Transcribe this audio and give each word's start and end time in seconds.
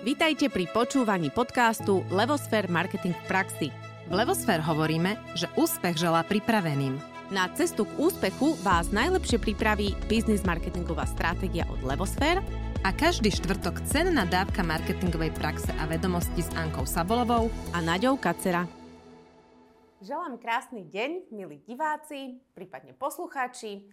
Vítajte 0.00 0.48
pri 0.48 0.64
počúvaní 0.72 1.28
podcastu 1.28 2.00
Levosfér 2.08 2.72
Marketing 2.72 3.12
v 3.12 3.24
praxi. 3.28 3.68
V 4.08 4.12
Levosfér 4.16 4.64
hovoríme, 4.64 5.20
že 5.36 5.44
úspech 5.60 6.00
želá 6.00 6.24
pripraveným. 6.24 6.96
Na 7.28 7.52
cestu 7.52 7.84
k 7.84 7.92
úspechu 8.00 8.56
vás 8.64 8.88
najlepšie 8.96 9.36
pripraví 9.36 9.92
biznis 10.08 10.40
marketingová 10.40 11.04
stratégia 11.04 11.68
od 11.68 11.84
Levosfér 11.84 12.40
a 12.80 12.96
každý 12.96 13.28
štvrtok 13.28 13.84
cenná 13.84 14.24
dávka 14.24 14.64
marketingovej 14.64 15.36
praxe 15.36 15.68
a 15.76 15.84
vedomosti 15.84 16.40
s 16.40 16.48
Ankou 16.56 16.88
Sabolovou 16.88 17.52
a 17.76 17.84
Naďou 17.84 18.16
Kacera. 18.16 18.64
Želám 20.00 20.40
krásny 20.40 20.88
deň, 20.88 21.28
milí 21.28 21.60
diváci, 21.68 22.40
prípadne 22.56 22.96
poslucháči. 22.96 23.84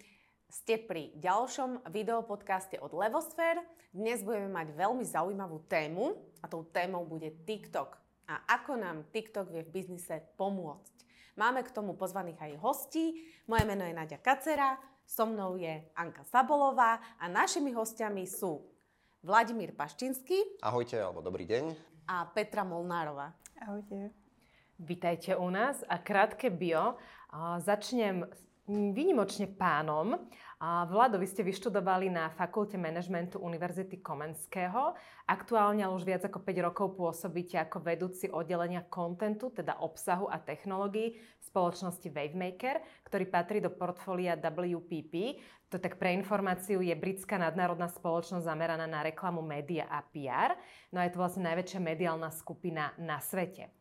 Ste 0.47 0.79
pri 0.79 1.11
ďalšom 1.19 1.91
videopodcaste 1.91 2.79
od 2.79 2.95
Levosfér. 2.95 3.59
Dnes 3.91 4.23
budeme 4.23 4.47
mať 4.47 4.79
veľmi 4.79 5.03
zaujímavú 5.03 5.59
tému 5.67 6.15
a 6.39 6.47
tou 6.47 6.63
témou 6.63 7.03
bude 7.03 7.35
TikTok. 7.43 7.99
A 8.31 8.39
ako 8.55 8.79
nám 8.79 9.03
TikTok 9.11 9.51
vie 9.51 9.67
v 9.67 9.75
biznise 9.75 10.23
pomôcť. 10.39 10.95
Máme 11.35 11.67
k 11.67 11.73
tomu 11.75 11.99
pozvaných 11.99 12.39
aj 12.39 12.63
hostí. 12.63 13.27
Moje 13.43 13.67
meno 13.67 13.83
je 13.83 13.91
Nadia 13.91 14.15
Kacera, 14.23 14.79
so 15.03 15.27
mnou 15.27 15.59
je 15.59 15.83
Anka 15.99 16.23
Sabolová 16.31 17.03
a 17.19 17.27
našimi 17.27 17.75
hostiami 17.75 18.23
sú 18.23 18.63
Vladimír 19.27 19.75
Paštinský. 19.75 20.63
Ahojte, 20.63 20.95
alebo 20.95 21.19
dobrý 21.19 21.43
deň. 21.43 21.75
A 22.07 22.23
Petra 22.31 22.63
Molnárova. 22.63 23.35
Ahojte. 23.59 24.15
Vítajte 24.79 25.35
u 25.35 25.51
nás 25.51 25.83
a 25.91 25.99
krátke 25.99 26.47
bio. 26.47 26.95
Začnem 27.59 28.23
výnimočne 28.67 29.47
pánom. 29.47 30.19
Vlado, 30.59 31.15
vy 31.21 31.27
ste 31.29 31.45
vyštudovali 31.45 32.11
na 32.11 32.27
Fakulte 32.33 32.75
manažmentu 32.75 33.39
Univerzity 33.39 34.03
Komenského. 34.03 34.97
Aktuálne 35.23 35.87
už 35.87 36.03
viac 36.03 36.25
ako 36.27 36.43
5 36.43 36.67
rokov 36.67 36.87
pôsobíte 36.99 37.55
ako 37.61 37.79
vedúci 37.79 38.27
oddelenia 38.27 38.83
kontentu, 38.89 39.53
teda 39.53 39.79
obsahu 39.79 40.27
a 40.27 40.41
technológií 40.41 41.15
spoločnosti 41.39 42.09
Wavemaker, 42.11 42.83
ktorý 43.07 43.25
patrí 43.31 43.57
do 43.63 43.71
portfólia 43.71 44.35
WPP. 44.35 45.39
To 45.71 45.77
tak 45.77 46.01
pre 46.01 46.15
informáciu 46.17 46.81
je 46.81 46.95
britská 46.97 47.37
nadnárodná 47.37 47.87
spoločnosť 47.87 48.43
zameraná 48.43 48.89
na 48.89 49.05
reklamu, 49.05 49.45
média 49.45 49.85
a 49.87 50.01
PR. 50.01 50.57
No 50.91 50.99
a 50.99 51.05
je 51.05 51.13
to 51.13 51.21
vlastne 51.21 51.45
najväčšia 51.47 51.79
mediálna 51.79 52.33
skupina 52.33 52.91
na 52.97 53.21
svete. 53.21 53.71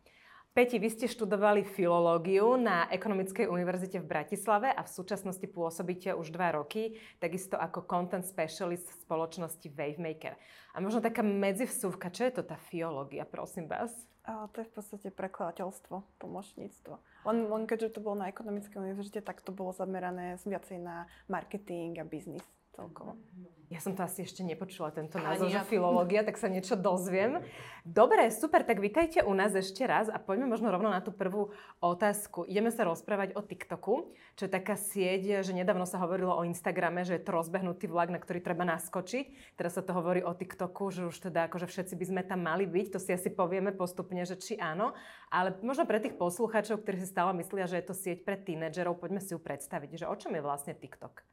Peti, 0.57 0.81
vy 0.81 0.89
ste 0.89 1.05
študovali 1.05 1.69
filológiu 1.69 2.57
na 2.57 2.89
Ekonomickej 2.89 3.45
univerzite 3.45 4.01
v 4.01 4.09
Bratislave 4.09 4.73
a 4.73 4.81
v 4.81 4.89
súčasnosti 4.89 5.45
pôsobíte 5.53 6.17
už 6.17 6.33
dva 6.33 6.57
roky, 6.57 6.97
takisto 7.21 7.61
ako 7.61 7.85
content 7.85 8.25
specialist 8.25 8.89
v 8.89 9.01
spoločnosti 9.05 9.69
Wavemaker. 9.77 10.33
A 10.73 10.81
možno 10.81 11.05
taká 11.05 11.21
medzivsúvka, 11.21 12.09
čo 12.09 12.25
je 12.25 12.41
to 12.41 12.43
tá 12.49 12.57
filológia, 12.73 13.29
prosím 13.29 13.69
vás? 13.69 13.93
A 14.25 14.49
to 14.49 14.65
je 14.65 14.69
v 14.73 14.73
podstate 14.73 15.09
prekladateľstvo, 15.12 16.25
pomočníctvo. 16.25 16.95
Len, 17.29 17.39
len 17.53 17.62
keďže 17.69 18.01
to 18.01 18.01
bolo 18.01 18.25
na 18.25 18.33
Ekonomickej 18.33 18.81
univerzite, 18.81 19.21
tak 19.21 19.45
to 19.45 19.53
bolo 19.53 19.77
zamerané 19.77 20.41
viacej 20.41 20.81
na 20.81 21.05
marketing 21.29 22.01
a 22.01 22.05
biznis 22.09 22.49
celkovo. 22.77 23.16
Ja 23.66 23.82
som 23.82 23.98
to 23.98 24.06
asi 24.06 24.22
ešte 24.22 24.46
nepočula, 24.46 24.94
tento 24.94 25.19
názov, 25.19 25.50
že 25.50 25.58
filológia, 25.66 26.22
tak 26.22 26.38
sa 26.38 26.46
niečo 26.46 26.78
dozviem. 26.78 27.42
Dobre, 27.82 28.30
super, 28.30 28.62
tak 28.62 28.78
vítajte 28.78 29.27
u 29.27 29.34
nás 29.34 29.50
ešte 29.58 29.82
raz 29.82 30.06
a 30.06 30.22
poďme 30.22 30.55
možno 30.55 30.70
rovno 30.70 30.86
na 30.86 31.02
tú 31.02 31.10
prvú 31.10 31.50
otázku. 31.82 32.47
Ideme 32.47 32.70
sa 32.70 32.86
rozprávať 32.86 33.34
o 33.34 33.42
TikToku, 33.42 34.14
čo 34.38 34.42
je 34.47 34.50
taká 34.54 34.78
sieť, 34.78 35.42
že 35.42 35.50
nedávno 35.50 35.82
sa 35.82 35.98
hovorilo 35.98 36.38
o 36.38 36.47
Instagrame, 36.47 37.02
že 37.02 37.19
je 37.19 37.27
to 37.27 37.34
rozbehnutý 37.34 37.91
vlak, 37.91 38.14
na 38.14 38.22
ktorý 38.22 38.38
treba 38.38 38.62
naskočiť. 38.62 39.58
Teraz 39.58 39.74
sa 39.74 39.82
to 39.82 39.91
hovorí 39.98 40.22
o 40.22 40.30
TikToku, 40.30 40.94
že 40.94 41.10
už 41.10 41.27
teda 41.27 41.50
akože 41.50 41.66
všetci 41.66 41.98
by 41.98 42.04
sme 42.06 42.22
tam 42.22 42.47
mali 42.47 42.70
byť, 42.70 42.86
to 42.94 43.02
si 43.02 43.10
asi 43.19 43.34
povieme 43.34 43.74
postupne, 43.74 44.22
že 44.22 44.38
či 44.38 44.54
áno. 44.62 44.94
Ale 45.27 45.58
možno 45.66 45.91
pre 45.91 45.98
tých 45.98 46.14
poslucháčov, 46.14 46.86
ktorí 46.86 47.02
si 47.02 47.10
stále 47.10 47.34
myslia, 47.42 47.66
že 47.66 47.82
je 47.82 47.86
to 47.91 47.98
sieť 47.98 48.22
pre 48.22 48.38
tínedžerov, 48.38 49.03
poďme 49.03 49.19
si 49.19 49.34
ju 49.34 49.42
predstaviť, 49.42 50.06
že 50.06 50.06
o 50.06 50.15
čom 50.15 50.38
je 50.38 50.42
vlastne 50.47 50.70
TikTok? 50.70 51.26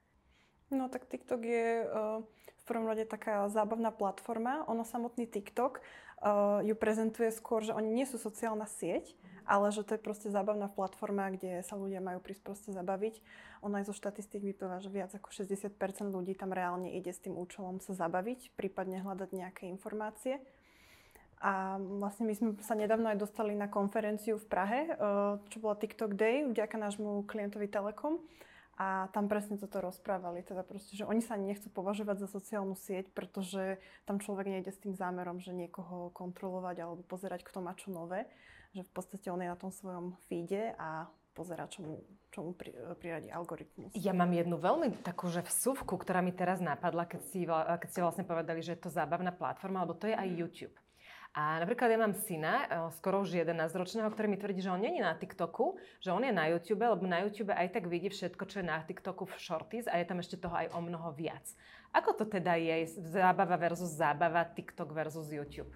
No 0.73 0.89
tak 0.89 1.06
TikTok 1.06 1.41
je 1.45 1.85
uh, 1.85 2.19
v 2.25 2.63
prvom 2.66 2.89
rade 2.89 3.06
taká 3.06 3.45
zábavná 3.47 3.94
platforma. 3.94 4.66
Ono 4.66 4.81
samotný 4.81 5.29
TikTok 5.29 5.79
uh, 5.79 6.66
ju 6.66 6.73
prezentuje 6.73 7.29
skôr, 7.29 7.61
že 7.61 7.78
oni 7.78 7.94
nie 7.94 8.09
sú 8.09 8.17
sociálna 8.17 8.66
sieť, 8.66 9.13
ale 9.45 9.69
že 9.75 9.83
to 9.83 9.95
je 9.95 10.01
proste 10.01 10.31
zábavná 10.31 10.72
platforma, 10.72 11.29
kde 11.29 11.62
sa 11.67 11.75
ľudia 11.75 12.00
majú 12.00 12.23
prísť 12.23 12.44
proste 12.44 12.69
zabaviť. 12.72 13.19
Ono 13.63 13.75
aj 13.75 13.88
zo 13.91 13.95
štatistík 13.95 14.44
vyplýva, 14.44 14.79
že 14.79 14.89
viac 14.91 15.12
ako 15.13 15.29
60% 15.31 15.75
ľudí 16.09 16.33
tam 16.35 16.56
reálne 16.56 16.91
ide 16.95 17.12
s 17.12 17.22
tým 17.22 17.35
účelom 17.35 17.83
sa 17.83 17.94
zabaviť, 17.94 18.56
prípadne 18.56 19.03
hľadať 19.03 19.29
nejaké 19.35 19.63
informácie. 19.67 20.39
A 21.44 21.75
vlastne 21.75 22.23
my 22.23 22.33
sme 22.39 22.50
sa 22.63 22.72
nedávno 22.72 23.12
aj 23.12 23.19
dostali 23.19 23.51
na 23.51 23.67
konferenciu 23.67 24.39
v 24.39 24.47
Prahe, 24.47 24.79
čo 25.51 25.59
bola 25.59 25.75
TikTok 25.75 26.16
Day, 26.16 26.47
vďaka 26.47 26.79
nášmu 26.79 27.28
klientovi 27.28 27.67
Telekom. 27.67 28.23
A 28.73 29.06
tam 29.13 29.29
presne 29.29 29.61
toto 29.61 29.78
rozprávali, 29.85 30.41
teda 30.41 30.66
proste, 30.66 30.97
že 30.97 31.06
oni 31.06 31.22
sa 31.22 31.38
nechcú 31.38 31.69
považovať 31.69 32.25
za 32.25 32.28
sociálnu 32.34 32.73
sieť, 32.73 33.13
pretože 33.13 33.78
tam 34.09 34.17
človek 34.17 34.50
nejde 34.50 34.73
s 34.73 34.81
tým 34.81 34.97
zámerom, 34.97 35.38
že 35.38 35.53
niekoho 35.53 36.09
kontrolovať 36.09 36.81
alebo 36.81 37.06
pozerať, 37.06 37.45
kto 37.45 37.62
má 37.62 37.78
čo 37.78 37.94
nové. 37.94 38.25
Že 38.73 38.89
v 38.89 38.91
podstate 38.97 39.28
on 39.29 39.38
je 39.38 39.53
na 39.53 39.59
tom 39.59 39.69
svojom 39.69 40.17
feede 40.25 40.73
a 40.81 41.06
pozera, 41.38 41.69
čo 41.69 41.85
mu, 41.85 42.01
čo 42.33 42.45
mu 42.45 42.51
pri, 42.57 42.73
priradí 42.97 43.29
algoritmus. 43.29 43.94
Ja 43.94 44.13
mám 44.13 44.33
jednu 44.33 44.57
veľmi 44.57 45.06
takú, 45.06 45.29
že 45.29 45.45
vsuvku, 45.45 45.97
ktorá 45.97 46.22
mi 46.25 46.33
teraz 46.33 46.57
napadla, 46.57 47.06
keď, 47.06 47.22
si, 47.29 47.45
keď 47.45 47.89
ste 47.89 48.01
vlastne 48.01 48.25
povedali, 48.25 48.66
že 48.66 48.73
je 48.78 48.81
to 48.85 48.94
zábavná 48.94 49.33
platforma, 49.33 49.81
alebo 49.81 49.97
to 49.97 50.09
je 50.09 50.17
aj 50.17 50.29
YouTube. 50.33 50.75
A 51.33 51.57
napríklad 51.57 51.89
ja 51.89 51.97
mám 51.97 52.13
syna, 52.13 52.69
e, 52.69 52.94
skoro 52.94 53.25
už 53.25 53.33
11-ročného, 53.33 54.05
ktorý 54.13 54.29
mi 54.29 54.38
tvrdí, 54.38 54.61
že 54.61 54.69
on 54.69 54.77
není 54.77 55.01
na 55.01 55.17
TikToku, 55.17 55.81
že 55.97 56.13
on 56.13 56.21
je 56.21 56.29
na 56.29 56.45
YouTube, 56.53 56.85
lebo 56.85 57.09
na 57.09 57.25
YouTube 57.25 57.49
aj 57.49 57.73
tak 57.73 57.89
vidí 57.89 58.13
všetko, 58.13 58.45
čo 58.45 58.61
je 58.61 58.69
na 58.69 58.85
TikToku 58.85 59.25
v 59.25 59.33
shorties 59.41 59.89
a 59.89 59.97
je 59.97 60.05
tam 60.05 60.21
ešte 60.21 60.38
toho 60.38 60.53
aj 60.53 60.69
o 60.77 60.79
mnoho 60.85 61.09
viac. 61.17 61.41
Ako 61.89 62.13
to 62.13 62.29
teda 62.29 62.53
je 62.61 62.85
zábava 63.01 63.57
versus 63.57 63.97
zábava, 63.97 64.45
TikTok 64.45 64.94
versus 64.94 65.33
YouTube? 65.33 65.73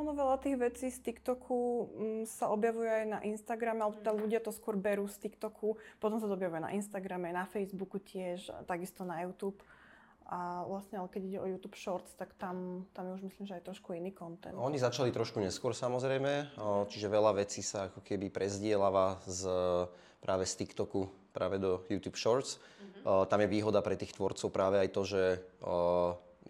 Ono 0.00 0.16
veľa 0.16 0.40
tých 0.40 0.56
vecí 0.56 0.86
z 0.88 1.04
TikToku 1.04 1.58
mm, 1.92 2.22
sa 2.24 2.48
objavuje 2.48 2.88
aj 2.88 3.04
na 3.12 3.18
Instagrame, 3.28 3.84
ale 3.84 3.98
teda 4.00 4.16
ľudia 4.16 4.40
to 4.40 4.54
skôr 4.54 4.78
berú 4.78 5.04
z 5.04 5.20
TikToku, 5.26 5.76
potom 6.00 6.16
sa 6.16 6.24
to 6.24 6.38
objavuje 6.38 6.64
na 6.64 6.72
Instagrame, 6.72 7.28
na 7.28 7.44
Facebooku 7.44 8.00
tiež, 8.00 8.48
takisto 8.64 9.04
na 9.04 9.20
YouTube. 9.26 9.60
A 10.28 10.60
vlastne, 10.68 11.00
ale 11.00 11.08
keď 11.08 11.22
ide 11.24 11.38
o 11.40 11.48
YouTube 11.48 11.72
Shorts, 11.80 12.12
tak 12.12 12.36
tam, 12.36 12.84
tam 12.92 13.08
je 13.08 13.12
už 13.16 13.22
myslím, 13.32 13.48
že 13.48 13.56
aj 13.56 13.64
trošku 13.64 13.96
iný 13.96 14.12
kontent. 14.12 14.52
Oni 14.60 14.76
začali 14.76 15.08
trošku 15.08 15.40
neskôr 15.40 15.72
samozrejme, 15.72 16.52
čiže 16.92 17.08
veľa 17.08 17.32
vecí 17.40 17.64
sa 17.64 17.88
ako 17.88 18.04
keby 18.04 18.28
prezdielava 18.28 19.24
z, 19.24 19.48
práve 20.20 20.44
z 20.44 20.52
TikToku 20.60 21.32
práve 21.32 21.56
do 21.56 21.80
YouTube 21.88 22.20
Shorts. 22.20 22.60
Mm-hmm. 22.60 23.24
Tam 23.24 23.40
je 23.40 23.48
výhoda 23.48 23.80
pre 23.80 23.96
tých 23.96 24.12
tvorcov 24.12 24.52
práve 24.52 24.76
aj 24.76 24.88
to, 24.92 25.02
že 25.08 25.22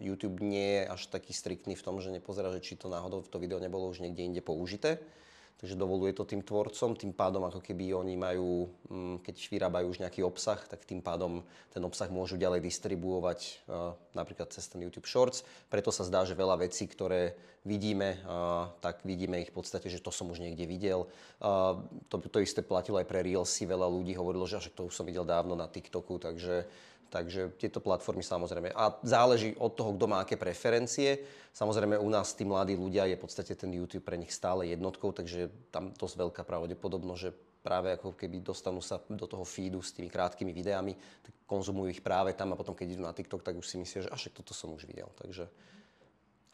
YouTube 0.02 0.42
nie 0.42 0.82
je 0.82 0.82
až 0.90 1.06
taký 1.14 1.30
striktný 1.30 1.78
v 1.78 1.84
tom, 1.86 2.02
že 2.02 2.10
nepozerá, 2.10 2.50
že 2.50 2.58
či 2.58 2.74
to 2.74 2.90
náhodou 2.90 3.22
to 3.22 3.38
video 3.38 3.62
nebolo 3.62 3.86
už 3.94 4.02
niekde 4.02 4.26
inde 4.26 4.42
použité 4.42 4.98
takže 5.58 5.74
dovoluje 5.74 6.14
to 6.14 6.22
tým 6.22 6.40
tvorcom, 6.40 6.94
tým 6.94 7.10
pádom 7.10 7.42
ako 7.42 7.58
keby 7.58 7.90
oni 7.90 8.14
majú, 8.14 8.70
mm, 8.88 9.26
keď 9.26 9.36
vyrábajú 9.50 9.86
už 9.90 10.00
nejaký 10.06 10.22
obsah, 10.22 10.58
tak 10.70 10.86
tým 10.86 11.02
pádom 11.02 11.42
ten 11.74 11.82
obsah 11.82 12.06
môžu 12.08 12.38
ďalej 12.38 12.62
distribuovať 12.62 13.66
napríklad 14.14 14.54
cez 14.54 14.70
ten 14.70 14.78
YouTube 14.82 15.10
Shorts. 15.10 15.42
Preto 15.66 15.90
sa 15.90 16.06
zdá, 16.06 16.22
že 16.22 16.38
veľa 16.38 16.62
vecí, 16.62 16.86
ktoré 16.86 17.34
vidíme, 17.66 18.22
tak 18.80 19.02
vidíme 19.02 19.42
ich 19.42 19.50
v 19.50 19.56
podstate, 19.58 19.90
že 19.90 20.00
to 20.00 20.14
som 20.14 20.30
už 20.30 20.40
niekde 20.40 20.64
videl. 20.64 21.10
To, 22.08 22.16
to 22.22 22.38
isté 22.38 22.62
platilo 22.62 23.02
aj 23.02 23.10
pre 23.10 23.20
Reelsy, 23.20 23.66
veľa 23.66 23.90
ľudí 23.90 24.14
hovorilo, 24.14 24.46
že 24.46 24.62
to 24.72 24.88
už 24.88 24.94
som 24.94 25.04
videl 25.04 25.26
dávno 25.26 25.58
na 25.58 25.66
TikToku, 25.66 26.22
takže 26.22 26.64
Takže 27.08 27.56
tieto 27.56 27.80
platformy 27.80 28.20
samozrejme. 28.20 28.68
A 28.76 29.00
záleží 29.00 29.56
od 29.56 29.72
toho, 29.72 29.96
kto 29.96 30.04
má 30.04 30.20
aké 30.20 30.36
preferencie. 30.36 31.24
Samozrejme 31.56 31.96
u 31.96 32.08
nás 32.12 32.36
tí 32.36 32.44
mladí 32.44 32.76
ľudia 32.76 33.08
je 33.08 33.16
v 33.16 33.22
podstate 33.24 33.56
ten 33.56 33.72
YouTube 33.72 34.04
pre 34.04 34.20
nich 34.20 34.28
stále 34.28 34.68
jednotkou, 34.68 35.16
takže 35.16 35.48
tam 35.72 35.96
dosť 35.96 36.14
veľká 36.20 36.42
pravdepodobnosť, 36.44 37.20
že 37.20 37.32
práve 37.64 37.92
ako 37.96 38.12
keby 38.14 38.44
dostanú 38.44 38.84
sa 38.84 39.00
do 39.08 39.26
toho 39.26 39.42
feedu 39.42 39.80
s 39.80 39.96
tými 39.96 40.12
krátkými 40.12 40.52
videami, 40.52 40.94
tak 40.96 41.32
konzumujú 41.48 41.90
ich 41.90 42.04
práve 42.04 42.36
tam 42.36 42.52
a 42.52 42.60
potom 42.60 42.76
keď 42.76 42.96
idú 42.96 43.02
na 43.04 43.16
TikTok, 43.16 43.40
tak 43.44 43.56
už 43.56 43.66
si 43.66 43.76
myslia, 43.80 44.06
že 44.06 44.12
až 44.12 44.28
toto 44.32 44.52
som 44.52 44.72
už 44.72 44.84
videl. 44.84 45.08
Takže... 45.16 45.48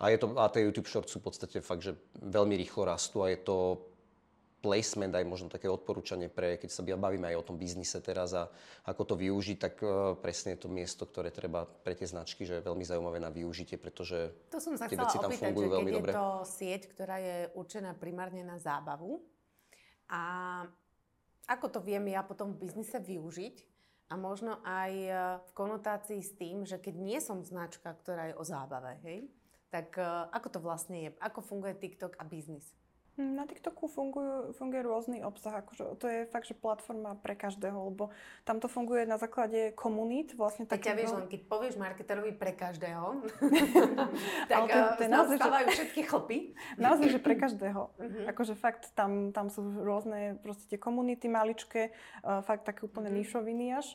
A, 0.02 0.10
je 0.10 0.18
to, 0.18 0.34
a 0.34 0.50
tie 0.50 0.66
YouTube 0.66 0.90
Shorts 0.90 1.14
sú 1.14 1.22
v 1.22 1.30
podstate 1.30 1.62
fakt, 1.62 1.86
že 1.86 1.94
veľmi 2.18 2.58
rýchlo 2.58 2.82
rastú 2.82 3.22
a 3.22 3.30
je 3.30 3.38
to 3.38 3.78
placement, 4.64 5.12
aj 5.12 5.28
možno 5.28 5.52
také 5.52 5.69
odporúčanie 5.69 6.32
pre, 6.32 6.56
keď 6.56 6.70
sa 6.72 6.81
bavíme 6.81 7.28
aj 7.28 7.37
o 7.37 7.46
tom 7.52 7.61
biznise 7.61 8.00
teraz 8.00 8.32
a 8.32 8.49
ako 8.88 9.12
to 9.12 9.14
využiť, 9.20 9.56
tak 9.61 9.75
uh, 9.84 10.16
presne 10.16 10.56
je 10.56 10.64
to 10.64 10.72
miesto, 10.72 11.05
ktoré 11.05 11.28
treba 11.28 11.69
pre 11.69 11.93
tie 11.93 12.08
značky, 12.08 12.49
že 12.49 12.56
je 12.56 12.64
veľmi 12.64 12.81
zaujímavé 12.81 13.20
na 13.20 13.28
využitie, 13.28 13.76
pretože 13.76 14.32
to 14.49 14.56
som 14.56 14.72
sa 14.81 14.88
tie 14.88 14.96
veci 14.96 15.20
tam 15.20 15.28
opýtať, 15.28 15.52
fungujú 15.52 15.69
veľmi 15.69 15.93
dobre. 15.93 16.11
je 16.11 16.16
to 16.16 16.28
sieť, 16.49 16.82
ktorá 16.96 17.20
je 17.20 17.37
určená 17.52 17.93
primárne 17.93 18.40
na 18.40 18.56
zábavu 18.56 19.20
a 20.08 20.22
ako 21.44 21.67
to 21.69 21.81
viem 21.84 22.08
ja 22.08 22.25
potom 22.25 22.56
v 22.56 22.64
biznise 22.64 22.96
využiť 22.96 23.56
a 24.12 24.14
možno 24.17 24.60
aj 24.64 24.93
e, 24.93 25.12
v 25.44 25.50
konotácii 25.56 26.20
s 26.20 26.32
tým, 26.37 26.64
že 26.64 26.81
keď 26.81 26.94
nie 26.96 27.19
som 27.20 27.44
značka, 27.44 27.93
ktorá 27.93 28.32
je 28.32 28.38
o 28.40 28.44
zábave, 28.44 29.00
hej, 29.05 29.28
tak 29.72 29.96
e, 29.96 30.05
ako 30.32 30.49
to 30.55 30.58
vlastne 30.60 30.96
je? 31.08 31.10
Ako 31.20 31.40
funguje 31.40 31.76
TikTok 31.76 32.17
a 32.20 32.25
biznis? 32.25 32.69
Na 33.14 33.46
TikToku 33.46 33.87
fungujú, 33.87 34.50
funguje 34.58 34.82
rôzny 34.82 35.22
obsah, 35.22 35.62
akože 35.62 35.94
to 36.02 36.06
je 36.11 36.26
fakt, 36.26 36.50
že 36.50 36.58
platforma 36.58 37.14
pre 37.14 37.38
každého, 37.38 37.94
lebo 37.94 38.11
tam 38.43 38.58
to 38.58 38.66
funguje 38.66 39.06
na 39.06 39.22
základe 39.22 39.70
komunít. 39.78 40.34
Vlastne 40.34 40.66
tak 40.66 40.82
ťa 40.82 40.99
vieš, 40.99 41.14
len 41.14 41.31
keď 41.31 41.40
povieš 41.46 41.78
marketerovi 41.78 42.34
pre 42.34 42.50
každého, 42.50 43.22
tak 44.50 44.62
to, 44.66 44.78
to 44.99 45.02
je 45.06 45.11
naozaj, 45.14 45.37
že... 45.38 45.75
všetky 45.78 46.00
chlpy. 46.11 46.38
Naozaj, 46.84 47.06
že 47.14 47.20
pre 47.22 47.38
každého. 47.38 47.82
Uh-huh. 47.94 48.31
Akože 48.34 48.58
fakt, 48.58 48.90
tam, 48.99 49.31
tam 49.31 49.46
sú 49.46 49.62
rôzne 49.62 50.43
proste 50.43 50.67
tie 50.75 50.78
komunity 50.82 51.31
maličké, 51.31 51.94
uh, 52.26 52.43
fakt 52.43 52.67
také 52.67 52.82
úplne 52.82 53.14
uh-huh. 53.14 53.22
nišoviny 53.22 53.78
až 53.78 53.94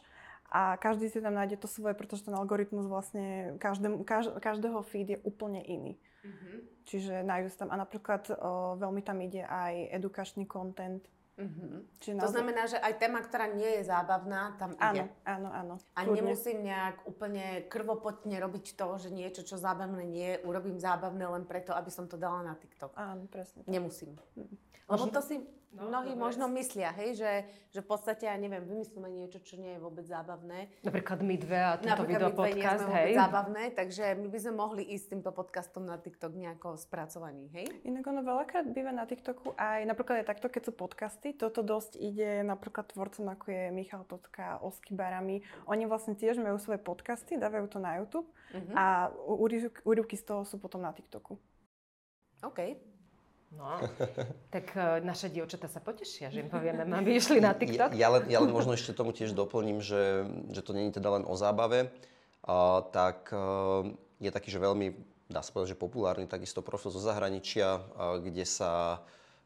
a 0.49 0.77
každý 0.81 1.11
si 1.13 1.21
tam 1.21 1.37
nájde 1.37 1.61
to 1.61 1.69
svoje, 1.69 1.93
pretože 1.93 2.25
ten 2.25 2.33
algoritmus 2.33 2.89
vlastne 2.89 3.53
každému, 3.61 4.01
každého 4.41 4.81
feed 4.81 5.07
je 5.13 5.19
úplne 5.21 5.61
iný. 5.61 6.01
Mm-hmm. 6.19 6.55
Čiže 6.83 7.13
nájdu 7.23 7.47
sa 7.53 7.57
tam, 7.65 7.69
a 7.71 7.77
napríklad 7.79 8.23
o, 8.33 8.75
veľmi 8.75 9.01
tam 9.05 9.21
ide 9.21 9.45
aj 9.45 9.93
edukačný 9.95 10.49
content. 10.49 11.05
Mm-hmm. 11.39 12.03
Čiže 12.03 12.13
to 12.13 12.19
naozaj... 12.19 12.35
znamená, 12.35 12.63
že 12.67 12.77
aj 12.83 12.93
téma, 12.99 13.19
ktorá 13.23 13.47
nie 13.55 13.79
je 13.79 13.87
zábavná, 13.87 14.59
tam 14.59 14.75
áno, 14.75 14.91
ide. 14.91 15.03
Áno, 15.23 15.49
áno. 15.55 15.73
A 15.95 15.99
Kľudne. 16.03 16.17
nemusím 16.19 16.57
nejak 16.67 17.07
úplne 17.07 17.63
krvopotne 17.71 18.35
robiť 18.43 18.75
to, 18.75 18.87
že 18.99 19.09
niečo, 19.15 19.47
čo 19.47 19.55
zábavné 19.55 20.03
nie 20.03 20.27
je, 20.35 20.43
urobím 20.43 20.75
zábavné 20.75 21.23
len 21.23 21.47
preto, 21.47 21.71
aby 21.71 21.87
som 21.87 22.11
to 22.11 22.19
dala 22.19 22.43
na 22.43 22.59
TikTok. 22.59 22.91
Áno, 22.99 23.23
presne. 23.31 23.63
Tak. 23.63 23.71
Nemusím. 23.71 24.19
Mm. 24.35 24.51
Lebo 24.89 25.05
to 25.07 25.21
si 25.23 25.39
No, 25.69 25.85
Mnohí 25.85 26.17
dobre. 26.17 26.25
možno 26.25 26.49
myslia, 26.49 26.89
hej, 26.97 27.13
že, 27.13 27.31
že 27.69 27.85
v 27.85 27.87
podstate, 27.93 28.25
ja 28.25 28.33
neviem, 28.33 28.65
vymyslíme 28.65 29.05
niečo, 29.05 29.37
čo 29.37 29.53
nie 29.61 29.77
je 29.77 29.79
vôbec 29.79 30.01
zábavné. 30.01 30.65
Napríklad 30.81 31.21
my 31.21 31.35
dve 31.37 31.59
a 31.61 31.77
tento 31.77 32.09
video 32.09 32.33
podcast, 32.33 32.89
hej. 32.89 33.13
zábavné, 33.13 33.77
takže 33.77 34.17
my 34.17 34.33
by 34.33 34.39
sme 34.41 34.53
mohli 34.57 34.81
ísť 34.97 35.13
týmto 35.13 35.29
podcastom 35.29 35.85
na 35.85 36.01
TikTok 36.01 36.33
nejako 36.33 36.73
spracovaný, 36.73 37.53
hej? 37.53 37.69
Inak 37.85 38.01
ono 38.01 38.25
veľakrát 38.25 38.65
býva 38.73 38.89
na 38.89 39.05
TikToku 39.05 39.53
aj, 39.61 39.85
napríklad 39.85 40.25
aj 40.25 40.27
takto, 40.33 40.49
keď 40.49 40.61
sú 40.65 40.73
podcasty, 40.73 41.37
toto 41.37 41.61
dosť 41.61 42.01
ide 42.01 42.41
napríklad 42.41 42.89
tvorcom, 42.89 43.29
ako 43.29 43.45
je 43.53 43.63
Michal 43.69 44.09
Totka, 44.09 44.57
Osky 44.65 44.97
Barami. 44.97 45.45
Oni 45.69 45.85
vlastne 45.85 46.17
tiež 46.17 46.41
majú 46.41 46.57
svoje 46.57 46.81
podcasty, 46.81 47.37
dávajú 47.37 47.69
to 47.69 47.77
na 47.77 48.01
YouTube 48.01 48.25
uh-huh. 48.25 48.73
a 48.73 48.85
úryvky 49.85 50.17
z 50.17 50.33
toho 50.33 50.41
sú 50.49 50.57
potom 50.57 50.81
na 50.81 50.89
TikToku. 50.97 51.37
OK. 52.41 52.59
No, 53.49 53.81
tak 54.53 54.77
uh, 54.77 55.01
naše 55.01 55.33
dievčatá 55.33 55.65
sa 55.65 55.81
potešia, 55.81 56.29
že 56.29 56.45
im 56.45 56.49
povieme, 56.53 56.85
aby 56.85 57.17
išli 57.17 57.41
na 57.41 57.53
TikTok. 57.59 57.97
Ja, 57.97 57.97
ja, 57.97 58.07
len, 58.13 58.23
ja 58.29 58.37
len 58.41 58.53
možno 58.53 58.77
ešte 58.77 58.93
tomu 58.93 59.09
tiež 59.09 59.33
doplním, 59.33 59.81
že, 59.81 60.29
že 60.53 60.61
to 60.61 60.77
není 60.77 60.93
teda 60.93 61.09
len 61.17 61.23
o 61.25 61.33
zábave. 61.33 61.89
Uh, 62.45 62.85
tak 62.93 63.33
uh, 63.33 63.89
je 64.21 64.29
taký, 64.29 64.53
že 64.53 64.61
veľmi, 64.61 64.93
dá 65.27 65.41
sa 65.41 65.49
povedať, 65.49 65.73
že 65.73 65.81
populárny 65.81 66.25
takisto 66.29 66.61
profil 66.61 66.93
zo 66.93 67.01
zahraničia, 67.01 67.81
uh, 67.81 68.21
kde 68.21 68.45
sa 68.45 69.01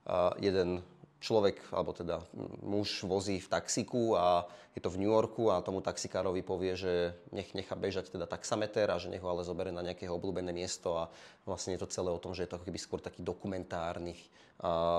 uh, 0.05 0.35
jeden 0.37 0.83
človek, 1.23 1.71
alebo 1.71 1.95
teda 1.95 2.19
muž 2.59 3.07
vozí 3.07 3.39
v 3.39 3.47
taxiku 3.47 4.19
a 4.19 4.43
je 4.75 4.83
to 4.83 4.91
v 4.91 4.99
New 4.99 5.07
Yorku 5.07 5.47
a 5.47 5.63
tomu 5.63 5.79
taxikárovi 5.79 6.43
povie, 6.43 6.75
že 6.75 7.15
nech 7.31 7.55
nechá 7.55 7.79
bežať 7.79 8.11
teda 8.11 8.27
taxameter 8.27 8.91
a 8.91 8.99
že 8.99 9.07
nech 9.07 9.23
ho 9.23 9.31
ale 9.31 9.47
zoberie 9.47 9.71
na 9.71 9.85
nejaké 9.85 10.11
obľúbené 10.11 10.51
miesto 10.51 10.99
a 10.99 11.07
vlastne 11.47 11.79
je 11.79 11.81
to 11.81 11.93
celé 11.93 12.11
o 12.11 12.19
tom, 12.19 12.35
že 12.35 12.43
je 12.43 12.49
to 12.51 12.57
ako 12.59 12.67
keby 12.67 12.79
skôr 12.81 12.99
taký 12.99 13.23
dokumentárny 13.23 14.19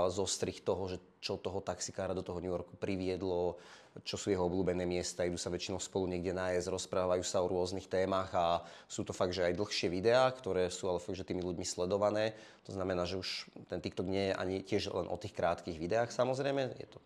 zostrih 0.08 0.60
toho, 0.60 0.88
že 0.90 0.98
čo 1.20 1.40
toho 1.40 1.60
taxikára 1.60 2.16
do 2.16 2.24
toho 2.24 2.40
New 2.40 2.50
Yorku 2.50 2.76
priviedlo, 2.76 3.56
čo 4.02 4.18
sú 4.18 4.34
jeho 4.34 4.50
obľúbené 4.50 4.82
miesta, 4.82 5.22
idú 5.22 5.38
sa 5.38 5.54
väčšinou 5.54 5.78
spolu 5.78 6.10
niekde 6.10 6.34
nájsť, 6.34 6.66
rozprávajú 6.66 7.22
sa 7.22 7.46
o 7.46 7.46
rôznych 7.46 7.86
témach 7.86 8.34
a 8.34 8.66
sú 8.90 9.06
to 9.06 9.14
fakt, 9.14 9.30
že 9.30 9.46
aj 9.46 9.54
dlhšie 9.54 9.86
videá, 9.86 10.26
ktoré 10.34 10.66
sú 10.66 10.90
ale 10.90 10.98
fakt, 10.98 11.14
že 11.14 11.22
tými 11.22 11.46
ľuďmi 11.46 11.62
sledované. 11.62 12.34
To 12.66 12.74
znamená, 12.74 13.06
že 13.06 13.22
už 13.22 13.46
ten 13.70 13.78
TikTok 13.78 14.10
nie 14.10 14.30
je 14.30 14.34
ani 14.34 14.56
tiež 14.66 14.90
len 14.90 15.06
o 15.06 15.14
tých 15.14 15.36
krátkých 15.38 15.78
videách 15.78 16.10
samozrejme, 16.10 16.74
je 16.74 16.88
to 16.90 16.98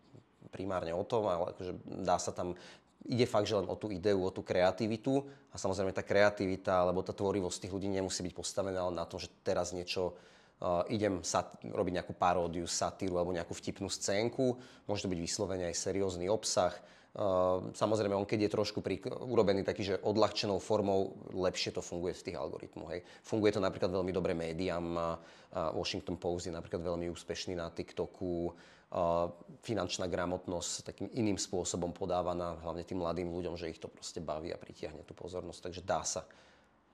primárne 0.49 0.97
o 0.97 1.05
tom, 1.05 1.29
ale 1.29 1.53
akože 1.53 1.77
dá 2.09 2.17
sa 2.17 2.33
tam 2.33 2.57
ide 3.05 3.29
fakt, 3.29 3.47
že 3.47 3.61
len 3.61 3.69
o 3.69 3.77
tú 3.77 3.93
ideu, 3.93 4.19
o 4.25 4.33
tú 4.33 4.41
kreativitu 4.41 5.23
a 5.53 5.57
samozrejme 5.61 5.93
tá 5.93 6.01
kreativita 6.03 6.83
alebo 6.83 7.05
tá 7.05 7.13
tvorivosť 7.13 7.69
tých 7.69 7.75
ľudí 7.77 7.89
nemusí 7.89 8.25
byť 8.25 8.35
postavená 8.35 8.89
len 8.89 8.97
na 8.97 9.05
tom, 9.05 9.21
že 9.21 9.29
teraz 9.45 9.77
niečo 9.77 10.17
uh, 10.63 10.83
idem 10.91 11.23
sat- 11.23 11.59
robiť 11.63 12.03
nejakú 12.03 12.15
paródiu, 12.15 12.67
satíru 12.67 13.19
alebo 13.19 13.35
nejakú 13.35 13.55
vtipnú 13.55 13.91
scénku. 13.91 14.59
Môže 14.87 15.07
to 15.07 15.13
byť 15.13 15.21
vyslovene 15.21 15.65
aj 15.71 15.77
seriózny 15.79 16.27
obsah. 16.27 16.75
Uh, 17.19 17.75
samozrejme, 17.75 18.15
on 18.15 18.29
keď 18.29 18.47
je 18.47 18.55
trošku 18.55 18.79
pri, 18.79 19.03
urobený 19.03 19.67
taký, 19.67 19.83
že 19.83 19.95
odľahčenou 20.07 20.63
formou, 20.63 21.19
lepšie 21.35 21.75
to 21.75 21.83
funguje 21.83 22.15
v 22.15 22.25
tých 22.31 22.37
algoritmoch. 22.39 22.95
Hej. 22.95 23.03
Funguje 23.27 23.51
to 23.57 23.65
napríklad 23.65 23.91
veľmi 23.91 24.13
dobre 24.15 24.39
médiám. 24.39 24.87
Uh, 24.95 25.73
Washington 25.75 26.21
Post 26.21 26.47
je 26.47 26.55
napríklad 26.55 26.85
veľmi 26.85 27.11
úspešný 27.11 27.59
na 27.59 27.73
TikToku. 27.73 28.55
Uh, 28.89 29.29
finančná 29.61 30.09
gramotnosť 30.09 30.73
takým 30.81 31.09
iným 31.13 31.37
spôsobom 31.37 31.93
podávaná 31.93 32.57
hlavne 32.65 32.89
tým 32.89 33.05
mladým 33.05 33.29
ľuďom, 33.29 33.53
že 33.53 33.69
ich 33.69 33.77
to 33.77 33.85
proste 33.85 34.25
baví 34.25 34.49
a 34.49 34.57
pritiahne 34.57 35.05
tú 35.05 35.13
pozornosť. 35.13 35.61
Takže 35.69 35.83
dá 35.85 36.01
sa 36.09 36.25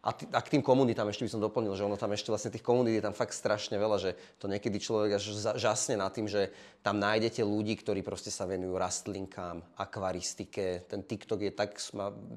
a, 0.04 0.12
t- 0.12 0.28
a 0.28 0.40
k 0.44 0.52
tým 0.52 0.60
komunitám 0.60 1.08
ešte 1.08 1.24
by 1.24 1.32
som 1.32 1.40
doplnil, 1.40 1.72
že 1.72 1.88
ono 1.88 1.96
tam 1.96 2.12
ešte 2.12 2.28
vlastne 2.28 2.52
tých 2.52 2.60
komunít 2.60 3.00
je 3.00 3.06
tam 3.08 3.16
fakt 3.16 3.32
strašne 3.32 3.80
veľa, 3.80 3.96
že 3.96 4.10
to 4.36 4.52
niekedy 4.52 4.76
človek 4.76 5.16
až 5.16 5.56
žasne 5.56 5.96
nad 5.96 6.12
tým, 6.12 6.28
že 6.28 6.52
tam 6.84 7.00
nájdete 7.00 7.40
ľudí, 7.40 7.80
ktorí 7.80 8.04
proste 8.04 8.28
sa 8.28 8.44
venujú 8.44 8.76
rastlinkám, 8.76 9.64
akvaristike. 9.80 10.84
Ten 10.84 11.08
TikTok 11.08 11.40
je 11.48 11.52
tak 11.56 11.80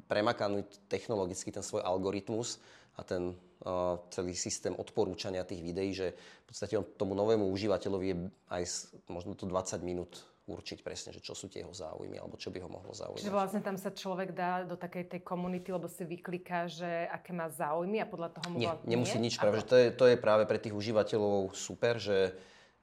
premakaný 0.07 0.63
technologicky 0.87 1.51
ten 1.51 1.59
svoj 1.59 1.83
algoritmus 1.83 2.63
a 2.95 3.03
ten 3.03 3.35
uh, 3.35 3.99
celý 4.15 4.31
systém 4.31 4.71
odporúčania 4.71 5.43
tých 5.43 5.59
videí, 5.59 5.91
že 5.91 6.15
v 6.15 6.45
podstate 6.47 6.79
on 6.79 6.87
tomu 6.95 7.19
novému 7.19 7.51
užívateľovi 7.51 8.07
je 8.07 8.17
aj 8.47 8.63
možno 9.11 9.35
to 9.35 9.43
20 9.43 9.83
minút 9.83 10.23
určiť 10.47 10.79
presne, 10.79 11.11
že 11.11 11.19
čo 11.19 11.35
sú 11.35 11.51
tie 11.51 11.59
jeho 11.59 11.75
záujmy 11.75 12.15
alebo 12.15 12.39
čo 12.39 12.47
by 12.47 12.63
ho 12.63 12.71
mohlo 12.71 12.95
zaujímať. 12.95 13.19
Čiže 13.19 13.35
vlastne 13.35 13.59
tam 13.59 13.75
sa 13.75 13.91
človek 13.91 14.31
dá 14.31 14.63
do 14.63 14.79
takej 14.79 15.11
tej 15.11 15.21
komunity, 15.27 15.75
lebo 15.75 15.91
si 15.91 16.07
vykliká, 16.07 16.71
že 16.71 16.87
aké 17.11 17.35
má 17.35 17.51
záujmy 17.51 17.99
a 17.99 18.07
podľa 18.07 18.31
toho 18.39 18.55
mu 18.55 18.57
Nie, 18.63 18.71
nemusí 18.87 19.19
nič, 19.19 19.35
práve, 19.35 19.59
že 19.59 19.67
to 19.67 19.75
je, 19.75 19.87
to 19.91 20.05
je 20.07 20.15
práve 20.15 20.47
pre 20.47 20.55
tých 20.55 20.71
užívateľov 20.71 21.51
super, 21.51 21.99
že 21.99 22.31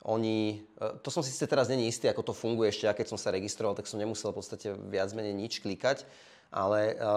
oni, 0.04 0.60
e, 0.76 0.84
to 1.00 1.08
som 1.08 1.24
si 1.24 1.32
sice 1.32 1.48
teraz 1.48 1.72
není 1.72 1.88
istý, 1.88 2.12
ako 2.12 2.30
to 2.30 2.34
funguje 2.36 2.68
ešte, 2.68 2.84
ja 2.84 2.92
keď 2.92 3.16
som 3.16 3.18
sa 3.18 3.32
registroval, 3.32 3.72
tak 3.72 3.88
som 3.88 3.96
nemusel 3.96 4.36
v 4.36 4.44
podstate 4.44 4.76
viac 4.92 5.08
menej 5.16 5.32
nič 5.32 5.64
klikať, 5.64 6.04
ale 6.52 6.92
e, 6.92 6.94
e, 7.00 7.08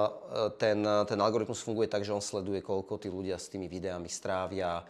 ten, 0.55 0.79
ten 1.03 1.19
algoritmus 1.19 1.59
funguje 1.59 1.91
tak, 1.91 2.07
že 2.07 2.15
on 2.15 2.23
sleduje, 2.23 2.63
koľko 2.63 3.03
tí 3.03 3.11
ľudia 3.11 3.35
s 3.35 3.51
tými 3.51 3.67
videami 3.67 4.07
strávia, 4.07 4.87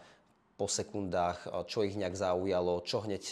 po 0.58 0.66
sekundách, 0.66 1.46
čo 1.70 1.86
ich 1.86 1.94
nejak 1.94 2.18
zaujalo, 2.18 2.82
čo 2.82 3.06
hneď 3.06 3.24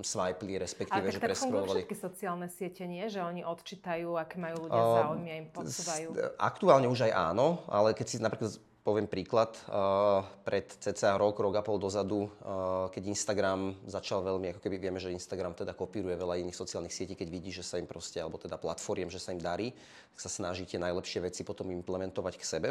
swipeli, 0.00 0.56
respektíve, 0.56 1.12
Ale 1.12 1.12
že 1.12 1.20
preskrolovali. 1.20 1.84
všetky 1.84 1.96
sociálne 2.00 2.48
siete, 2.48 2.88
nie? 2.88 3.04
Že 3.04 3.20
oni 3.20 3.42
odčítajú, 3.44 4.16
aké 4.16 4.40
majú 4.40 4.64
ľudia 4.64 4.80
uh, 4.80 4.94
záujmy 5.04 5.28
a 5.28 5.36
im 5.44 5.48
podsúvajú. 5.52 6.08
Aktuálne 6.40 6.88
už 6.88 7.04
aj 7.04 7.12
áno, 7.12 7.60
ale 7.68 7.92
keď 7.92 8.06
si 8.08 8.16
napríklad 8.16 8.56
poviem 8.80 9.04
príklad, 9.08 9.52
uh, 9.68 10.24
pred 10.44 10.68
cca 10.68 11.20
rok, 11.20 11.36
rok 11.40 11.56
a 11.56 11.62
pol 11.64 11.76
dozadu, 11.76 12.28
uh, 12.28 12.88
keď 12.88 13.12
Instagram 13.12 13.76
začal 13.84 14.24
veľmi, 14.24 14.56
ako 14.56 14.60
keby 14.64 14.76
vieme, 14.76 15.00
že 15.00 15.12
Instagram 15.12 15.52
teda 15.52 15.76
kopíruje 15.76 16.16
veľa 16.16 16.40
iných 16.40 16.56
sociálnych 16.56 16.92
sietí, 16.92 17.12
keď 17.12 17.28
vidí, 17.28 17.52
že 17.52 17.64
sa 17.64 17.76
im 17.76 17.88
proste, 17.88 18.20
alebo 18.24 18.40
teda 18.40 18.56
platformiem, 18.56 19.12
že 19.12 19.20
sa 19.20 19.36
im 19.36 19.40
darí, 19.40 19.72
tak 20.16 20.20
sa 20.20 20.32
snaží 20.32 20.64
tie 20.64 20.80
najlepšie 20.80 21.24
veci 21.28 21.44
potom 21.44 21.68
implementovať 21.72 22.34
k 22.40 22.44
sebe, 22.44 22.68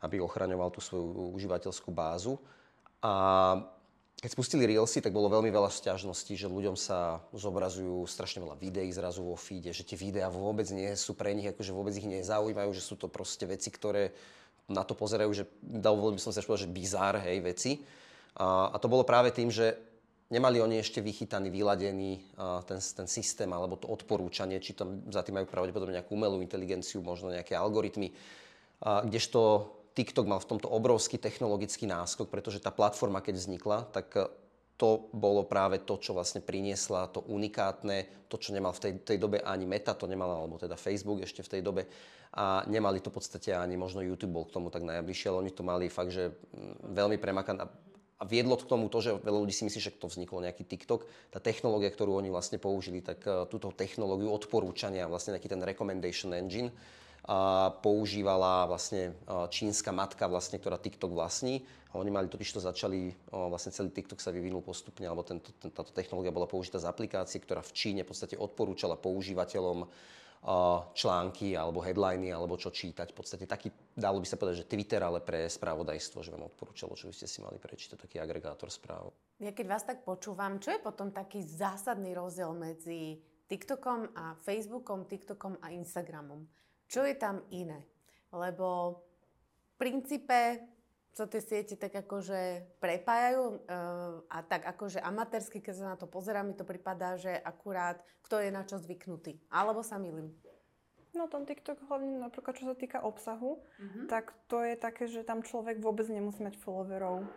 aby 0.00 0.16
ochraňoval 0.20 0.72
tú 0.72 0.80
svoju 0.80 1.32
užívateľskú 1.36 1.92
bázu. 1.92 2.40
A 3.02 3.12
keď 4.22 4.38
spustili 4.38 4.70
Reelsy, 4.70 5.02
tak 5.02 5.10
bolo 5.10 5.26
veľmi 5.26 5.50
veľa 5.50 5.66
sťažností, 5.66 6.38
že 6.38 6.46
ľuďom 6.46 6.78
sa 6.78 7.18
zobrazujú 7.34 8.06
strašne 8.06 8.46
veľa 8.46 8.54
videí 8.54 8.86
zrazu 8.94 9.26
vo 9.26 9.34
feede, 9.34 9.74
že 9.74 9.82
tie 9.82 9.98
videá 9.98 10.30
vôbec 10.30 10.70
nie 10.70 10.94
sú 10.94 11.18
pre 11.18 11.34
nich, 11.34 11.50
akože 11.50 11.74
vôbec 11.74 11.90
ich 11.98 12.06
nezaujímajú, 12.06 12.70
že 12.70 12.86
sú 12.86 12.94
to 12.94 13.10
proste 13.10 13.42
veci, 13.50 13.74
ktoré 13.74 14.14
na 14.70 14.86
to 14.86 14.94
pozerajú, 14.94 15.30
že 15.34 15.44
dal 15.58 15.98
by 15.98 16.22
som 16.22 16.30
sa 16.30 16.38
povedať, 16.38 16.70
že 16.70 16.74
bizár, 16.74 17.18
hej, 17.18 17.42
veci. 17.42 17.82
A, 18.38 18.70
a 18.70 18.76
to 18.78 18.86
bolo 18.86 19.02
práve 19.02 19.34
tým, 19.34 19.50
že 19.50 19.74
nemali 20.30 20.62
oni 20.62 20.78
ešte 20.78 21.02
vychytaný, 21.02 21.50
vyladený 21.50 22.22
a, 22.38 22.62
ten, 22.62 22.78
ten 22.78 23.10
systém 23.10 23.50
alebo 23.50 23.74
to 23.74 23.90
odporúčanie, 23.90 24.62
či 24.62 24.78
tam 24.78 25.02
za 25.10 25.26
tým 25.26 25.42
majú 25.42 25.50
pravdepodobne 25.50 25.98
nejakú 25.98 26.14
umelú 26.14 26.38
inteligenciu, 26.38 27.02
možno 27.02 27.34
nejaké 27.34 27.58
algoritmy, 27.58 28.14
a, 28.86 29.02
kdežto 29.02 29.66
TikTok 29.92 30.24
mal 30.24 30.40
v 30.40 30.56
tomto 30.56 30.68
obrovský 30.72 31.20
technologický 31.20 31.84
náskok, 31.84 32.32
pretože 32.32 32.64
tá 32.64 32.72
platforma, 32.72 33.20
keď 33.20 33.34
vznikla, 33.36 33.78
tak 33.92 34.08
e, 34.16 34.24
to 34.80 35.12
bolo 35.12 35.44
práve 35.44 35.84
to, 35.84 36.00
čo 36.00 36.16
vlastne 36.16 36.40
priniesla 36.40 37.12
to 37.12 37.20
unikátne, 37.28 38.26
to, 38.26 38.40
čo 38.40 38.56
nemal 38.56 38.72
v 38.72 38.82
tej, 38.88 38.92
tej 39.04 39.18
dobe 39.20 39.44
ani 39.44 39.68
Meta, 39.68 39.92
to 39.92 40.08
nemal, 40.08 40.32
alebo 40.32 40.56
teda 40.56 40.80
Facebook 40.80 41.20
ešte 41.22 41.44
v 41.44 41.52
tej 41.58 41.62
dobe. 41.62 41.82
A 42.32 42.64
nemali 42.64 43.04
to 43.04 43.12
v 43.12 43.20
podstate 43.20 43.52
ani 43.52 43.76
možno 43.76 44.00
YouTube 44.00 44.32
bol 44.32 44.48
k 44.48 44.56
tomu 44.56 44.72
tak 44.72 44.88
najbližšie, 44.88 45.28
ale 45.28 45.40
oni 45.44 45.52
to 45.52 45.62
mali 45.62 45.92
fakt, 45.92 46.16
že 46.16 46.32
mm, 46.32 46.96
veľmi 46.96 47.20
premakané. 47.20 47.68
A 48.22 48.24
viedlo 48.24 48.56
k 48.56 48.64
tomu 48.64 48.86
to, 48.88 49.02
že 49.02 49.18
veľa 49.18 49.38
ľudí 49.44 49.52
si 49.52 49.66
myslí, 49.68 49.80
že 49.82 49.92
to 49.98 50.06
vzniklo 50.06 50.40
nejaký 50.40 50.64
TikTok. 50.64 51.04
Tá 51.34 51.42
technológia, 51.42 51.90
ktorú 51.90 52.16
oni 52.16 52.30
vlastne 52.30 52.56
použili, 52.56 53.02
tak 53.02 53.20
uh, 53.26 53.50
túto 53.50 53.74
technológiu 53.74 54.30
odporúčania, 54.30 55.10
vlastne 55.10 55.34
nejaký 55.34 55.50
ten 55.50 55.58
recommendation 55.58 56.30
engine, 56.30 56.70
používala 57.80 58.66
vlastne 58.66 59.14
čínska 59.48 59.94
matka, 59.94 60.26
vlastne, 60.26 60.58
ktorá 60.58 60.78
TikTok 60.78 61.14
vlastní. 61.14 61.62
A 61.92 62.00
oni 62.00 62.08
mali 62.08 62.26
totiž 62.26 62.56
to 62.56 62.60
začali, 62.64 63.12
vlastne 63.28 63.68
celý 63.68 63.92
TikTok 63.92 64.16
sa 64.18 64.32
vyvinul 64.32 64.64
postupne, 64.64 65.04
alebo 65.04 65.22
tento, 65.22 65.52
táto 65.60 65.92
technológia 65.92 66.32
bola 66.32 66.48
použitá 66.48 66.80
z 66.80 66.88
aplikácie, 66.88 67.36
ktorá 67.36 67.60
v 67.60 67.76
Číne 67.76 68.00
v 68.02 68.10
podstate 68.10 68.34
odporúčala 68.40 68.96
používateľom 68.96 69.86
články 70.98 71.54
alebo 71.54 71.78
headliny 71.78 72.34
alebo 72.34 72.58
čo 72.58 72.74
čítať. 72.74 73.14
V 73.14 73.16
podstate 73.22 73.46
taký, 73.46 73.70
dalo 73.94 74.18
by 74.18 74.26
sa 74.26 74.34
povedať, 74.34 74.66
že 74.66 74.70
Twitter, 74.74 74.98
ale 74.98 75.22
pre 75.22 75.46
spravodajstvo, 75.46 76.18
že 76.18 76.34
vám 76.34 76.50
odporúčalo, 76.50 76.98
čo 76.98 77.06
by 77.06 77.14
ste 77.14 77.30
si 77.30 77.38
mali 77.38 77.62
prečítať, 77.62 77.94
taký 77.94 78.18
agregátor 78.18 78.66
správ. 78.66 79.14
Ja 79.38 79.54
keď 79.54 79.66
vás 79.70 79.86
tak 79.86 80.02
počúvam, 80.02 80.58
čo 80.58 80.74
je 80.74 80.82
potom 80.82 81.14
taký 81.14 81.46
zásadný 81.46 82.10
rozdiel 82.18 82.58
medzi 82.58 83.22
TikTokom 83.46 84.18
a 84.18 84.34
Facebookom, 84.42 85.06
TikTokom 85.06 85.62
a 85.62 85.70
Instagramom? 85.70 86.42
Čo 86.92 87.08
je 87.08 87.16
tam 87.16 87.40
iné? 87.48 87.88
Lebo 88.28 89.00
v 89.64 89.74
princípe 89.80 90.60
sa 91.12 91.24
tie 91.28 91.40
siete 91.40 91.76
tak 91.76 91.92
akože 91.92 92.72
prepájajú 92.80 93.44
uh, 93.44 94.24
a 94.28 94.38
tak 94.44 94.64
akože 94.64 95.00
amatérsky, 95.00 95.60
keď 95.60 95.74
sa 95.76 95.86
na 95.92 95.96
to 95.96 96.08
pozerám, 96.08 96.52
mi 96.52 96.54
to 96.56 96.68
pripadá, 96.68 97.16
že 97.16 97.32
akurát 97.32 98.00
kto 98.24 98.40
je 98.40 98.48
na 98.52 98.64
čo 98.64 98.80
zvyknutý. 98.80 99.40
Alebo 99.52 99.84
sa 99.84 99.96
milím. 99.96 100.32
No 101.12 101.28
ten 101.28 101.44
TikTok 101.44 101.84
hlavne 101.92 102.16
napríklad 102.16 102.56
čo 102.56 102.64
sa 102.64 102.76
týka 102.76 103.04
obsahu, 103.04 103.60
mm-hmm. 103.60 104.08
tak 104.08 104.32
to 104.48 104.64
je 104.64 104.74
také, 104.80 105.04
že 105.04 105.20
tam 105.28 105.44
človek 105.44 105.76
vôbec 105.76 106.08
nemusí 106.08 106.40
mať 106.40 106.56
followerov. 106.56 107.28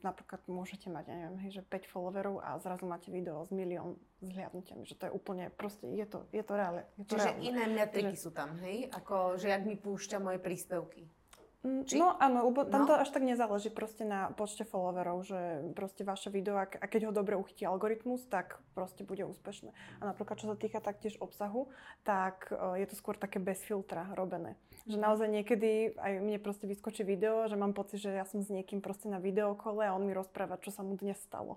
Napríklad 0.00 0.40
môžete 0.46 0.88
mať, 0.88 1.10
ja 1.10 1.14
neviem, 1.14 1.38
hej, 1.46 1.60
že 1.60 1.62
5 1.66 1.90
followerov 1.90 2.40
a 2.40 2.56
zrazu 2.62 2.86
máte 2.86 3.10
video 3.10 3.42
s 3.42 3.50
milión 3.50 3.98
zhliadnutiami, 4.22 4.86
že 4.86 4.94
to 4.94 5.10
je 5.10 5.12
úplne, 5.12 5.50
proste 5.54 5.90
je 5.90 6.06
to, 6.06 6.24
je 6.30 6.42
to 6.46 6.52
reálne. 6.54 6.82
Je 6.96 7.04
to 7.04 7.18
Čiže 7.18 7.30
reálne. 7.34 7.42
iné 7.44 7.64
metriky 7.68 8.16
že... 8.16 8.22
sú 8.22 8.30
tam, 8.30 8.56
hej? 8.62 8.88
Ako, 8.94 9.36
že 9.36 9.50
jak 9.50 9.62
mi 9.66 9.74
púšťa 9.74 10.18
moje 10.22 10.38
príspevky. 10.38 11.10
Mm, 11.64 11.88
Či? 11.88 11.96
No 11.96 12.12
áno, 12.20 12.44
tam 12.68 12.84
no. 12.84 12.88
to 12.92 12.94
až 13.00 13.08
tak 13.08 13.24
nezáleží 13.24 13.72
proste 13.72 14.04
na 14.04 14.28
počte 14.36 14.68
followerov, 14.68 15.24
že 15.24 15.40
proste 15.72 16.04
vaše 16.04 16.28
video, 16.28 16.60
a 16.60 16.68
keď 16.68 17.08
ho 17.08 17.12
dobre 17.16 17.40
uchytí 17.40 17.64
algoritmus, 17.64 18.28
tak 18.28 18.60
proste 18.76 19.00
bude 19.00 19.24
úspešné. 19.24 19.72
A 19.72 20.02
napríklad, 20.04 20.36
čo 20.36 20.52
sa 20.52 20.60
týka 20.60 20.84
taktiež 20.84 21.16
obsahu, 21.24 21.72
tak 22.04 22.52
uh, 22.52 22.76
je 22.76 22.84
to 22.84 22.94
skôr 23.00 23.16
také 23.16 23.40
bez 23.40 23.64
filtra 23.64 24.12
robené. 24.12 24.60
Že 24.84 25.00
naozaj 25.00 25.28
niekedy 25.32 25.96
aj 25.96 26.12
mne 26.20 26.38
proste 26.44 26.68
vyskočí 26.68 27.08
video, 27.08 27.48
že 27.48 27.56
mám 27.56 27.72
pocit, 27.72 28.04
že 28.04 28.12
ja 28.12 28.28
som 28.28 28.44
s 28.44 28.52
niekým 28.52 28.84
proste 28.84 29.08
na 29.08 29.16
videokole 29.16 29.80
a 29.80 29.96
on 29.96 30.04
mi 30.04 30.12
rozpráva, 30.12 30.60
čo 30.60 30.68
sa 30.68 30.84
mu 30.84 31.00
dnes 31.00 31.16
stalo. 31.24 31.56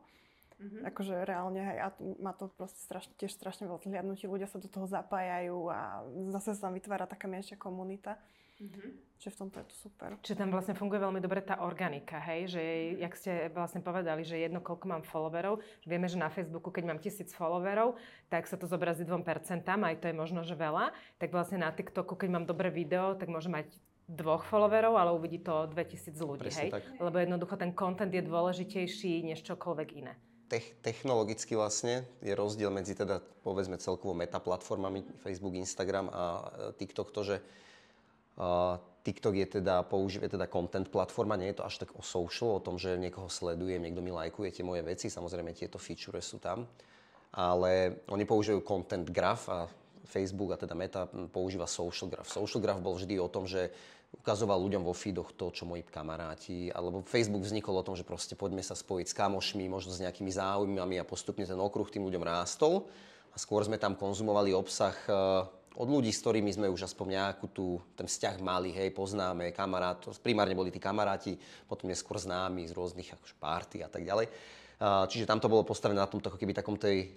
Mm-hmm. 0.58 0.84
Akože 0.90 1.14
reálne, 1.28 1.62
hej, 1.62 1.78
a 1.84 1.88
má 2.18 2.34
to 2.34 2.50
proste 2.56 2.82
strašne, 2.82 3.14
tiež 3.20 3.36
strašne 3.36 3.70
veľa 3.70 3.84
zhliadnutí, 3.84 4.26
ľudia 4.26 4.50
sa 4.50 4.58
do 4.58 4.66
toho 4.66 4.90
zapájajú 4.90 5.70
a 5.70 6.02
zase 6.34 6.58
sa 6.58 6.72
tam 6.72 6.74
vytvára 6.74 7.06
taká 7.06 7.30
menšia 7.30 7.60
komunita. 7.60 8.18
Mm-hmm. 8.58 8.90
Čiže 9.18 9.34
v 9.34 9.38
tomto 9.38 9.58
je 9.62 9.68
to 9.70 9.76
super. 9.90 10.10
Čiže 10.22 10.38
tam 10.38 10.50
vlastne 10.54 10.78
funguje 10.78 11.02
veľmi 11.02 11.22
dobre 11.22 11.42
tá 11.42 11.62
organika, 11.62 12.22
hej? 12.22 12.54
Že, 12.54 12.64
mm-hmm. 12.64 13.02
jak 13.02 13.14
ste 13.18 13.32
vlastne 13.54 13.82
povedali, 13.82 14.22
že 14.22 14.38
jedno, 14.38 14.62
koľko 14.62 14.86
mám 14.90 15.04
followerov. 15.06 15.62
Že 15.82 15.88
vieme, 15.90 16.08
že 16.10 16.18
na 16.18 16.30
Facebooku, 16.30 16.70
keď 16.70 16.84
mám 16.90 17.00
tisíc 17.02 17.34
followerov, 17.34 17.98
tak 18.30 18.50
sa 18.50 18.58
to 18.58 18.70
zobrazí 18.70 19.06
2%, 19.06 19.22
aj 19.66 19.96
to 20.02 20.06
je 20.10 20.16
možno, 20.16 20.42
že 20.42 20.54
veľa. 20.54 20.94
Tak 21.22 21.30
vlastne 21.34 21.62
na 21.62 21.70
TikToku, 21.70 22.18
keď 22.18 22.30
mám 22.34 22.46
dobré 22.46 22.70
video, 22.74 23.18
tak 23.18 23.30
môžem 23.30 23.58
mať 23.58 23.74
dvoch 24.08 24.48
followerov, 24.48 24.96
ale 24.96 25.12
uvidí 25.12 25.44
to 25.44 25.68
2000 25.68 26.16
ľudí, 26.24 26.48
Presne 26.48 26.62
hej? 26.64 26.70
Tak. 26.80 26.84
Lebo 27.04 27.16
jednoducho 27.20 27.56
ten 27.60 27.72
content 27.76 28.14
je 28.14 28.24
dôležitejší 28.24 29.28
než 29.28 29.44
čokoľvek 29.44 29.90
iné. 30.00 30.16
Te- 30.48 30.80
technologicky 30.80 31.60
vlastne 31.60 32.08
je 32.24 32.32
rozdiel 32.32 32.72
medzi 32.72 32.96
teda 32.96 33.20
povedzme 33.44 33.76
celkovo 33.76 34.16
metaplatformami 34.16 35.20
Facebook, 35.20 35.60
Instagram 35.60 36.08
a 36.08 36.24
e, 36.24 36.42
TikTok 36.80 37.12
to, 37.12 37.22
že 37.28 37.36
TikTok 39.08 39.34
je 39.40 39.48
teda, 39.60 39.88
používa 39.88 40.28
teda 40.28 40.52
content 40.52 40.86
platforma, 40.92 41.40
nie 41.40 41.50
je 41.56 41.64
to 41.64 41.68
až 41.68 41.82
tak 41.82 41.96
o 41.96 42.04
social, 42.04 42.60
o 42.60 42.64
tom, 42.64 42.76
že 42.76 43.00
niekoho 43.00 43.32
sledujem, 43.32 43.80
niekto 43.80 44.04
mi 44.04 44.12
lajkuje 44.12 44.52
tie 44.52 44.68
moje 44.68 44.84
veci, 44.84 45.08
samozrejme 45.08 45.56
tieto 45.56 45.80
feature 45.80 46.20
sú 46.20 46.38
tam, 46.38 46.68
ale 47.34 48.04
oni 48.12 48.24
používajú 48.28 48.62
content 48.68 49.08
graph 49.08 49.48
a 49.48 49.66
Facebook 50.08 50.56
a 50.56 50.60
teda 50.60 50.76
Meta 50.76 51.08
používa 51.08 51.68
social 51.68 52.08
graph. 52.08 52.32
Social 52.32 52.64
graph 52.64 52.80
bol 52.80 52.96
vždy 52.96 53.20
o 53.20 53.28
tom, 53.28 53.44
že 53.44 53.72
ukazoval 54.08 54.56
ľuďom 54.64 54.88
vo 54.88 54.96
feedoch 54.96 55.36
to, 55.36 55.52
čo 55.52 55.68
moji 55.68 55.84
kamaráti, 55.84 56.72
alebo 56.72 57.04
Facebook 57.04 57.44
vznikol 57.44 57.80
o 57.80 57.84
tom, 57.84 57.96
že 57.96 58.08
proste 58.08 58.40
poďme 58.40 58.64
sa 58.64 58.72
spojiť 58.72 59.08
s 59.12 59.18
kamošmi, 59.18 59.68
možno 59.68 59.92
s 59.92 60.00
nejakými 60.00 60.32
záujmami 60.32 60.96
a 61.00 61.08
postupne 61.08 61.44
ten 61.44 61.60
okruh 61.60 61.88
tým 61.92 62.08
ľuďom 62.08 62.24
rástol 62.24 62.88
a 63.32 63.36
skôr 63.36 63.68
sme 63.68 63.76
tam 63.76 64.00
konzumovali 64.00 64.56
obsah 64.56 64.96
od 65.78 65.88
ľudí, 65.88 66.10
s 66.10 66.26
ktorými 66.26 66.50
sme 66.50 66.68
už 66.74 66.90
aspoň 66.90 67.08
nejakú 67.22 67.46
tú, 67.54 67.78
ten 67.94 68.10
vzťah 68.10 68.42
mali, 68.42 68.74
hej, 68.74 68.90
poznáme, 68.98 69.54
kamarát, 69.54 70.02
primárne 70.26 70.58
boli 70.58 70.74
tí 70.74 70.82
kamaráti, 70.82 71.38
potom 71.70 71.86
neskôr 71.86 72.18
známi 72.18 72.66
z 72.66 72.74
rôznych 72.74 73.14
akože 73.14 73.36
party 73.38 73.86
a 73.86 73.90
tak 73.90 74.02
ďalej. 74.02 74.26
Čiže 74.82 75.30
tam 75.30 75.38
to 75.38 75.50
bolo 75.50 75.62
postavené 75.62 76.02
na 76.02 76.10
tomto 76.10 76.34
ako 76.34 76.42
keby 76.42 76.58
takom 76.58 76.82
tej, 76.82 77.14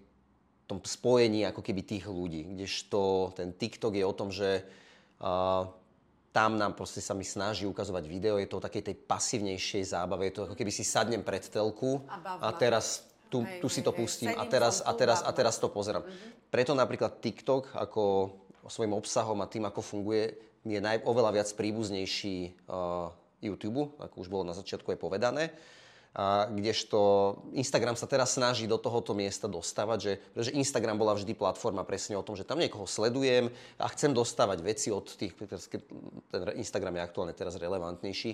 tom 0.71 0.79
spojení 0.79 1.43
ako 1.51 1.67
keby 1.67 1.83
tých 1.83 2.07
ľudí, 2.07 2.55
kdežto 2.55 3.33
ten 3.35 3.51
TikTok 3.51 3.99
je 3.99 4.05
o 4.07 4.15
tom, 4.15 4.31
že 4.31 4.63
uh, 5.19 5.67
tam 6.31 6.55
nám 6.55 6.79
proste 6.79 7.03
sa 7.03 7.11
mi 7.11 7.27
snaží 7.27 7.67
ukazovať 7.67 8.07
video, 8.07 8.39
je 8.39 8.47
to 8.47 8.63
o 8.63 8.67
takej 8.67 8.87
tej 8.87 8.97
pasívnejšej 9.03 9.83
zábave, 9.91 10.31
je 10.31 10.35
to 10.39 10.43
ako 10.47 10.55
keby 10.55 10.71
si 10.71 10.87
sadnem 10.87 11.27
pred 11.27 11.43
telku 11.43 12.07
a, 12.07 12.39
a 12.39 12.49
teraz 12.55 13.03
tu, 13.27 13.43
hej, 13.43 13.59
tu 13.59 13.67
si 13.67 13.83
to 13.83 13.91
pustím 13.91 14.31
a 14.39 14.47
teraz, 14.47 14.79
a, 14.87 14.95
teraz, 14.95 15.27
a 15.27 15.31
teraz 15.35 15.59
to 15.59 15.67
pozerám. 15.67 16.07
Mm-hmm. 16.07 16.55
Preto 16.55 16.73
napríklad 16.79 17.19
TikTok 17.19 17.75
ako 17.75 18.03
svojim 18.69 18.93
obsahom 18.93 19.41
a 19.41 19.49
tým, 19.49 19.65
ako 19.65 19.81
funguje, 19.81 20.37
je 20.67 20.77
naj, 20.77 21.07
oveľa 21.09 21.41
viac 21.41 21.49
príbuznejší 21.57 22.69
uh, 22.69 23.09
YouTube, 23.41 23.97
ako 23.97 24.15
už 24.21 24.29
bolo 24.29 24.45
na 24.45 24.53
začiatku 24.53 24.93
aj 24.93 25.01
povedané. 25.01 25.45
A 26.11 26.51
kdežto 26.51 26.99
Instagram 27.55 27.95
sa 27.95 28.11
teraz 28.11 28.35
snaží 28.35 28.67
do 28.67 28.83
tohoto 28.83 29.15
miesta 29.15 29.47
dostávať, 29.47 29.99
že, 30.03 30.13
pretože 30.35 30.59
Instagram 30.59 30.99
bola 30.99 31.15
vždy 31.15 31.39
platforma 31.39 31.87
presne 31.87 32.19
o 32.19 32.27
tom, 32.27 32.35
že 32.35 32.43
tam 32.43 32.59
niekoho 32.59 32.83
sledujem 32.83 33.47
a 33.79 33.87
chcem 33.95 34.11
dostávať 34.11 34.59
veci 34.59 34.91
od 34.91 35.07
tých, 35.07 35.39
ten 35.39 36.43
Instagram 36.59 36.99
je 36.99 37.07
aktuálne 37.07 37.31
teraz 37.31 37.55
relevantnejší, 37.55 38.31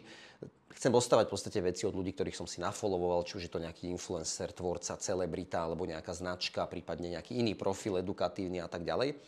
chcem 0.72 0.88
dostávať 0.88 1.28
v 1.28 1.32
podstate 1.36 1.60
veci 1.60 1.84
od 1.84 1.92
ľudí, 1.92 2.16
ktorých 2.16 2.40
som 2.40 2.48
si 2.48 2.64
nafollowoval, 2.64 3.28
či 3.28 3.44
už 3.44 3.44
je 3.44 3.52
to 3.52 3.60
nejaký 3.60 3.92
influencer, 3.92 4.56
tvorca, 4.56 4.96
celebrita 4.96 5.68
alebo 5.68 5.84
nejaká 5.84 6.16
značka, 6.16 6.64
prípadne 6.64 7.12
nejaký 7.12 7.44
iný 7.44 7.52
profil 7.60 8.00
edukatívny 8.00 8.56
a 8.64 8.72
tak 8.72 8.88
ďalej 8.88 9.20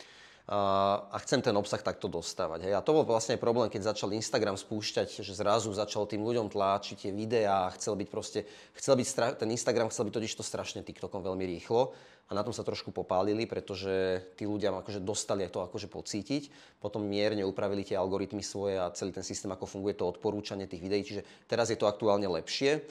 a 0.49 1.17
chcem 1.21 1.45
ten 1.45 1.53
obsah 1.53 1.85
takto 1.85 2.09
dostávať. 2.09 2.65
Hej. 2.65 2.73
A 2.73 2.81
to 2.81 2.97
bol 2.97 3.05
vlastne 3.05 3.37
problém, 3.37 3.69
keď 3.69 3.93
začal 3.93 4.17
Instagram 4.17 4.57
spúšťať, 4.57 5.21
že 5.21 5.37
zrazu 5.37 5.69
začal 5.77 6.09
tým 6.09 6.25
ľuďom 6.25 6.49
tlačiť 6.49 7.05
tie 7.05 7.13
videá, 7.13 7.69
chcel 7.77 8.01
byť 8.01 8.09
proste, 8.09 8.49
chcel 8.73 8.97
byť, 8.97 9.37
ten 9.37 9.53
Instagram 9.53 9.93
chcel 9.93 10.09
byť 10.09 10.15
totiž 10.17 10.33
to 10.41 10.41
strašne 10.41 10.81
TikTokom 10.81 11.21
veľmi 11.21 11.45
rýchlo 11.45 11.93
a 12.29 12.37
na 12.37 12.41
tom 12.41 12.57
sa 12.57 12.65
trošku 12.65 12.97
popálili, 12.97 13.45
pretože 13.45 14.25
tí 14.41 14.49
ľudia 14.49 14.73
akože 14.73 15.05
dostali 15.05 15.45
to 15.53 15.61
akože 15.61 15.89
pocítiť, 15.93 16.49
potom 16.81 17.05
mierne 17.05 17.45
upravili 17.45 17.85
tie 17.85 18.01
algoritmy 18.01 18.41
svoje 18.41 18.81
a 18.81 18.89
celý 18.97 19.13
ten 19.13 19.25
systém, 19.25 19.53
ako 19.53 19.69
funguje 19.69 20.01
to 20.01 20.09
odporúčanie 20.09 20.65
tých 20.65 20.81
videí, 20.81 21.05
čiže 21.05 21.29
teraz 21.45 21.69
je 21.69 21.77
to 21.77 21.85
aktuálne 21.89 22.25
lepšie 22.29 22.85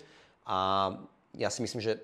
a 0.46 0.94
ja 1.34 1.50
si 1.50 1.66
myslím, 1.66 1.82
že 1.82 2.02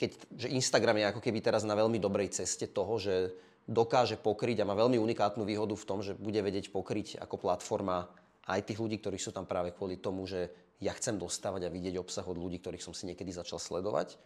keď, 0.00 0.10
že 0.32 0.48
Instagram 0.48 0.96
je 0.96 1.08
ako 1.12 1.20
keby 1.24 1.44
teraz 1.44 1.64
na 1.64 1.76
veľmi 1.76 2.00
dobrej 2.00 2.32
ceste 2.36 2.68
toho, 2.68 2.96
že 2.96 3.32
dokáže 3.68 4.16
pokryť 4.16 4.64
a 4.64 4.68
má 4.68 4.72
veľmi 4.72 4.96
unikátnu 4.96 5.44
výhodu 5.44 5.76
v 5.76 5.88
tom, 5.88 6.00
že 6.00 6.16
bude 6.16 6.40
vedieť 6.40 6.72
pokryť 6.72 7.20
ako 7.20 7.36
platforma 7.36 8.08
aj 8.48 8.64
tých 8.64 8.80
ľudí, 8.80 8.96
ktorí 8.96 9.20
sú 9.20 9.30
tam 9.30 9.44
práve 9.44 9.76
kvôli 9.76 10.00
tomu, 10.00 10.24
že 10.24 10.48
ja 10.80 10.96
chcem 10.96 11.20
dostávať 11.20 11.68
a 11.68 11.74
vidieť 11.74 12.00
obsah 12.00 12.24
od 12.24 12.40
ľudí, 12.40 12.64
ktorých 12.64 12.80
som 12.80 12.96
si 12.96 13.04
niekedy 13.04 13.28
začal 13.28 13.60
sledovať. 13.60 14.16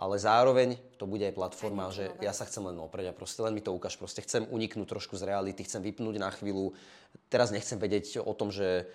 Ale 0.00 0.16
zároveň 0.16 0.80
to 0.96 1.04
bude 1.04 1.20
aj 1.20 1.36
platforma, 1.36 1.92
že 1.92 2.08
ja 2.24 2.32
sa 2.32 2.48
chcem 2.48 2.64
len 2.64 2.80
oprieť 2.80 3.12
a 3.12 3.16
proste 3.16 3.44
len 3.44 3.52
mi 3.52 3.60
to 3.60 3.68
ukáž. 3.68 4.00
Proste 4.00 4.24
chcem 4.24 4.48
uniknúť 4.48 4.88
trošku 4.88 5.14
z 5.20 5.28
reality, 5.28 5.60
chcem 5.60 5.84
vypnúť 5.84 6.16
na 6.16 6.32
chvíľu. 6.32 6.72
Teraz 7.28 7.52
nechcem 7.52 7.76
vedieť 7.76 8.24
o 8.24 8.32
tom, 8.32 8.48
že 8.48 8.88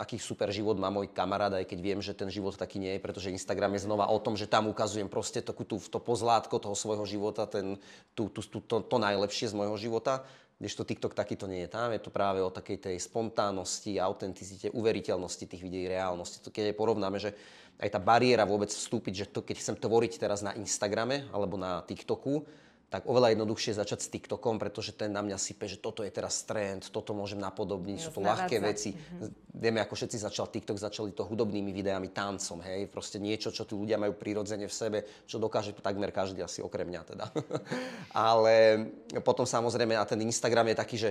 aký 0.00 0.16
super 0.16 0.48
život 0.48 0.80
má 0.80 0.88
môj 0.88 1.12
kamarát, 1.12 1.52
aj 1.52 1.68
keď 1.68 1.78
viem, 1.84 2.00
že 2.00 2.16
ten 2.16 2.32
život 2.32 2.56
taký 2.56 2.80
nie 2.80 2.96
je, 2.96 3.04
pretože 3.04 3.28
Instagram 3.28 3.76
je 3.76 3.84
znova 3.84 4.08
o 4.08 4.16
tom, 4.16 4.40
že 4.40 4.48
tam 4.48 4.72
ukazujem 4.72 5.04
proste 5.04 5.44
to, 5.44 5.52
to, 5.52 5.76
to 5.76 5.98
pozlátko 6.00 6.56
toho 6.56 6.72
svojho 6.72 7.04
života, 7.04 7.44
ten, 7.44 7.76
tú, 8.16 8.32
tú, 8.32 8.40
tú, 8.40 8.64
to, 8.64 8.80
to 8.80 8.96
najlepšie 8.96 9.52
z 9.52 9.54
môjho 9.54 9.76
života. 9.76 10.24
Kdežto 10.58 10.82
TikTok 10.82 11.12
takýto 11.14 11.46
nie 11.46 11.68
je 11.68 11.70
tam, 11.70 11.92
je 11.92 12.02
to 12.02 12.10
práve 12.10 12.40
o 12.42 12.50
takej 12.50 12.88
tej 12.88 12.96
spontánnosti, 12.98 14.00
autenticite, 14.00 14.72
uveriteľnosti 14.74 15.44
tých 15.44 15.62
videí, 15.62 15.86
reálnosti. 15.86 16.42
To 16.42 16.50
keď 16.50 16.72
porovnáme, 16.74 17.20
že 17.20 17.36
aj 17.78 17.94
tá 17.94 18.00
bariéra 18.02 18.48
vôbec 18.48 18.72
vstúpiť, 18.72 19.14
že 19.14 19.26
to, 19.30 19.44
keď 19.44 19.60
chcem 19.60 19.76
tvoriť 19.78 20.18
teraz 20.18 20.42
na 20.42 20.56
Instagrame 20.56 21.30
alebo 21.30 21.54
na 21.54 21.84
TikToku, 21.86 22.48
tak 22.88 23.04
oveľa 23.04 23.36
jednoduchšie 23.36 23.76
začať 23.76 23.98
s 24.00 24.08
TikTokom, 24.08 24.56
pretože 24.56 24.96
ten 24.96 25.12
na 25.12 25.20
mňa 25.20 25.36
sype, 25.36 25.68
že 25.68 25.76
toto 25.76 26.00
je 26.00 26.08
teraz 26.08 26.40
trend, 26.48 26.88
toto 26.88 27.12
môžem 27.12 27.36
napodobniť, 27.36 27.98
sú 28.00 28.10
to 28.16 28.24
ľahké 28.24 28.64
veci. 28.64 28.96
Mm-hmm. 28.96 29.60
Vieme, 29.60 29.84
ako 29.84 29.92
všetci 29.92 30.16
začal 30.24 30.48
TikTok, 30.48 30.80
začali 30.80 31.12
to 31.12 31.28
hudobnými 31.28 31.68
videami, 31.68 32.08
tancom, 32.08 32.64
hej, 32.64 32.88
proste 32.88 33.20
niečo, 33.20 33.52
čo 33.52 33.68
tí 33.68 33.76
ľudia 33.76 34.00
majú 34.00 34.16
prirodzene 34.16 34.64
v 34.64 34.72
sebe, 34.72 34.98
čo 35.28 35.36
dokáže 35.36 35.76
takmer 35.76 36.16
každý 36.16 36.40
asi 36.40 36.64
okrem 36.64 36.88
mňa 36.88 37.02
teda. 37.04 37.26
Ale 38.32 38.88
potom 39.20 39.44
samozrejme 39.44 39.92
a 39.92 40.08
ten 40.08 40.24
Instagram 40.24 40.72
je 40.72 40.80
taký, 40.80 40.96
že 40.96 41.10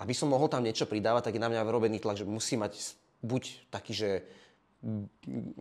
aby 0.00 0.16
som 0.16 0.32
mohol 0.32 0.48
tam 0.48 0.64
niečo 0.64 0.88
pridávať, 0.88 1.28
tak 1.28 1.36
je 1.36 1.44
na 1.44 1.52
mňa 1.52 1.68
vyrobený 1.68 2.00
tlak, 2.00 2.16
že 2.16 2.24
musí 2.24 2.56
mať 2.56 2.96
buď 3.20 3.68
taký, 3.68 3.92
že 3.92 4.10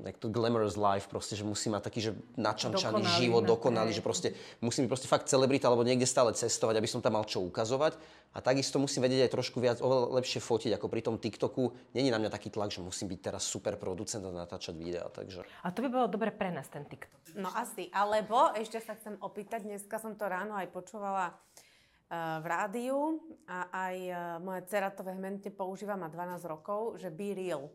jak 0.01 0.17
to 0.17 0.33
glamorous 0.33 0.73
life, 0.73 1.05
proste, 1.05 1.37
že 1.37 1.45
musí 1.45 1.69
mať 1.69 1.81
taký, 1.85 2.09
že 2.09 2.11
načančaný 2.41 3.05
dokonalý, 3.05 3.21
život, 3.21 3.43
dokonalý, 3.45 3.91
že 3.93 4.01
proste 4.01 4.33
musí 4.65 4.81
byť 4.81 4.89
proste 4.89 5.05
fakt 5.05 5.29
celebrita, 5.29 5.69
alebo 5.69 5.85
niekde 5.85 6.09
stále 6.09 6.33
cestovať, 6.33 6.81
aby 6.81 6.89
som 6.89 7.05
tam 7.05 7.13
mal 7.13 7.25
čo 7.29 7.37
ukazovať. 7.45 8.01
A 8.33 8.41
takisto 8.41 8.81
musím 8.81 9.05
vedieť 9.05 9.29
aj 9.29 9.31
trošku 9.37 9.61
viac, 9.61 9.77
oveľa 9.77 10.17
lepšie 10.17 10.41
fotiť, 10.41 10.73
ako 10.73 10.89
pri 10.89 11.01
tom 11.05 11.15
TikToku. 11.21 11.93
Není 11.93 12.09
na 12.09 12.17
mňa 12.17 12.33
taký 12.33 12.49
tlak, 12.49 12.73
že 12.73 12.81
musím 12.81 13.13
byť 13.13 13.19
teraz 13.21 13.45
super 13.45 13.77
producent 13.77 14.25
a 14.25 14.33
natáčať 14.33 14.73
videá, 14.73 15.05
takže... 15.13 15.45
A 15.61 15.69
to 15.69 15.85
by 15.85 15.89
bolo 15.93 16.09
dobre 16.09 16.33
pre 16.33 16.49
nás, 16.49 16.65
ten 16.65 16.81
TikTok. 16.89 17.37
No 17.37 17.53
asi, 17.53 17.93
alebo 17.93 18.49
ešte 18.57 18.81
sa 18.81 18.97
chcem 18.97 19.21
opýtať, 19.21 19.69
dneska 19.69 20.01
som 20.01 20.17
to 20.17 20.25
ráno 20.25 20.57
aj 20.57 20.65
počúvala 20.73 21.29
uh, 21.29 22.41
v 22.41 22.45
rádiu 22.49 23.21
a 23.45 23.69
aj 23.69 23.95
uh, 24.09 24.17
moja 24.41 24.65
dcera 24.65 24.89
to 24.89 25.05
vehementne 25.05 25.53
používa, 25.53 25.93
má 25.93 26.09
12 26.09 26.41
rokov, 26.49 26.97
že 26.97 27.13
be 27.13 27.37
real. 27.37 27.69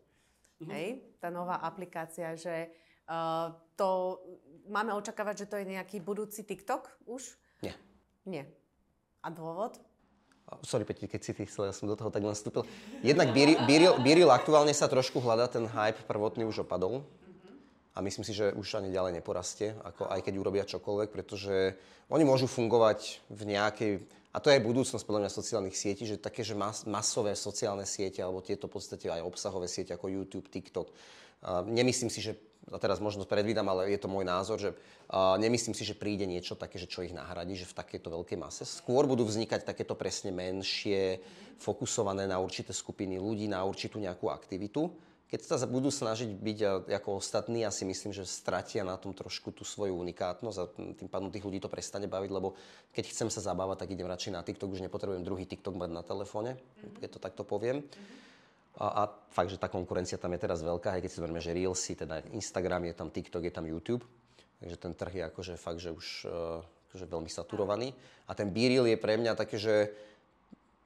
Mm-hmm. 0.56 0.72
Hej, 0.72 0.88
tá 1.20 1.28
nová 1.28 1.60
aplikácia, 1.60 2.32
že 2.32 2.72
uh, 3.08 3.52
to 3.76 4.20
máme 4.72 4.96
očakávať, 4.96 5.44
že 5.44 5.48
to 5.52 5.56
je 5.60 5.66
nejaký 5.76 6.00
budúci 6.00 6.48
TikTok 6.48 6.88
už? 7.04 7.36
Nie. 7.60 7.76
Nie. 8.24 8.44
A 9.20 9.28
dôvod? 9.28 9.76
Sorry, 10.62 10.86
Peti, 10.86 11.10
keď 11.10 11.20
si 11.26 11.34
ty 11.34 11.42
chcel, 11.42 11.66
ja 11.66 11.74
som 11.74 11.90
do 11.90 11.98
toho 11.98 12.06
tak 12.06 12.22
nastúpil. 12.22 12.62
Jednak 13.02 13.34
Biril, 13.34 13.98
Biril 13.98 14.30
aktuálne 14.30 14.70
sa 14.70 14.86
trošku 14.86 15.18
hľadá, 15.18 15.50
ten 15.50 15.66
hype 15.66 16.06
prvotný 16.06 16.46
už 16.46 16.62
opadol. 16.62 17.02
A 17.96 18.04
myslím 18.04 18.28
si, 18.28 18.36
že 18.36 18.52
už 18.52 18.76
ani 18.76 18.92
ďalej 18.92 19.24
neporastie, 19.24 19.72
ako 19.80 20.12
aj 20.12 20.20
keď 20.20 20.34
urobia 20.36 20.68
čokoľvek, 20.68 21.08
pretože 21.08 21.72
oni 22.12 22.28
môžu 22.28 22.44
fungovať 22.44 23.24
v 23.32 23.42
nejakej 23.56 23.92
a 24.36 24.40
to 24.40 24.52
je 24.52 24.60
budúcnosť 24.60 25.00
podľa 25.08 25.24
mňa 25.24 25.32
sociálnych 25.32 25.72
sietí, 25.72 26.04
že 26.04 26.20
také, 26.20 26.44
že 26.44 26.52
mas, 26.52 26.84
masové 26.84 27.32
sociálne 27.32 27.88
siete, 27.88 28.20
alebo 28.20 28.44
tieto 28.44 28.68
v 28.68 28.76
podstate 28.76 29.08
aj 29.08 29.24
obsahové 29.24 29.64
siete 29.64 29.96
ako 29.96 30.12
YouTube, 30.12 30.52
TikTok. 30.52 30.92
Uh, 30.92 31.64
nemyslím 31.64 32.12
si, 32.12 32.20
že, 32.20 32.36
a 32.68 32.76
teraz 32.76 33.00
možno 33.00 33.24
predvídam, 33.24 33.64
ale 33.72 33.88
je 33.88 33.96
to 33.96 34.12
môj 34.12 34.28
názor, 34.28 34.60
že 34.60 34.76
uh, 34.76 35.40
nemyslím 35.40 35.72
si, 35.72 35.88
že 35.88 35.96
príde 35.96 36.28
niečo 36.28 36.52
také, 36.52 36.76
že 36.76 36.84
čo 36.84 37.00
ich 37.00 37.16
nahradí, 37.16 37.56
že 37.56 37.64
v 37.64 37.80
takejto 37.80 38.12
veľkej 38.12 38.36
mase. 38.36 38.68
Skôr 38.68 39.08
budú 39.08 39.24
vznikať 39.24 39.64
takéto 39.64 39.96
presne 39.96 40.36
menšie, 40.36 41.16
fokusované 41.56 42.28
na 42.28 42.36
určité 42.36 42.76
skupiny 42.76 43.16
ľudí, 43.16 43.48
na 43.48 43.64
určitú 43.64 43.96
nejakú 43.96 44.28
aktivitu 44.28 44.92
keď 45.26 45.40
sa 45.42 45.66
budú 45.66 45.90
snažiť 45.90 46.30
byť 46.38 46.58
ako 46.86 47.18
ostatní, 47.18 47.66
ja 47.66 47.74
si 47.74 47.82
myslím, 47.82 48.14
že 48.14 48.22
stratia 48.22 48.86
na 48.86 48.94
tom 48.94 49.10
trošku 49.10 49.50
tú 49.50 49.66
svoju 49.66 49.98
unikátnosť 49.98 50.58
a 50.62 50.70
tým 50.94 51.08
pádom 51.10 51.34
tých 51.34 51.42
ľudí 51.42 51.58
to 51.58 51.66
prestane 51.66 52.06
baviť, 52.06 52.30
lebo 52.30 52.54
keď 52.94 53.04
chcem 53.10 53.28
sa 53.30 53.42
zabávať, 53.42 53.82
tak 53.82 53.90
idem 53.90 54.06
radšej 54.06 54.32
na 54.32 54.46
TikTok, 54.46 54.78
už 54.78 54.86
nepotrebujem 54.86 55.26
druhý 55.26 55.42
TikTok 55.42 55.74
mať 55.74 55.90
na 55.90 56.02
telefóne, 56.06 56.54
mm-hmm. 56.54 57.02
keď 57.02 57.08
to 57.10 57.18
takto 57.18 57.42
poviem. 57.42 57.82
Mm-hmm. 57.82 58.24
A, 58.76 58.86
a 58.86 59.02
fakt, 59.34 59.50
že 59.50 59.58
tá 59.58 59.66
konkurencia 59.66 60.20
tam 60.20 60.30
je 60.36 60.40
teraz 60.46 60.62
veľká, 60.62 60.94
aj 60.94 61.00
keď 61.02 61.10
si 61.10 61.18
zoberieme, 61.18 61.42
že 61.42 61.56
Reelsy, 61.56 61.92
teda 61.98 62.22
Instagram, 62.30 62.86
je 62.86 62.94
tam 62.94 63.08
TikTok, 63.10 63.42
je 63.48 63.54
tam 63.54 63.66
YouTube. 63.66 64.04
Takže 64.62 64.76
ten 64.78 64.92
trh 64.94 65.12
je 65.16 65.24
akože 65.26 65.54
fakt, 65.56 65.80
že 65.80 65.90
už 65.92 66.06
uh, 66.28 66.60
akože 66.88 67.12
veľmi 67.12 67.28
saturovaný. 67.28 67.92
A 68.24 68.32
ten 68.32 68.48
B-Reel 68.48 68.88
je 68.88 68.96
pre 68.96 69.20
mňa 69.20 69.36
také, 69.36 69.60
že 69.60 69.92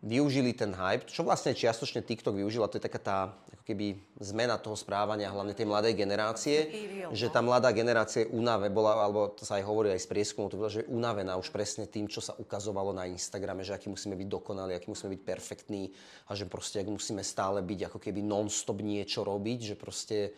využili 0.00 0.57
ten 0.57 0.73
hype, 0.73 1.04
čo 1.04 1.21
vlastne 1.21 1.52
čiastočne 1.52 2.00
TikTok 2.00 2.33
využil, 2.33 2.64
a 2.64 2.71
to 2.73 2.80
je 2.80 2.87
taká 2.88 3.00
tá 3.00 3.19
ako 3.52 3.62
keby 3.69 4.00
zmena 4.16 4.57
toho 4.57 4.73
správania, 4.73 5.28
hlavne 5.28 5.52
tej 5.52 5.69
mladej 5.69 5.92
generácie, 5.92 6.73
že 7.12 7.28
tá 7.28 7.45
mladá 7.45 7.69
generácia 7.76 8.25
je 8.25 8.33
bola, 8.73 8.97
alebo 8.97 9.28
to 9.37 9.45
sa 9.45 9.61
aj 9.61 9.69
hovorí 9.69 9.92
aj 9.92 10.00
z 10.00 10.09
prieskumu, 10.09 10.49
to 10.49 10.57
bola, 10.57 10.73
že 10.73 10.80
je 10.85 10.88
unavená 10.88 11.37
už 11.37 11.52
presne 11.52 11.85
tým, 11.85 12.09
čo 12.09 12.25
sa 12.25 12.33
ukazovalo 12.40 12.97
na 12.97 13.04
Instagrame, 13.12 13.61
že 13.61 13.76
aký 13.76 13.92
musíme 13.92 14.16
byť 14.16 14.28
dokonalí, 14.33 14.73
aký 14.73 14.88
musíme 14.88 15.12
byť 15.12 15.23
perfektní 15.23 15.92
a 16.26 16.33
že 16.33 16.49
proste 16.49 16.80
ak 16.80 16.88
musíme 16.88 17.21
stále 17.21 17.61
byť 17.61 17.92
ako 17.92 17.99
keby 18.00 18.25
non-stop 18.25 18.80
niečo 18.80 19.21
robiť, 19.21 19.59
že 19.61 19.75
proste 19.76 20.33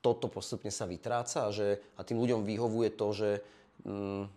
toto 0.00 0.32
postupne 0.32 0.72
sa 0.72 0.88
vytráca 0.88 1.46
a, 1.46 1.54
že, 1.54 1.78
a 1.94 2.02
tým 2.02 2.16
ľuďom 2.18 2.48
vyhovuje 2.48 2.96
to, 2.96 3.08
že 3.12 3.30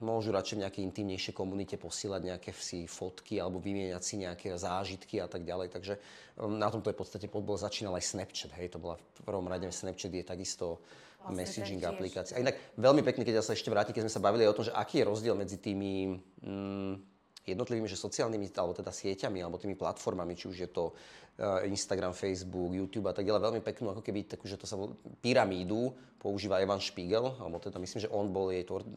môžu 0.01 0.33
radšej 0.33 0.55
v 0.57 0.63
nejakej 0.65 0.85
intimnejšej 0.89 1.33
komunite 1.37 1.77
posielať 1.77 2.21
nejaké 2.33 2.49
si 2.57 2.89
fotky 2.89 3.37
alebo 3.37 3.61
vymieňať 3.61 4.01
si 4.01 4.15
nejaké 4.17 4.57
zážitky 4.57 5.21
a 5.21 5.29
tak 5.29 5.45
ďalej. 5.45 5.69
Takže 5.69 5.93
um, 6.41 6.57
na 6.57 6.73
tomto 6.73 6.89
je 6.89 6.97
v 6.97 7.01
podstate 7.05 7.27
podbol 7.29 7.53
začínal 7.53 7.93
aj 7.93 8.09
Snapchat. 8.09 8.51
Hej, 8.57 8.73
to 8.73 8.81
bola 8.81 8.97
v 8.97 9.21
prvom 9.21 9.45
rade 9.45 9.69
Snapchat 9.69 10.09
je 10.09 10.25
takisto 10.25 10.81
vlastne 11.21 11.37
messaging 11.37 11.81
aplikácia. 11.85 12.33
A 12.37 12.41
inak 12.41 12.57
veľmi 12.73 13.05
pekne, 13.05 13.21
keď 13.21 13.41
ja 13.41 13.45
sa 13.45 13.53
ešte 13.53 13.69
vrátim, 13.69 13.93
keď 13.93 14.09
sme 14.09 14.15
sa 14.17 14.25
bavili 14.25 14.49
o 14.49 14.55
tom, 14.57 14.65
že 14.65 14.73
aký 14.73 15.01
je 15.01 15.09
rozdiel 15.09 15.37
medzi 15.37 15.61
tými 15.61 16.17
mm, 16.41 17.14
jednotlivými 17.45 17.85
že 17.85 17.97
sociálnymi, 17.97 18.49
alebo 18.57 18.73
teda 18.73 18.89
sieťami, 18.89 19.39
alebo 19.39 19.61
tými 19.61 19.77
platformami, 19.77 20.33
či 20.33 20.49
už 20.49 20.57
je 20.65 20.69
to 20.69 20.97
Eh, 21.35 21.67
Instagram, 21.67 22.15
Facebook, 22.15 22.71
YouTube 22.71 23.11
a 23.11 23.13
tak 23.13 23.27
ďalej. 23.27 23.43
Veľmi 23.43 23.59
peknú, 23.59 23.91
ako 23.91 23.99
keby 23.99 24.23
takú, 24.23 24.47
že 24.47 24.55
to 24.55 24.63
sa 24.63 24.79
pyramídu 25.19 25.91
používa 26.15 26.63
Evan 26.63 26.79
Spiegel, 26.79 27.27
alebo 27.27 27.59
teda 27.59 27.75
myslím, 27.75 28.07
že 28.07 28.13
on 28.15 28.31
bol 28.31 28.55
jej 28.55 28.63
tvor, 28.63 28.87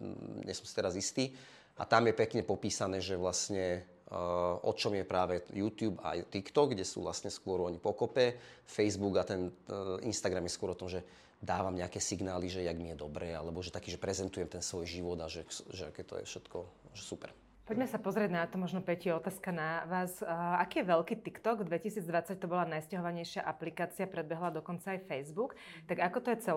nie 0.46 0.54
som 0.54 0.62
si 0.62 0.70
teraz 0.70 0.94
istý. 0.94 1.34
A 1.74 1.82
tam 1.82 2.06
je 2.06 2.14
pekne 2.14 2.46
popísané, 2.46 3.02
že 3.02 3.18
vlastne 3.18 3.82
uh, 4.11 4.54
o 4.54 4.70
čom 4.70 4.94
je 4.94 5.02
práve 5.02 5.42
YouTube 5.50 5.98
a 5.98 6.14
TikTok, 6.14 6.78
kde 6.78 6.87
sú 6.87 7.02
vlastne 7.02 7.26
skôr 7.26 7.58
oni 7.58 7.82
pokope. 7.82 8.38
Facebook 8.62 9.18
a 9.18 9.26
ten 9.26 9.50
uh, 9.50 9.98
Instagram 10.06 10.46
je 10.46 10.54
skôr 10.54 10.70
o 10.74 10.78
tom, 10.78 10.87
že 10.87 11.02
dávam 11.42 11.74
nejaké 11.74 11.98
signály, 11.98 12.46
že 12.46 12.62
jak 12.62 12.78
mi 12.78 12.94
je 12.94 13.02
dobre, 13.02 13.34
alebo 13.34 13.62
že 13.66 13.74
taký, 13.74 13.90
že 13.90 13.98
prezentujem 13.98 14.46
ten 14.46 14.62
svoj 14.62 14.87
život 14.87 15.18
a 15.22 15.26
že, 15.26 15.42
že 15.74 15.90
aké 15.90 16.06
to 16.06 16.22
je 16.22 16.26
všetko 16.26 16.58
že 16.94 17.02
super. 17.02 17.30
Poďme 17.68 17.85
sa 17.85 18.00
pozrieť 18.00 18.33
na 18.33 18.48
to, 18.48 18.57
možno 18.57 18.81
Peti, 18.81 19.12
otázka 19.12 19.52
na 19.52 19.85
vás. 19.85 20.24
Aký 20.57 20.81
je 20.81 20.88
veľký 20.88 21.20
TikTok? 21.20 21.68
V 21.68 21.76
2020 21.76 22.40
to 22.40 22.48
bola 22.48 22.64
najstiahovanejšia 22.64 23.44
aplikácia, 23.44 24.09
predbehla 24.09 24.57
dokonca 24.57 24.96
aj 24.96 25.04
Facebook. 25.04 25.52
Tak 25.85 26.00
ako 26.00 26.18
to 26.24 26.28
je 26.33 26.48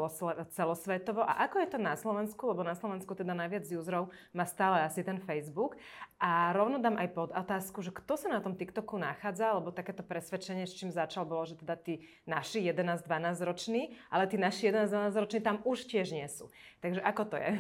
celosvetovo 0.56 1.19
a 1.19 1.43
ako 1.43 1.67
je 1.67 1.67
to 1.76 1.84
na 1.84 2.00
Slovensku? 2.00 2.56
Lebo 2.56 2.63
na 2.63 2.80
Slovensku 2.80 3.12
teda 3.12 3.36
najviac 3.36 3.67
userov 3.67 4.08
má 4.32 4.47
stále 4.47 4.88
asi 4.88 5.04
ten 5.04 5.19
Facebook. 5.19 5.76
A 6.15 6.56
rovno 6.56 6.80
dám 6.80 6.95
aj 6.95 7.12
pod 7.12 7.36
otázku, 7.36 7.84
že 7.84 7.91
kto 7.91 8.15
sa 8.15 8.32
na 8.32 8.39
tom 8.39 8.56
TikToku 8.56 8.95
nachádza, 8.95 9.52
lebo 9.52 9.76
takéto 9.76 10.08
presvedčenie, 10.08 10.63
s 10.63 10.80
čím 10.80 10.95
začal, 10.95 11.28
bolo, 11.28 11.43
že 11.43 11.60
teda 11.60 11.76
tí 11.76 12.08
naši 12.24 12.63
11-12 12.71 13.04
roční, 13.43 14.00
ale 14.08 14.32
tí 14.32 14.39
naši 14.39 14.71
11-12 14.71 15.12
roční 15.28 15.43
tam 15.43 15.60
už 15.67 15.91
tiež 15.91 16.15
nie 16.15 16.32
sú. 16.32 16.47
Takže 16.80 17.04
ako 17.04 17.36
to 17.36 17.36
je? 17.36 17.60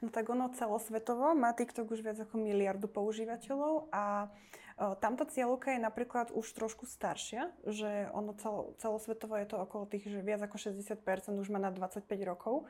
No 0.00 0.08
tak 0.08 0.32
ono 0.32 0.48
celosvetovo 0.56 1.36
má 1.36 1.52
TikTok 1.52 1.92
už 1.92 2.00
viac 2.00 2.16
ako 2.16 2.40
miliardu 2.40 2.88
používateľov 2.88 3.92
a 3.92 4.32
o, 4.80 4.96
tamto 4.96 5.28
cieľovka 5.28 5.76
je 5.76 5.80
napríklad 5.84 6.32
už 6.32 6.56
trošku 6.56 6.88
staršia, 6.88 7.52
že 7.68 8.08
ono 8.16 8.32
celo, 8.40 8.72
celosvetovo 8.80 9.36
je 9.36 9.46
to 9.52 9.60
okolo 9.60 9.84
tých, 9.84 10.08
že 10.08 10.24
viac 10.24 10.40
ako 10.40 10.56
60% 10.56 11.04
už 11.36 11.48
má 11.52 11.60
na 11.60 11.68
25 11.68 12.08
rokov. 12.24 12.64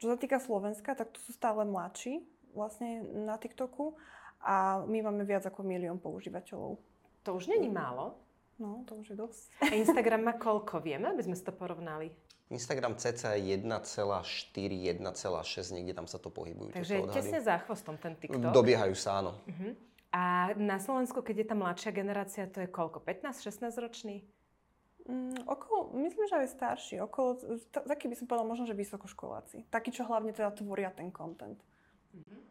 Čo 0.00 0.12
sa 0.12 0.16
týka 0.16 0.40
Slovenska, 0.40 0.96
tak 0.96 1.12
tu 1.12 1.20
sú 1.20 1.36
stále 1.36 1.68
mladší 1.68 2.24
vlastne 2.56 3.04
na 3.04 3.36
TikToku 3.36 3.92
a 4.40 4.80
my 4.88 5.04
máme 5.04 5.28
viac 5.28 5.44
ako 5.44 5.60
milión 5.60 6.00
používateľov. 6.00 6.80
To 7.28 7.30
už 7.36 7.52
není 7.52 7.68
málo. 7.68 8.16
No, 8.56 8.88
to 8.88 8.96
už 8.96 9.12
je 9.12 9.16
dosť. 9.20 9.42
A 9.60 9.76
Instagram 9.76 10.24
má 10.24 10.32
koľko? 10.40 10.80
Vieme, 10.80 11.12
aby 11.12 11.20
sme 11.20 11.36
si 11.36 11.44
to 11.44 11.52
porovnali? 11.52 12.08
Instagram 12.46 12.94
cca 12.94 13.34
1,4, 13.34 13.66
1,6, 13.66 15.02
niekde 15.74 15.98
tam 15.98 16.06
sa 16.06 16.22
to 16.22 16.30
pohybujú. 16.30 16.78
Takže 16.78 16.94
je 16.94 17.02
tesne 17.10 17.42
za 17.42 17.58
chvostom 17.66 17.98
ten 17.98 18.14
TikTok. 18.14 18.54
Dobiehajú 18.54 18.94
sa, 18.94 19.18
áno. 19.18 19.34
Uh-huh. 19.50 19.74
A 20.14 20.54
na 20.54 20.78
Slovensku, 20.78 21.26
keď 21.26 21.42
je 21.42 21.46
tá 21.50 21.58
mladšia 21.58 21.90
generácia, 21.90 22.46
to 22.46 22.62
je 22.62 22.70
koľko? 22.70 23.02
15-16 23.02 23.66
ročný? 23.82 24.22
Mm, 25.10 25.42
okolo, 25.42 25.90
myslím, 26.06 26.30
že 26.30 26.46
aj 26.46 26.54
starší. 26.54 27.02
Okolo, 27.02 27.34
taký 27.70 28.06
by 28.06 28.14
som 28.14 28.30
povedal 28.30 28.46
možno, 28.46 28.70
že 28.70 28.78
vysokoškoláci. 28.78 29.66
Takí, 29.66 29.90
čo 29.90 30.06
hlavne 30.06 30.30
teda 30.30 30.54
tvoria 30.54 30.94
ten 30.94 31.10
content. 31.10 31.58
Uh-huh 32.14 32.46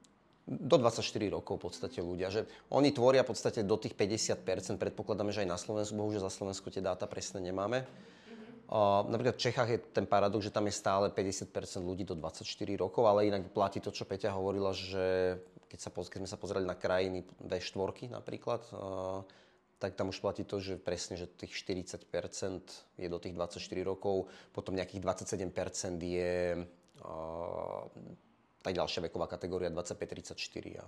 do 0.46 0.78
24 0.78 1.02
rokov 1.34 1.58
v 1.58 1.64
podstate 1.70 2.00
ľudia, 2.06 2.30
že 2.30 2.46
oni 2.70 2.94
tvoria 2.94 3.26
v 3.26 3.34
podstate 3.34 3.66
do 3.66 3.82
tých 3.82 3.98
50%, 3.98 4.78
predpokladáme, 4.78 5.34
že 5.34 5.42
aj 5.42 5.50
na 5.50 5.58
Slovensku, 5.58 5.98
bohužiaľ 5.98 6.30
za 6.30 6.34
Slovensku 6.38 6.70
tie 6.70 6.86
dáta 6.86 7.10
presne 7.10 7.42
nemáme. 7.42 7.82
Napríklad 9.06 9.38
v 9.38 9.44
Čechách 9.46 9.70
je 9.70 9.80
ten 9.94 10.10
paradox, 10.10 10.42
že 10.42 10.54
tam 10.54 10.66
je 10.66 10.74
stále 10.74 11.14
50% 11.14 11.54
ľudí 11.86 12.02
do 12.02 12.18
24 12.18 12.42
rokov, 12.82 13.06
ale 13.06 13.30
inak 13.30 13.54
platí 13.54 13.78
to, 13.78 13.94
čo 13.94 14.10
Peťa 14.10 14.34
hovorila, 14.34 14.74
že 14.74 15.38
keď, 15.70 15.80
sa, 15.80 15.90
keď 15.94 16.20
sme 16.26 16.30
sa 16.30 16.42
pozreli 16.42 16.66
na 16.66 16.74
krajiny 16.74 17.22
V4 17.46 18.10
napríklad, 18.10 18.66
tak 19.78 19.94
tam 19.94 20.10
už 20.10 20.18
platí 20.18 20.48
to, 20.48 20.58
že 20.58 20.82
presne, 20.82 21.14
že 21.20 21.30
tých 21.30 21.54
40% 21.62 22.10
je 22.98 23.08
do 23.12 23.20
tých 23.22 23.38
24 23.38 23.62
rokov, 23.86 24.32
potom 24.50 24.74
nejakých 24.74 25.04
27% 25.04 26.02
je 26.02 26.66
uh, 27.06 27.84
tá 28.64 28.70
ďalšia 28.74 29.06
veková 29.06 29.30
kategória 29.30 29.70
25-34 29.70 30.82
a, 30.82 30.88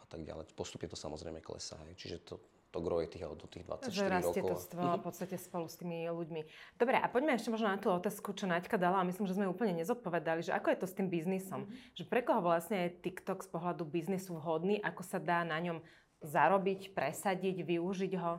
a 0.00 0.04
tak 0.08 0.24
ďalej. 0.24 0.56
Postupne 0.56 0.88
to 0.88 0.96
samozrejme 0.96 1.44
klesá, 1.44 1.76
čiže 1.98 2.22
to, 2.24 2.40
to 2.70 2.78
groje 2.78 3.10
tých, 3.10 3.26
do 3.26 3.46
tých 3.50 3.66
24 3.66 3.90
že 3.90 4.04
rastie 4.06 4.40
rokov. 4.46 4.70
to 4.70 4.78
v 4.78 5.02
podstate 5.02 5.36
spolu 5.42 5.66
s 5.66 5.74
tými 5.74 6.06
ľuďmi. 6.06 6.40
Dobre, 6.78 6.96
a 7.02 7.06
poďme 7.10 7.34
ešte 7.34 7.50
možno 7.50 7.66
na 7.66 7.78
tú 7.82 7.90
otázku, 7.90 8.30
čo 8.30 8.46
Naďka 8.46 8.78
dala 8.78 9.02
a 9.02 9.08
myslím, 9.10 9.26
že 9.26 9.34
sme 9.34 9.50
úplne 9.50 9.74
nezodpovedali, 9.82 10.46
že 10.46 10.54
ako 10.54 10.70
je 10.70 10.78
to 10.78 10.86
s 10.86 10.94
tým 10.94 11.10
biznisom? 11.10 11.66
Mm-hmm. 11.66 11.98
Že 11.98 12.04
pre 12.06 12.20
koho 12.22 12.40
vlastne 12.40 12.86
je 12.86 12.96
TikTok 13.02 13.42
z 13.42 13.48
pohľadu 13.50 13.82
biznisu 13.82 14.38
vhodný, 14.38 14.78
ako 14.80 15.02
sa 15.02 15.18
dá 15.18 15.42
na 15.42 15.58
ňom 15.58 15.82
zarobiť, 16.22 16.94
presadiť, 16.94 17.66
využiť 17.66 18.12
ho? 18.22 18.38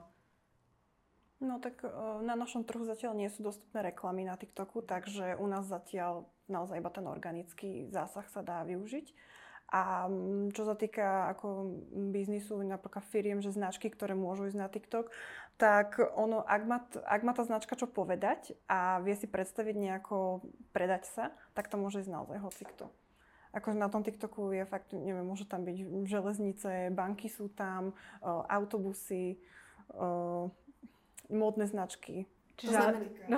No 1.41 1.57
tak 1.57 1.81
na 2.21 2.37
našom 2.37 2.61
trhu 2.61 2.85
zatiaľ 2.85 3.17
nie 3.17 3.25
sú 3.25 3.41
dostupné 3.41 3.81
reklamy 3.81 4.29
na 4.29 4.37
TikToku, 4.37 4.85
takže 4.85 5.41
u 5.41 5.45
nás 5.49 5.65
zatiaľ 5.65 6.29
naozaj 6.45 6.77
iba 6.77 6.91
ten 6.93 7.09
organický 7.09 7.89
zásah 7.89 8.29
sa 8.29 8.45
dá 8.45 8.61
využiť. 8.61 9.09
A 9.71 10.11
mm, 10.11 10.51
čo 10.51 10.67
sa 10.67 10.75
týka 10.75 11.31
ako 11.31 11.79
biznisu, 12.11 12.59
napríklad 12.59 13.07
firiem, 13.07 13.39
že 13.39 13.55
značky, 13.55 13.87
ktoré 13.87 14.19
môžu 14.19 14.51
ísť 14.51 14.59
na 14.59 14.67
TikTok, 14.67 15.07
tak 15.55 15.95
ono, 16.19 16.43
ak 16.43 16.61
má, 16.67 16.83
ak 17.07 17.21
má 17.23 17.31
tá 17.31 17.47
značka 17.47 17.79
čo 17.79 17.87
povedať 17.87 18.51
a 18.67 18.99
vie 18.99 19.15
si 19.15 19.31
predstaviť 19.31 19.75
nejako 19.79 20.43
predať 20.75 21.07
sa, 21.07 21.23
tak 21.55 21.71
to 21.71 21.79
môže 21.79 22.03
ísť 22.03 22.11
naozaj 22.11 22.43
hocikto. 22.43 22.91
Akože 23.55 23.79
na 23.79 23.87
tom 23.87 24.03
TikToku 24.03 24.51
je 24.55 24.63
fakt, 24.67 24.91
neviem, 24.95 25.23
môže 25.27 25.43
tam 25.47 25.63
byť 25.63 26.07
železnice, 26.07 26.91
banky 26.91 27.27
sú 27.27 27.51
tam, 27.51 27.95
autobusy, 28.23 29.39
módne 31.31 31.67
značky. 31.67 32.27
Čiže, 32.59 32.75
znamená, 32.75 33.07
no, 33.27 33.37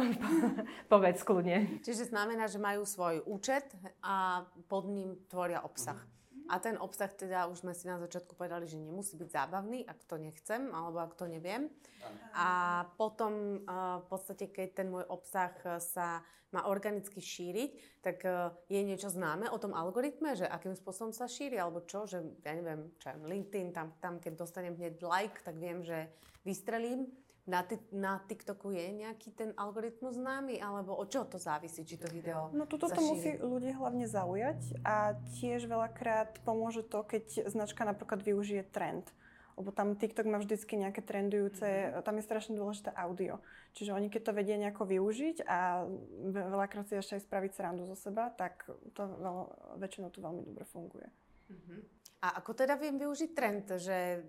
povedz 0.91 1.21
kľudne. 1.23 1.79
Čiže 1.81 2.11
znamená, 2.11 2.45
že 2.49 2.59
majú 2.59 2.83
svoj 2.83 3.23
účet 3.23 3.63
a 4.03 4.43
pod 4.67 4.89
ním 4.89 5.15
tvoria 5.31 5.63
obsah. 5.63 5.97
A 6.51 6.59
ten 6.59 6.75
obsah 6.75 7.07
teda, 7.07 7.47
už 7.47 7.63
sme 7.63 7.71
si 7.71 7.87
na 7.87 7.95
začiatku 7.99 8.35
povedali, 8.35 8.67
že 8.67 8.75
nemusí 8.75 9.15
byť 9.15 9.29
zábavný, 9.31 9.87
ak 9.87 10.03
to 10.03 10.19
nechcem, 10.19 10.71
alebo 10.75 10.99
ak 10.99 11.15
to 11.15 11.25
neviem. 11.27 11.71
A 12.35 12.83
potom 12.99 13.63
v 14.01 14.05
podstate, 14.11 14.51
keď 14.51 14.83
ten 14.83 14.87
môj 14.91 15.07
obsah 15.07 15.55
sa 15.79 16.19
má 16.53 16.69
organicky 16.69 17.17
šíriť, 17.17 18.03
tak 18.05 18.21
je 18.69 18.81
niečo 18.85 19.09
známe 19.09 19.49
o 19.49 19.57
tom 19.57 19.73
algoritme, 19.73 20.37
že 20.37 20.45
akým 20.45 20.77
spôsobom 20.77 21.09
sa 21.09 21.25
šíri, 21.25 21.57
alebo 21.57 21.81
čo, 21.81 22.05
že 22.05 22.21
ja 22.45 22.53
neviem, 22.53 22.93
čo 23.01 23.09
LinkedIn, 23.17 23.73
tam, 23.73 23.95
tam 23.97 24.21
keď 24.21 24.37
dostanem 24.37 24.77
hneď 24.77 25.01
like, 25.01 25.41
tak 25.41 25.57
viem, 25.57 25.81
že 25.81 26.13
vystrelím 26.45 27.09
na, 27.43 27.59
na 27.91 28.23
TikToku 28.23 28.71
je 28.71 29.03
nejaký 29.03 29.35
ten 29.35 29.51
algoritmus 29.59 30.15
známy, 30.15 30.63
alebo 30.63 30.95
o 30.95 31.03
čo 31.03 31.27
to 31.27 31.35
závisí, 31.35 31.83
či 31.83 31.99
to 31.99 32.07
video 32.07 32.47
No 32.55 32.63
toto 32.63 32.87
to 32.87 33.01
musí 33.03 33.35
ľudí 33.35 33.75
hlavne 33.75 34.07
zaujať 34.07 34.79
a 34.87 35.19
tiež 35.39 35.67
veľakrát 35.67 36.39
pomôže 36.47 36.87
to, 36.87 37.03
keď 37.03 37.51
značka 37.51 37.83
napríklad 37.83 38.23
využije 38.23 38.63
trend. 38.71 39.03
Lebo 39.53 39.69
tam 39.69 39.93
TikTok 39.93 40.25
má 40.25 40.41
vždycky 40.41 40.81
nejaké 40.81 41.05
trendujúce, 41.05 41.61
mm-hmm. 41.61 42.01
tam 42.01 42.17
je 42.17 42.25
strašne 42.25 42.57
dôležité 42.57 42.89
audio. 42.97 43.37
Čiže 43.77 43.93
oni 43.93 44.09
keď 44.09 44.21
to 44.25 44.33
vedia 44.33 44.57
nejako 44.57 44.89
využiť 44.89 45.45
a 45.45 45.85
veľakrát 46.33 46.89
si 46.89 46.97
ešte 46.97 47.21
aj 47.21 47.25
spraviť 47.29 47.51
srandu 47.53 47.85
zo 47.85 47.93
seba, 47.93 48.33
tak 48.33 48.65
to 48.97 49.03
veľ, 49.03 49.37
väčšinou 49.77 50.09
tu 50.09 50.25
veľmi 50.25 50.41
dobre 50.41 50.65
funguje. 50.65 51.05
Mm-hmm. 51.53 52.02
A 52.23 52.39
ako 52.39 52.55
teda 52.55 52.79
viem 52.79 52.95
využiť 52.95 53.35
trend, 53.35 53.67
že 53.83 54.23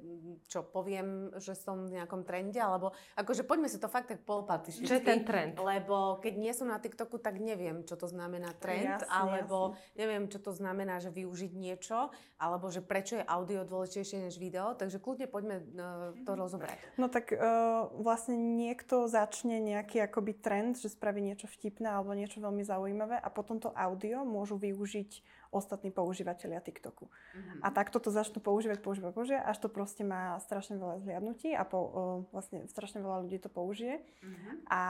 čo 0.50 0.66
poviem, 0.66 1.30
že 1.38 1.54
som 1.54 1.86
v 1.86 1.94
nejakom 1.94 2.26
trende, 2.26 2.58
alebo 2.58 2.90
akože 3.14 3.46
poďme 3.46 3.70
si 3.70 3.78
to 3.78 3.86
fakt 3.86 4.10
tak 4.10 4.26
polopatisticky. 4.26 4.82
Čo 4.82 4.98
je 4.98 5.06
ten 5.06 5.22
trend? 5.22 5.54
Lebo 5.62 6.18
keď 6.18 6.34
nie 6.34 6.50
som 6.50 6.66
na 6.66 6.82
TikToku, 6.82 7.22
tak 7.22 7.38
neviem, 7.38 7.86
čo 7.86 7.94
to 7.94 8.10
znamená 8.10 8.50
trend, 8.58 8.98
jasne, 8.98 9.14
alebo 9.14 9.78
jasne. 9.78 9.94
neviem, 9.94 10.26
čo 10.26 10.42
to 10.42 10.50
znamená, 10.50 10.98
že 10.98 11.14
využiť 11.14 11.52
niečo, 11.54 12.10
alebo 12.34 12.66
že 12.66 12.82
prečo 12.82 13.22
je 13.22 13.24
audio 13.30 13.62
dôležitejšie 13.62 14.26
než 14.26 14.42
video, 14.42 14.74
takže 14.74 14.98
kľudne 14.98 15.30
poďme 15.30 15.62
uh, 15.62 16.18
to 16.26 16.34
mhm. 16.34 16.38
rozobrať. 16.42 16.78
No 16.98 17.06
tak 17.06 17.30
uh, 17.30 17.94
vlastne 17.94 18.34
niekto 18.34 19.06
začne 19.06 19.62
nejaký 19.62 20.02
akoby 20.02 20.34
trend, 20.42 20.82
že 20.82 20.90
spraví 20.90 21.22
niečo 21.22 21.46
vtipné 21.46 21.86
alebo 21.94 22.10
niečo 22.10 22.42
veľmi 22.42 22.66
zaujímavé 22.66 23.22
a 23.22 23.28
potom 23.30 23.62
to 23.62 23.70
audio 23.70 24.26
môžu 24.26 24.58
využiť 24.58 25.43
ostatní 25.54 25.94
používateľia 25.94 26.58
TikToku. 26.58 27.06
Mm-hmm. 27.06 27.58
A 27.62 27.68
takto 27.70 28.02
to 28.02 28.10
začnú 28.10 28.42
používať, 28.42 28.82
používať, 28.82 29.12
používať, 29.14 29.42
až 29.46 29.58
to 29.62 29.68
proste 29.70 30.02
má 30.02 30.34
strašne 30.42 30.76
veľa 30.76 31.06
zliadnutí 31.06 31.54
a 31.54 31.62
po, 31.62 31.78
o, 31.78 31.88
vlastne 32.34 32.66
strašne 32.66 32.98
veľa 32.98 33.22
ľudí 33.22 33.38
to 33.38 33.46
použije. 33.46 34.02
Mm-hmm. 34.02 34.54
A 34.66 34.82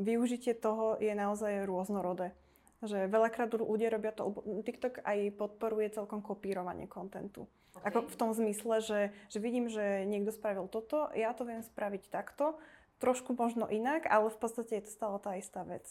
využitie 0.00 0.56
toho 0.56 0.96
je 0.96 1.12
naozaj 1.12 1.68
rôznorodé. 1.68 2.32
Že 2.80 3.10
veľakrát 3.10 3.52
ľudia 3.52 3.90
robia 3.90 4.14
to, 4.14 4.32
TikTok 4.64 5.02
aj 5.02 5.34
podporuje 5.36 5.92
celkom 5.92 6.22
kopírovanie 6.24 6.86
kontentu. 6.86 7.50
Okay. 7.74 7.90
Ako 7.90 8.06
v 8.06 8.16
tom 8.16 8.30
zmysle, 8.32 8.80
že, 8.80 9.00
že 9.28 9.38
vidím, 9.38 9.66
že 9.68 10.06
niekto 10.06 10.30
spravil 10.30 10.70
toto, 10.70 11.10
ja 11.14 11.34
to 11.34 11.46
viem 11.46 11.62
spraviť 11.62 12.10
takto, 12.10 12.56
trošku 12.98 13.34
možno 13.34 13.66
inak, 13.70 14.06
ale 14.10 14.30
v 14.30 14.38
podstate 14.38 14.78
je 14.78 14.84
to 14.86 14.90
stále 14.90 15.16
tá 15.22 15.38
istá 15.38 15.62
vec. 15.62 15.86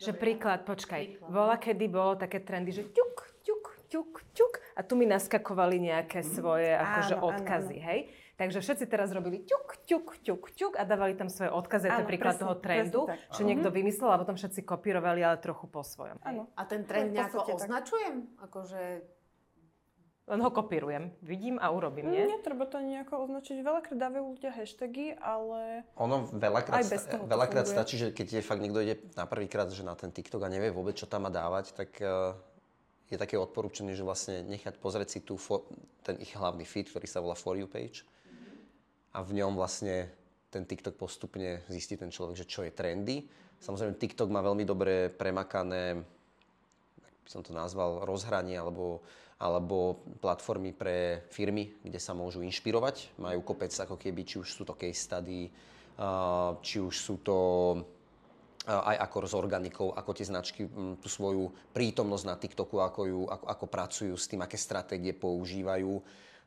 Že 0.00 0.16
príklad, 0.16 0.64
počkaj, 0.64 1.20
príklad. 1.20 1.28
vola 1.28 1.56
kedy 1.60 1.84
bolo 1.92 2.16
také 2.16 2.40
trendy, 2.40 2.72
že 2.72 2.88
ťuk, 2.88 3.29
ťuk, 3.90 4.22
ťuk, 4.32 4.52
a 4.78 4.80
tu 4.86 4.94
mi 4.94 5.04
naskakovali 5.04 5.82
nejaké 5.82 6.22
svoje 6.22 6.70
akože 6.72 7.14
áno, 7.18 7.26
odkazy, 7.34 7.76
áno, 7.76 7.84
áno. 7.84 7.88
hej? 7.90 8.00
Takže 8.40 8.58
všetci 8.64 8.84
teraz 8.88 9.12
robili 9.12 9.44
ťuk, 9.44 9.84
ťuk, 9.84 10.06
ťuk, 10.24 10.42
ťuk 10.56 10.72
a 10.80 10.88
dávali 10.88 11.12
tam 11.12 11.28
svoje 11.28 11.52
odkazy, 11.52 11.92
to 11.92 12.08
príklad 12.08 12.40
presne, 12.40 12.44
toho 12.46 12.54
trendu, 12.56 13.00
že 13.36 13.42
niekto 13.44 13.68
vymyslel 13.68 14.16
a 14.16 14.16
potom 14.16 14.38
všetci 14.38 14.64
kopírovali, 14.64 15.20
ale 15.20 15.36
trochu 15.36 15.68
po 15.68 15.84
svojom. 15.84 16.16
Áno. 16.24 16.48
A 16.56 16.64
ten 16.64 16.88
trend 16.88 17.12
nejako 17.12 17.44
označujem? 17.52 18.32
Akože 18.40 19.04
len 20.30 20.46
ho 20.46 20.50
kopírujem. 20.54 21.10
Vidím 21.26 21.58
a 21.58 21.74
urobím, 21.74 22.06
nie? 22.14 22.22
Netreba 22.22 22.62
to 22.62 22.78
nejako 22.78 23.26
označiť. 23.26 23.66
Veľakrát 23.66 23.98
dávajú 23.98 24.24
ľudia 24.38 24.54
hashtagy, 24.54 25.18
ale... 25.18 25.82
Ono 25.98 26.30
veľakrát, 26.30 26.78
aj 26.78 26.86
bez 26.86 27.02
toho 27.10 27.26
veľakrát 27.26 27.66
stačí, 27.66 27.98
že 27.98 28.14
keď 28.14 28.38
je 28.38 28.42
fakt 28.46 28.62
niekto 28.62 28.78
ide 28.78 29.02
na 29.18 29.26
prvýkrát, 29.26 29.66
že 29.74 29.82
na 29.82 29.98
ten 29.98 30.14
TikTok 30.14 30.46
a 30.46 30.48
nevie 30.48 30.70
vôbec, 30.70 30.94
čo 30.94 31.10
tam 31.10 31.26
má 31.26 31.34
dávať, 31.34 31.74
tak 31.74 31.98
uh, 31.98 32.38
je 33.10 33.18
také 33.18 33.34
odporúčanie, 33.34 33.98
že 33.98 34.06
vlastne 34.06 34.46
nechať 34.46 34.78
pozrieť 34.78 35.08
si 35.10 35.20
tu 35.26 35.34
for, 35.34 35.66
ten 36.06 36.16
ich 36.22 36.32
hlavný 36.32 36.62
feed, 36.62 36.88
ktorý 36.88 37.06
sa 37.10 37.18
volá 37.18 37.34
For 37.34 37.58
You 37.58 37.66
page. 37.66 38.06
A 39.10 39.26
v 39.26 39.42
ňom 39.42 39.58
vlastne 39.58 40.06
ten 40.48 40.62
TikTok 40.62 40.94
postupne 40.94 41.66
zistí 41.66 41.98
ten 41.98 42.14
človek, 42.14 42.38
že 42.38 42.46
čo 42.46 42.62
je 42.62 42.70
trendy. 42.70 43.26
Samozrejme, 43.58 43.98
TikTok 43.98 44.30
má 44.30 44.38
veľmi 44.40 44.62
dobre 44.62 45.10
premakané, 45.10 45.98
by 47.02 47.28
som 47.28 47.42
to 47.42 47.50
nazval, 47.50 48.06
rozhranie 48.06 48.54
alebo 48.56 49.02
alebo 49.40 50.04
platformy 50.20 50.76
pre 50.76 51.24
firmy, 51.32 51.80
kde 51.80 51.96
sa 51.96 52.12
môžu 52.12 52.44
inšpirovať. 52.44 53.16
Majú 53.16 53.40
kopec 53.40 53.72
ako 53.72 53.96
keby, 53.96 54.28
či 54.28 54.36
už 54.36 54.52
sú 54.52 54.68
to 54.68 54.76
case 54.76 55.00
study, 55.00 55.48
či 56.60 56.76
už 56.76 56.92
sú 56.92 57.24
to 57.24 57.36
aj 58.68 58.96
ako 59.08 59.16
s 59.24 59.34
organikou, 59.36 59.88
ako 59.96 60.10
tie 60.12 60.28
značky 60.28 60.68
tú 61.00 61.08
svoju 61.08 61.48
prítomnosť 61.72 62.24
na 62.28 62.36
TikToku, 62.36 62.76
ako, 62.76 63.00
ju, 63.08 63.20
ako, 63.24 63.44
ako 63.48 63.64
pracujú 63.66 64.14
s 64.16 64.28
tým, 64.28 64.44
aké 64.44 64.60
stratégie 64.60 65.16
používajú 65.16 65.96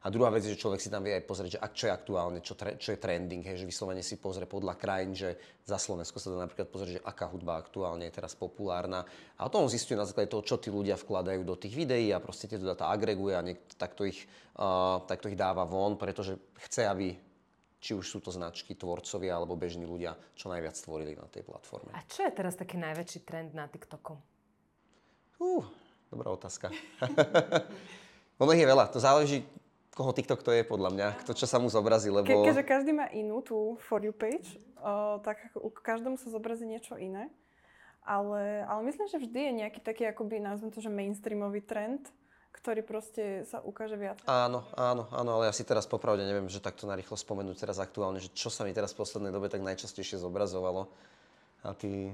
a 0.03 0.11
druhá 0.11 0.27
vec 0.27 0.43
je, 0.43 0.51
že 0.51 0.59
človek 0.59 0.83
si 0.83 0.91
tam 0.91 0.99
vie 0.99 1.15
aj 1.15 1.23
pozrieť, 1.23 1.51
že 1.55 1.63
ak, 1.63 1.71
čo 1.79 1.87
je 1.87 1.95
aktuálne, 1.95 2.39
čo, 2.43 2.59
tre, 2.59 2.75
čo 2.75 2.91
je 2.91 2.99
trending, 2.99 3.39
hej, 3.39 3.63
že 3.63 3.63
vyslovene 3.63 4.03
si 4.03 4.19
pozrie 4.19 4.43
podľa 4.43 4.75
krajín, 4.75 5.15
že 5.15 5.39
za 5.63 5.79
Slovensko 5.79 6.19
sa 6.19 6.35
dá 6.35 6.43
napríklad 6.43 6.67
pozrieť, 6.67 6.99
že 6.99 7.05
aká 7.07 7.31
hudba 7.31 7.55
aktuálne 7.55 8.11
je 8.11 8.19
teraz 8.19 8.35
populárna. 8.35 9.07
A 9.39 9.47
o 9.47 9.51
tom 9.51 9.71
zistuje 9.71 9.95
na 9.95 10.03
základe 10.03 10.27
toho, 10.27 10.43
čo 10.43 10.59
tí 10.59 10.67
ľudia 10.67 10.99
vkladajú 10.99 11.47
do 11.47 11.55
tých 11.55 11.71
videí 11.79 12.11
a 12.11 12.19
proste 12.19 12.51
tieto 12.51 12.67
data 12.67 12.91
agreguje 12.91 13.31
a 13.31 13.47
niek- 13.47 13.63
takto, 13.79 14.03
ich, 14.03 14.27
uh, 14.59 14.99
takto 15.07 15.31
ich 15.31 15.39
dáva 15.39 15.63
von, 15.63 15.95
pretože 15.95 16.35
chce, 16.67 16.83
aby 16.83 17.15
či 17.83 17.91
už 17.91 18.07
sú 18.07 18.23
to 18.23 18.31
značky, 18.31 18.71
tvorcovia 18.79 19.35
alebo 19.35 19.59
bežní 19.59 19.83
ľudia, 19.83 20.15
čo 20.39 20.47
najviac 20.47 20.71
stvorili 20.71 21.19
na 21.19 21.27
tej 21.27 21.43
platforme. 21.43 21.91
A 21.91 21.99
čo 22.07 22.23
je 22.23 22.31
teraz 22.31 22.55
taký 22.55 22.79
najväčší 22.79 23.27
trend 23.27 23.51
na 23.51 23.67
TikToku? 23.67 24.15
Uh, 25.35 25.67
dobrá 26.07 26.31
otázka. 26.31 26.71
ono 28.41 28.55
je 28.55 28.63
veľa. 28.63 28.87
To 28.87 29.03
záleží, 29.03 29.43
koho 29.91 30.15
TikTok 30.15 30.39
to 30.47 30.55
je 30.55 30.63
podľa 30.63 30.89
mňa, 30.95 31.07
to 31.27 31.35
čo 31.35 31.43
sa 31.43 31.59
mu 31.59 31.67
zobrazí, 31.67 32.07
lebo... 32.07 32.23
Ke, 32.23 32.39
keďže 32.39 32.63
každý 32.63 32.95
má 32.95 33.11
inú 33.11 33.43
tú 33.43 33.75
For 33.83 33.99
You 33.99 34.15
page, 34.15 34.63
uh, 34.79 35.19
tak 35.19 35.51
u 35.59 35.67
každému 35.67 36.15
sa 36.15 36.31
zobrazí 36.31 36.63
niečo 36.63 36.95
iné. 36.95 37.27
Ale, 38.03 38.67
ale 38.67 38.81
myslím, 38.87 39.07
že 39.07 39.19
vždy 39.19 39.39
je 39.47 39.53
nejaký 39.63 39.79
taký, 39.79 40.03
akoby 40.07 40.39
nazvem 40.39 40.71
to, 40.71 40.83
že 40.83 40.91
mainstreamový 40.91 41.63
trend, 41.63 42.11
ktorý 42.53 42.85
proste 42.85 43.43
sa 43.49 43.59
ukáže 43.59 43.97
viac. 43.97 44.21
Áno, 44.29 44.63
áno, 44.77 45.09
áno, 45.09 45.29
ale 45.41 45.49
ja 45.49 45.53
si 45.53 45.65
teraz 45.65 45.89
popravde 45.89 46.23
neviem, 46.23 46.45
že 46.47 46.61
takto 46.61 46.85
narýchlo 46.85 47.17
spomenúť 47.17 47.57
teraz 47.65 47.81
aktuálne, 47.81 48.21
že 48.21 48.29
čo 48.31 48.53
sa 48.53 48.63
mi 48.63 48.71
teraz 48.71 48.93
v 48.93 49.01
poslednej 49.01 49.33
dobe 49.33 49.49
tak 49.49 49.65
najčastejšie 49.65 50.21
zobrazovalo. 50.21 50.87
A 51.65 51.73
ty 51.73 52.13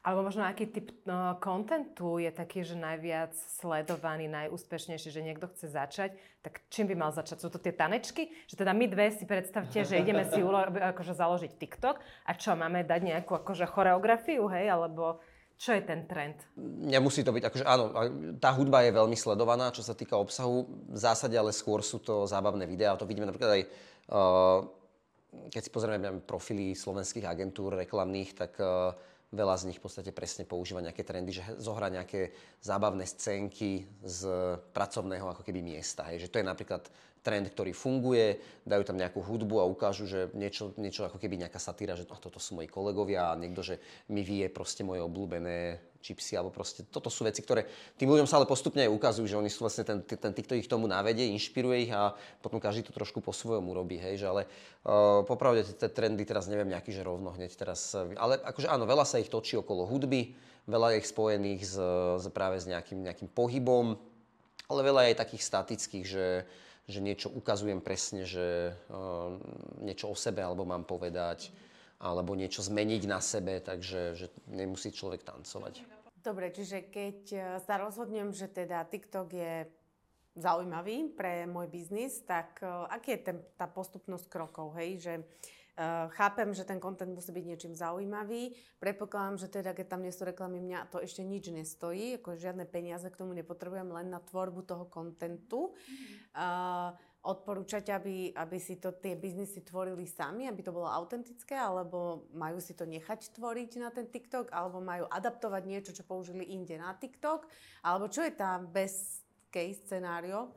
alebo 0.00 0.24
možno 0.24 0.48
aký 0.48 0.64
typ 0.64 0.96
no, 1.04 1.36
kontentu 1.44 2.16
je 2.16 2.32
taký, 2.32 2.64
že 2.64 2.72
najviac 2.72 3.36
sledovaný, 3.36 4.32
najúspešnejší, 4.32 5.12
že 5.12 5.20
niekto 5.20 5.44
chce 5.52 5.68
začať, 5.76 6.16
tak 6.40 6.64
čím 6.72 6.88
by 6.88 6.96
mal 6.96 7.12
začať? 7.12 7.44
Sú 7.44 7.52
to 7.52 7.60
tie 7.60 7.76
tanečky? 7.76 8.32
Že 8.48 8.64
teda 8.64 8.72
my 8.72 8.88
dve 8.88 9.12
si 9.12 9.28
predstavte, 9.28 9.84
že 9.84 10.00
ideme 10.00 10.24
si 10.24 10.40
ulo- 10.40 10.72
akože 10.72 11.12
založiť 11.12 11.52
TikTok 11.52 12.00
a 12.00 12.32
čo, 12.32 12.56
máme 12.56 12.80
dať 12.80 13.00
nejakú 13.12 13.44
akože 13.44 13.68
choreografiu, 13.68 14.48
hej, 14.48 14.72
alebo 14.72 15.20
čo 15.60 15.76
je 15.76 15.84
ten 15.84 16.08
trend? 16.08 16.40
Nemusí 16.88 17.20
to 17.20 17.36
byť, 17.36 17.44
akože 17.52 17.64
áno, 17.68 17.92
tá 18.40 18.48
hudba 18.56 18.80
je 18.80 18.96
veľmi 18.96 19.12
sledovaná, 19.12 19.68
čo 19.68 19.84
sa 19.84 19.92
týka 19.92 20.16
obsahu. 20.16 20.64
V 20.88 20.96
zásade 20.96 21.36
ale 21.36 21.52
skôr 21.52 21.84
sú 21.84 22.00
to 22.00 22.24
zábavné 22.24 22.64
videá. 22.64 22.96
To 22.96 23.04
vidíme 23.04 23.28
napríklad 23.28 23.60
aj, 23.60 23.62
uh, 24.08 24.64
keď 25.52 25.60
si 25.60 25.68
pozrieme 25.68 26.24
profily 26.24 26.72
slovenských 26.72 27.28
agentúr 27.28 27.76
reklamných, 27.76 28.30
tak 28.32 28.56
uh, 28.56 28.96
veľa 29.36 29.54
z 29.60 29.68
nich 29.68 29.78
v 29.78 29.84
podstate 29.84 30.16
presne 30.16 30.48
používa 30.48 30.80
nejaké 30.80 31.04
trendy, 31.04 31.36
že 31.36 31.44
zohrá 31.60 31.92
nejaké 31.92 32.32
zábavné 32.64 33.04
scénky 33.04 33.84
z 34.00 34.32
pracovného 34.72 35.28
ako 35.28 35.44
keby 35.44 35.60
miesta. 35.60 36.08
Hej. 36.08 36.24
Že 36.24 36.30
to 36.32 36.38
je 36.40 36.46
napríklad 36.50 36.82
trend, 37.20 37.52
ktorý 37.52 37.76
funguje, 37.76 38.40
dajú 38.64 38.82
tam 38.84 38.96
nejakú 38.96 39.20
hudbu 39.20 39.60
a 39.60 39.68
ukážu, 39.68 40.08
že 40.08 40.32
niečo, 40.32 40.72
niečo 40.80 41.04
ako 41.04 41.20
keby 41.20 41.36
nejaká 41.36 41.60
satíra, 41.60 41.96
že 41.96 42.08
oh, 42.08 42.20
toto 42.20 42.40
sú 42.40 42.56
moji 42.56 42.68
kolegovia 42.68 43.32
a 43.32 43.38
niekto, 43.38 43.60
že 43.60 43.76
mi 44.08 44.24
vie 44.24 44.48
proste 44.48 44.80
moje 44.80 45.04
obľúbené 45.04 45.80
čipsy, 46.00 46.32
alebo 46.32 46.48
proste 46.48 46.88
toto 46.88 47.12
sú 47.12 47.28
veci, 47.28 47.44
ktoré 47.44 47.68
tým 48.00 48.08
ľuďom 48.08 48.24
sa 48.24 48.40
ale 48.40 48.48
postupne 48.48 48.80
aj 48.88 48.92
ukazujú, 48.96 49.28
že 49.28 49.36
oni 49.36 49.52
sú 49.52 49.68
vlastne 49.68 49.84
ten, 49.84 50.00
ten 50.00 50.32
TikTok 50.32 50.56
ich 50.56 50.70
tomu 50.70 50.88
návedie, 50.88 51.28
inšpiruje 51.36 51.76
ich 51.84 51.92
a 51.92 52.16
potom 52.40 52.56
každý 52.56 52.88
to 52.88 52.96
trošku 52.96 53.20
po 53.20 53.36
svojom 53.36 53.68
urobí, 53.68 54.00
hej, 54.00 54.24
že 54.24 54.26
ale 54.26 54.42
uh, 54.48 55.20
popravde 55.28 55.68
tie 55.76 55.92
trendy 55.92 56.24
teraz 56.24 56.48
neviem 56.48 56.72
nejaký, 56.72 56.96
že 56.96 57.04
rovno 57.04 57.36
hneď 57.36 57.52
teraz, 57.52 57.92
ale 58.16 58.40
akože 58.40 58.72
áno, 58.72 58.88
veľa 58.88 59.04
sa 59.04 59.20
ich 59.20 59.28
točí 59.28 59.60
okolo 59.60 59.84
hudby, 59.84 60.32
veľa 60.64 60.96
je 60.96 61.00
ich 61.04 61.08
spojených 61.12 61.62
s, 61.68 61.76
s 62.16 62.24
práve 62.32 62.56
s 62.56 62.64
nejakým, 62.64 63.04
nejakým 63.04 63.28
pohybom, 63.28 64.00
ale 64.72 64.80
veľa 64.80 65.00
je 65.04 65.08
aj 65.12 65.20
takých 65.20 65.42
statických, 65.44 66.06
že 66.08 66.24
že 66.86 67.00
niečo 67.02 67.28
ukazujem 67.32 67.82
presne, 67.84 68.24
že 68.24 68.76
uh, 68.88 69.36
niečo 69.82 70.10
o 70.12 70.16
sebe 70.16 70.40
alebo 70.40 70.64
mám 70.64 70.84
povedať, 70.84 71.52
alebo 72.00 72.32
niečo 72.32 72.64
zmeniť 72.64 73.02
na 73.04 73.20
sebe, 73.20 73.60
takže 73.60 74.16
že 74.16 74.26
nemusí 74.48 74.88
človek 74.88 75.20
tancovať. 75.20 75.84
Dobre, 76.20 76.52
čiže 76.52 76.88
keď 76.92 77.18
e, 77.32 77.38
sa 77.64 77.80
rozhodnem, 77.80 78.32
že 78.36 78.44
teda 78.44 78.84
TikTok 78.84 79.28
je 79.32 79.64
zaujímavý 80.36 81.16
pre 81.16 81.48
môj 81.48 81.68
biznis, 81.68 82.20
tak 82.24 82.60
uh, 82.60 82.84
aký 82.92 83.16
je 83.16 83.20
ten, 83.24 83.38
tá 83.56 83.66
postupnosť 83.68 84.28
krokov, 84.28 84.76
hej, 84.76 84.90
že 85.00 85.14
Uh, 85.20 85.59
chápem, 86.12 86.52
že 86.52 86.68
ten 86.68 86.76
kontent 86.76 87.08
musí 87.08 87.32
byť 87.32 87.44
niečím 87.46 87.72
zaujímavý. 87.72 88.52
Predpokladám, 88.76 89.40
že 89.40 89.48
teda, 89.48 89.72
keď 89.72 89.86
tam 89.96 90.04
nie 90.04 90.12
sú 90.12 90.28
reklamy, 90.28 90.60
mňa 90.60 90.92
to 90.92 91.00
ešte 91.00 91.24
nič 91.24 91.48
nestojí. 91.48 92.20
Ako 92.20 92.36
žiadne 92.36 92.68
peniaze 92.68 93.08
k 93.08 93.16
tomu 93.16 93.32
nepotrebujem, 93.32 93.88
len 93.88 94.12
na 94.12 94.20
tvorbu 94.20 94.60
toho 94.68 94.84
kontentu. 94.92 95.72
Uh, 96.36 96.92
odporúčať, 97.20 97.92
aby, 97.92 98.32
aby 98.32 98.56
si 98.56 98.80
to 98.80 98.96
tie 98.96 99.12
biznisy 99.12 99.60
tvorili 99.60 100.08
sami, 100.08 100.48
aby 100.48 100.64
to 100.64 100.72
bolo 100.72 100.88
autentické, 100.88 101.52
alebo 101.52 102.24
majú 102.32 102.56
si 102.64 102.72
to 102.72 102.88
nechať 102.88 103.36
tvoriť 103.36 103.76
na 103.76 103.92
ten 103.92 104.08
TikTok, 104.08 104.48
alebo 104.48 104.80
majú 104.80 105.04
adaptovať 105.04 105.62
niečo, 105.68 105.92
čo 105.92 106.08
použili 106.08 106.48
inde 106.48 106.80
na 106.80 106.96
TikTok, 106.96 107.44
alebo 107.84 108.08
čo 108.08 108.24
je 108.24 108.32
tá 108.32 108.56
best 108.56 109.20
case 109.52 109.84
scenario 109.84 110.48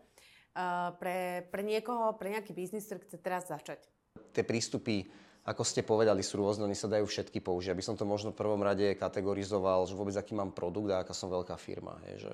uh, 0.55 0.95
pre, 0.95 1.51
pre 1.51 1.67
niekoho, 1.67 2.15
pre 2.15 2.31
nejaký 2.31 2.55
biznis, 2.55 2.88
ktorý 2.88 3.12
chce 3.12 3.17
teraz 3.19 3.51
začať 3.51 3.92
tie 4.34 4.43
prístupy, 4.43 5.06
ako 5.43 5.62
ste 5.62 5.86
povedali, 5.86 6.26
sú 6.26 6.39
rôzne, 6.39 6.65
oni 6.65 6.76
sa 6.76 6.89
dajú 6.89 7.06
všetky 7.06 7.43
použiť. 7.43 7.72
Aby 7.76 7.84
som 7.84 7.96
to 8.00 8.08
možno 8.08 8.32
v 8.34 8.39
prvom 8.39 8.63
rade 8.63 8.96
kategorizoval, 8.98 9.86
že 9.86 9.93
vôbec 9.93 10.15
aký 10.17 10.34
mám 10.34 10.56
produkt 10.56 10.89
a 10.91 11.04
aká 11.04 11.13
som 11.13 11.30
veľká 11.30 11.56
firma. 11.60 12.00
Je, 12.12 12.28
že 12.28 12.34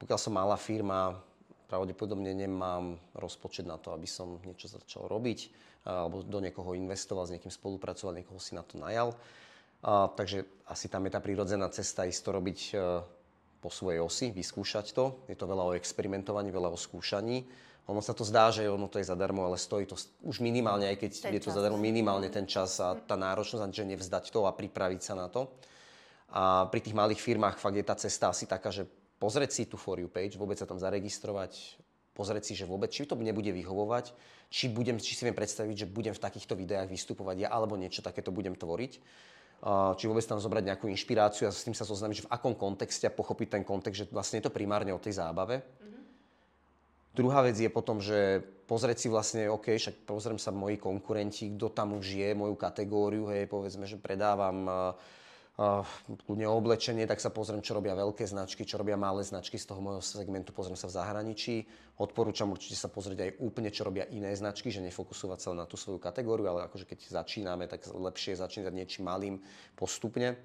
pokiaľ 0.00 0.18
som 0.18 0.32
malá 0.32 0.56
firma, 0.56 1.18
pravdepodobne 1.66 2.30
nemám 2.32 2.94
rozpočet 3.18 3.66
na 3.66 3.76
to, 3.76 3.90
aby 3.90 4.06
som 4.06 4.38
niečo 4.46 4.70
začal 4.70 5.10
robiť 5.10 5.66
alebo 5.86 6.26
do 6.26 6.42
niekoho 6.42 6.74
investoval, 6.74 7.30
s 7.30 7.34
niekým 7.38 7.54
spolupracoval, 7.54 8.18
niekoho 8.18 8.42
si 8.42 8.58
na 8.58 8.66
to 8.66 8.74
najal. 8.74 9.14
A, 9.86 10.10
takže 10.10 10.42
asi 10.66 10.90
tam 10.90 11.06
je 11.06 11.14
tá 11.14 11.22
prírodzená 11.22 11.70
cesta 11.70 12.02
ísť 12.02 12.20
to 12.26 12.30
robiť 12.34 12.58
e, 12.58 12.72
po 13.62 13.70
svojej 13.70 14.02
osi, 14.02 14.34
vyskúšať 14.34 14.90
to. 14.90 15.22
Je 15.30 15.38
to 15.38 15.46
veľa 15.46 15.62
o 15.62 15.76
experimentovaní, 15.78 16.50
veľa 16.50 16.74
o 16.74 16.78
skúšaní. 16.78 17.46
Ono 17.86 18.02
sa 18.02 18.10
to 18.10 18.26
zdá, 18.26 18.50
že 18.50 18.66
ono 18.66 18.90
to 18.90 18.98
je 18.98 19.06
zadarmo, 19.06 19.46
ale 19.46 19.54
stojí 19.54 19.86
to 19.86 19.94
už 20.26 20.42
minimálne, 20.42 20.90
aj 20.90 20.98
keď 20.98 21.12
ten 21.22 21.32
je 21.38 21.40
to 21.46 21.54
čas. 21.54 21.56
zadarmo, 21.62 21.78
minimálne 21.78 22.26
ten 22.34 22.42
čas 22.42 22.82
a 22.82 22.98
tá 22.98 23.14
náročnosť, 23.14 23.70
že 23.70 23.86
nevzdať 23.86 24.34
to 24.34 24.42
a 24.42 24.50
pripraviť 24.50 25.00
sa 25.06 25.14
na 25.14 25.30
to. 25.30 25.54
A 26.34 26.66
pri 26.66 26.82
tých 26.82 26.98
malých 26.98 27.22
firmách 27.22 27.62
fakt 27.62 27.78
je 27.78 27.86
tá 27.86 27.94
cesta 27.94 28.34
asi 28.34 28.50
taká, 28.50 28.74
že 28.74 28.90
pozrieť 29.22 29.54
si 29.54 29.62
tú 29.70 29.78
For 29.78 30.02
You 30.02 30.10
page, 30.10 30.34
vôbec 30.34 30.58
sa 30.58 30.66
tam 30.66 30.82
zaregistrovať, 30.82 31.78
pozrieť 32.10 32.50
si, 32.50 32.52
že 32.58 32.66
vôbec, 32.66 32.90
či 32.90 33.06
to 33.06 33.14
nebude 33.14 33.54
vyhovovať, 33.54 34.10
či, 34.50 34.66
budem, 34.66 34.98
či 34.98 35.14
si 35.14 35.22
viem 35.22 35.38
predstaviť, 35.38 35.86
že 35.86 35.86
budem 35.86 36.10
v 36.10 36.18
takýchto 36.18 36.58
videách 36.58 36.90
vystupovať 36.90 37.46
ja, 37.46 37.48
alebo 37.54 37.78
niečo 37.78 38.02
takéto 38.02 38.34
budem 38.34 38.58
tvoriť. 38.58 38.98
či 39.94 40.04
vôbec 40.10 40.26
tam 40.26 40.42
zobrať 40.42 40.74
nejakú 40.74 40.90
inšpiráciu 40.90 41.46
a 41.46 41.54
s 41.54 41.62
tým 41.62 41.78
sa 41.78 41.86
zoznámiť, 41.86 42.16
že 42.18 42.26
v 42.26 42.32
akom 42.34 42.58
kontexte 42.58 43.06
a 43.06 43.14
pochopiť 43.14 43.48
ten 43.54 43.62
kontext, 43.62 43.96
že 44.02 44.06
vlastne 44.10 44.42
je 44.42 44.50
to 44.50 44.52
primárne 44.52 44.90
o 44.90 44.98
tej 44.98 45.22
zábave. 45.22 45.62
Mm-hmm 45.62 46.05
Druhá 47.16 47.40
vec 47.40 47.56
je 47.56 47.72
potom, 47.72 47.96
že 47.96 48.44
pozrieť 48.68 48.98
si 49.00 49.08
vlastne, 49.08 49.48
OK, 49.48 49.72
však 49.72 50.04
pozriem 50.04 50.36
sa 50.36 50.52
moji 50.52 50.76
konkurenti, 50.76 51.48
kto 51.56 51.72
tam 51.72 51.96
už 51.96 52.12
je, 52.12 52.28
moju 52.36 52.52
kategóriu, 52.60 53.24
hej, 53.32 53.48
povedzme, 53.48 53.88
že 53.88 53.96
predávam 53.96 54.68
uh, 54.68 54.92
kľudne 56.28 56.44
oblečenie, 56.44 57.08
tak 57.08 57.16
sa 57.16 57.32
pozriem, 57.32 57.64
čo 57.64 57.72
robia 57.72 57.96
veľké 57.96 58.20
značky, 58.28 58.68
čo 58.68 58.76
robia 58.76 59.00
malé 59.00 59.24
značky 59.24 59.56
z 59.56 59.64
toho 59.64 59.80
môjho 59.80 60.04
segmentu, 60.04 60.52
pozriem 60.52 60.76
sa 60.76 60.92
v 60.92 60.96
zahraničí. 61.00 61.64
Odporúčam 61.96 62.52
určite 62.52 62.76
sa 62.76 62.92
pozrieť 62.92 63.18
aj 63.24 63.30
úplne, 63.40 63.72
čo 63.72 63.88
robia 63.88 64.04
iné 64.12 64.36
značky, 64.36 64.68
že 64.68 64.84
nefokusovať 64.84 65.38
sa 65.40 65.56
na 65.56 65.64
tú 65.64 65.80
svoju 65.80 65.96
kategóriu, 65.96 66.52
ale 66.52 66.68
akože 66.68 66.84
keď 66.84 67.24
začíname, 67.24 67.64
tak 67.64 67.88
lepšie 67.88 68.36
je 68.36 68.44
začínať 68.44 68.72
niečím 68.76 69.08
malým 69.08 69.40
postupne. 69.72 70.36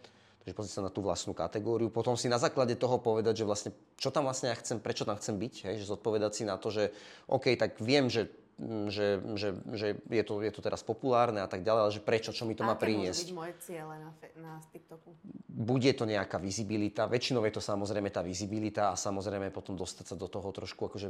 Takže 0.42 0.58
pozrieť 0.58 0.76
sa 0.82 0.86
na 0.86 0.90
tú 0.90 1.06
vlastnú 1.06 1.38
kategóriu. 1.38 1.94
Potom 1.94 2.18
si 2.18 2.26
na 2.26 2.42
základe 2.42 2.74
toho 2.74 2.98
povedať, 2.98 3.42
že 3.42 3.46
vlastne, 3.46 3.72
čo 4.02 4.10
tam 4.10 4.26
vlastne 4.26 4.50
ja 4.50 4.58
chcem, 4.58 4.82
prečo 4.82 5.06
tam 5.06 5.14
chcem 5.22 5.38
byť. 5.38 5.54
Hej? 5.70 5.76
Že 5.86 5.94
zodpovedať 5.94 6.32
si 6.34 6.44
na 6.50 6.58
to, 6.58 6.74
že 6.74 6.90
OK, 7.30 7.54
tak 7.54 7.78
viem, 7.78 8.10
že 8.10 8.30
že, 8.62 9.18
že, 9.34 9.58
že 9.74 9.88
je, 10.06 10.22
to, 10.22 10.38
je 10.46 10.52
to 10.54 10.62
teraz 10.62 10.86
populárne 10.86 11.42
a 11.42 11.50
tak 11.50 11.66
ďalej, 11.66 11.82
ale 11.82 11.96
že 11.98 12.02
prečo, 12.04 12.30
čo 12.30 12.46
mi 12.46 12.54
to 12.54 12.62
a 12.62 12.70
má 12.70 12.76
priniesť. 12.78 13.34
byť 13.34 13.34
moje 13.34 13.54
ciele 13.58 13.96
na, 13.98 14.10
na 14.38 14.54
TikToku? 14.70 15.18
Bude 15.50 15.90
to 15.98 16.06
nejaká 16.06 16.38
vizibilita, 16.38 17.10
väčšinou 17.10 17.42
je 17.50 17.58
to 17.58 17.64
samozrejme 17.64 18.14
tá 18.14 18.22
vizibilita 18.22 18.94
a 18.94 19.00
samozrejme 19.00 19.50
potom 19.50 19.74
dostať 19.74 20.14
sa 20.14 20.16
do 20.16 20.30
toho 20.30 20.46
trošku, 20.54 20.94
akože 20.94 21.10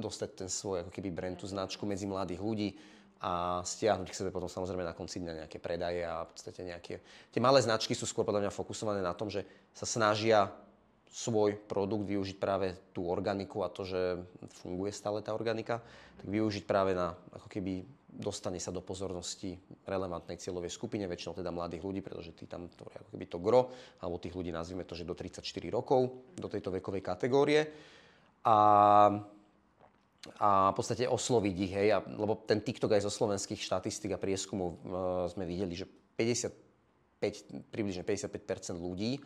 dostať 0.00 0.30
ten 0.32 0.48
svoj 0.48 0.88
ako 0.88 0.90
keby 0.92 1.08
brand, 1.12 1.36
tú 1.36 1.44
značku 1.44 1.84
medzi 1.84 2.08
mladých 2.08 2.40
ľudí 2.40 2.68
a 3.20 3.64
stiahnuť 3.64 4.08
k 4.12 4.18
sebe 4.18 4.28
potom 4.28 4.48
samozrejme 4.48 4.84
na 4.84 4.92
konci 4.92 5.24
dňa 5.24 5.44
nejaké 5.44 5.56
predaje 5.56 6.04
a 6.04 6.28
v 6.28 6.30
podstate 6.36 6.60
nejaké... 6.68 7.00
Tie 7.32 7.40
malé 7.40 7.64
značky 7.64 7.96
sú 7.96 8.04
skôr 8.04 8.28
podľa 8.28 8.48
mňa 8.48 8.52
fokusované 8.52 9.00
na 9.00 9.16
tom, 9.16 9.32
že 9.32 9.48
sa 9.72 9.88
snažia 9.88 10.52
svoj 11.08 11.56
produkt 11.56 12.04
využiť 12.04 12.36
práve 12.36 12.76
tú 12.92 13.08
organiku 13.08 13.64
a 13.64 13.72
to, 13.72 13.88
že 13.88 14.20
funguje 14.60 14.92
stále 14.92 15.24
tá 15.24 15.32
organika, 15.32 15.80
tak 16.20 16.28
využiť 16.28 16.68
práve 16.68 16.92
na 16.92 17.16
ako 17.32 17.48
keby 17.48 17.88
dostane 18.16 18.60
sa 18.60 18.72
do 18.72 18.80
pozornosti 18.80 19.56
relevantnej 19.84 20.40
cieľovej 20.40 20.72
skupine, 20.72 21.04
väčšinou 21.08 21.36
teda 21.36 21.52
mladých 21.52 21.84
ľudí, 21.84 22.00
pretože 22.00 22.32
tí 22.32 22.48
tam 22.48 22.68
to 22.72 22.88
ako 22.88 23.12
keby 23.12 23.26
to 23.28 23.38
gro, 23.40 23.72
alebo 24.00 24.20
tých 24.20 24.36
ľudí 24.36 24.52
nazvime 24.52 24.88
to, 24.88 24.96
že 24.96 25.08
do 25.08 25.12
34 25.12 25.44
rokov, 25.68 26.32
do 26.36 26.48
tejto 26.48 26.72
vekovej 26.72 27.04
kategórie. 27.04 27.60
A 28.44 28.56
a 30.38 30.70
v 30.72 30.76
podstate 30.76 31.08
osloviť 31.08 31.56
ich, 31.60 31.72
hej, 31.72 31.88
a, 31.94 31.98
lebo 32.02 32.38
ten 32.42 32.60
TikTok 32.60 32.96
aj 32.96 33.06
zo 33.06 33.12
slovenských 33.12 33.60
štatistík 33.60 34.14
a 34.14 34.20
prieskumov 34.20 34.68
e, 34.74 34.76
sme 35.30 35.44
videli, 35.48 35.74
že 35.74 35.86
55, 35.86 37.70
približne 37.72 38.02
55% 38.02 38.76
ľudí 38.76 39.20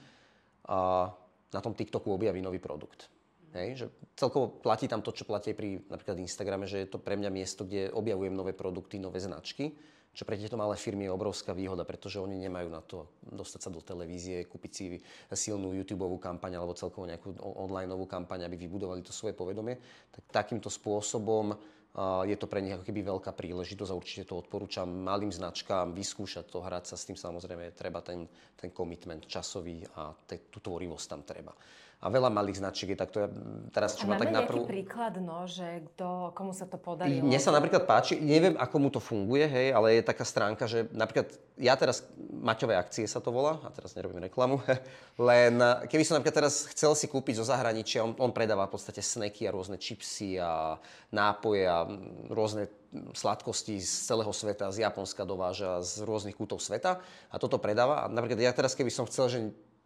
a, 0.67 1.09
na 1.51 1.61
tom 1.61 1.75
TikToku 1.75 2.11
objaví 2.11 2.39
nový 2.45 2.63
produkt. 2.63 3.11
Hej, 3.51 3.69
že 3.75 3.87
celkovo 4.15 4.63
platí 4.63 4.87
tam 4.87 5.03
to, 5.03 5.11
čo 5.11 5.27
platí 5.27 5.59
pri 5.59 5.83
napríklad 5.91 6.23
Instagrame, 6.23 6.71
že 6.71 6.87
je 6.87 6.89
to 6.91 7.03
pre 7.03 7.19
mňa 7.19 7.31
miesto, 7.35 7.67
kde 7.67 7.91
objavujem 7.91 8.31
nové 8.31 8.55
produkty, 8.55 9.03
nové 9.03 9.19
značky 9.19 9.75
čo 10.11 10.27
pre 10.27 10.35
tieto 10.35 10.59
malé 10.59 10.75
firmy 10.75 11.07
je 11.07 11.14
obrovská 11.14 11.55
výhoda, 11.55 11.87
pretože 11.87 12.18
oni 12.18 12.35
nemajú 12.42 12.68
na 12.68 12.83
to 12.83 13.07
dostať 13.23 13.61
sa 13.62 13.70
do 13.70 13.79
televízie, 13.79 14.42
kúpiť 14.42 14.73
si 14.75 14.85
silnú 15.31 15.70
YouTube 15.70 16.03
kampaň 16.18 16.59
alebo 16.59 16.75
celkovo 16.75 17.07
nejakú 17.07 17.38
online 17.40 17.94
kampaň, 18.11 18.51
aby 18.51 18.59
vybudovali 18.59 19.07
to 19.07 19.14
svoje 19.14 19.38
povedomie. 19.38 19.79
Tak 20.11 20.44
takýmto 20.44 20.66
spôsobom 20.66 21.55
je 21.98 22.37
to 22.38 22.46
pre 22.46 22.62
nich 22.62 22.70
ako 22.70 22.87
keby 22.87 23.03
veľká 23.03 23.35
príležitosť 23.35 23.90
a 23.90 23.98
určite 23.98 24.22
to 24.31 24.38
odporúčam 24.38 24.87
malým 24.87 25.35
značkám 25.35 25.90
vyskúšať 25.90 26.46
to, 26.46 26.62
hrať 26.62 26.94
sa 26.94 26.96
s 26.96 27.11
tým 27.11 27.18
samozrejme 27.18 27.74
treba 27.74 27.98
ten, 27.98 28.31
ten 28.55 28.70
commitment 28.70 29.26
časový 29.26 29.83
a 29.98 30.14
te, 30.14 30.46
tú 30.46 30.62
tvorivosť 30.62 31.07
tam 31.11 31.22
treba 31.26 31.53
a 32.00 32.09
veľa 32.09 32.33
malých 32.33 32.64
značiek 32.64 32.96
je 32.96 32.98
takto. 32.98 33.29
Teraz, 33.76 33.92
čo 33.92 34.09
a 34.09 34.16
ma 34.16 34.16
tak 34.16 34.33
naprv... 34.33 34.64
príklad, 34.64 35.20
no, 35.20 35.44
že 35.44 35.85
kto, 35.92 36.33
komu 36.33 36.57
sa 36.57 36.64
to 36.64 36.81
podarilo? 36.81 37.20
Mne 37.20 37.37
sa 37.37 37.53
napríklad 37.53 37.85
páči, 37.85 38.16
neviem, 38.16 38.57
ako 38.57 38.76
mu 38.81 38.88
to 38.88 39.05
funguje, 39.05 39.44
hej, 39.44 39.76
ale 39.76 40.00
je 40.00 40.09
taká 40.09 40.24
stránka, 40.24 40.64
že 40.64 40.88
napríklad 40.96 41.29
ja 41.61 41.76
teraz, 41.76 42.09
Maťové 42.16 42.81
akcie 42.81 43.05
sa 43.05 43.20
to 43.20 43.29
volá, 43.29 43.61
a 43.61 43.68
teraz 43.68 43.92
nerobím 43.92 44.24
reklamu, 44.24 44.64
len 45.29 45.61
keby 45.92 46.00
som 46.00 46.16
napríklad 46.16 46.48
teraz 46.48 46.64
chcel 46.72 46.96
si 46.96 47.05
kúpiť 47.05 47.37
zo 47.37 47.44
zahraničia, 47.44 48.00
on, 48.00 48.16
on 48.16 48.33
predáva 48.33 48.64
v 48.64 48.81
podstate 48.81 49.05
sneky 49.05 49.44
a 49.44 49.53
rôzne 49.53 49.76
čipsy 49.76 50.40
a 50.40 50.81
nápoje 51.12 51.68
a 51.68 51.80
rôzne 52.29 52.66
sladkosti 53.14 53.79
z 53.79 53.93
celého 54.09 54.33
sveta, 54.35 54.75
z 54.75 54.83
Japonska 54.83 55.23
dováža, 55.23 55.85
z 55.85 56.03
rôznych 56.03 56.35
kútov 56.35 56.59
sveta 56.59 56.99
a 57.31 57.37
toto 57.38 57.62
predáva. 57.62 58.03
A 58.03 58.11
napríklad 58.11 58.40
ja 58.43 58.53
teraz, 58.57 58.75
keby 58.75 58.90
som 58.90 59.07
chcel, 59.07 59.27
že 59.31 59.38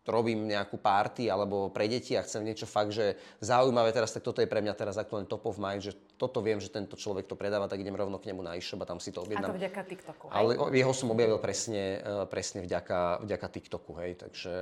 robím 0.04 0.44
nejakú 0.44 0.76
party 0.76 1.32
alebo 1.32 1.72
pre 1.72 1.88
deti 1.88 2.12
a 2.12 2.24
chcem 2.24 2.44
niečo 2.44 2.68
fakt, 2.68 2.92
že 2.92 3.16
zaujímavé 3.40 3.88
teraz, 3.92 4.12
tak 4.12 4.20
toto 4.20 4.44
je 4.44 4.48
pre 4.48 4.60
mňa 4.60 4.76
teraz 4.76 5.00
aktuálne 5.00 5.24
top 5.24 5.48
of 5.48 5.56
mind, 5.56 5.80
že 5.80 5.92
toto 6.20 6.44
viem, 6.44 6.60
že 6.60 6.68
tento 6.68 6.94
človek 6.94 7.24
to 7.24 7.36
predáva, 7.36 7.68
tak 7.68 7.80
idem 7.80 7.96
rovno 7.96 8.20
k 8.20 8.28
nemu 8.32 8.44
na 8.44 8.52
e-shop 8.56 8.84
a 8.84 8.88
tam 8.88 9.00
si 9.00 9.10
to 9.10 9.24
objednám. 9.24 9.48
A 9.48 9.52
to 9.56 9.60
vďaka 9.60 9.80
TikToku, 9.88 10.24
hej? 10.28 10.36
Ale 10.36 10.50
jeho 10.76 10.92
som 10.92 11.08
objavil 11.08 11.40
presne, 11.40 12.04
e, 12.04 12.28
presne 12.28 12.60
vďaka, 12.60 13.24
vďaka 13.24 13.46
TikToku, 13.48 13.92
hej, 14.04 14.12
takže... 14.20 14.52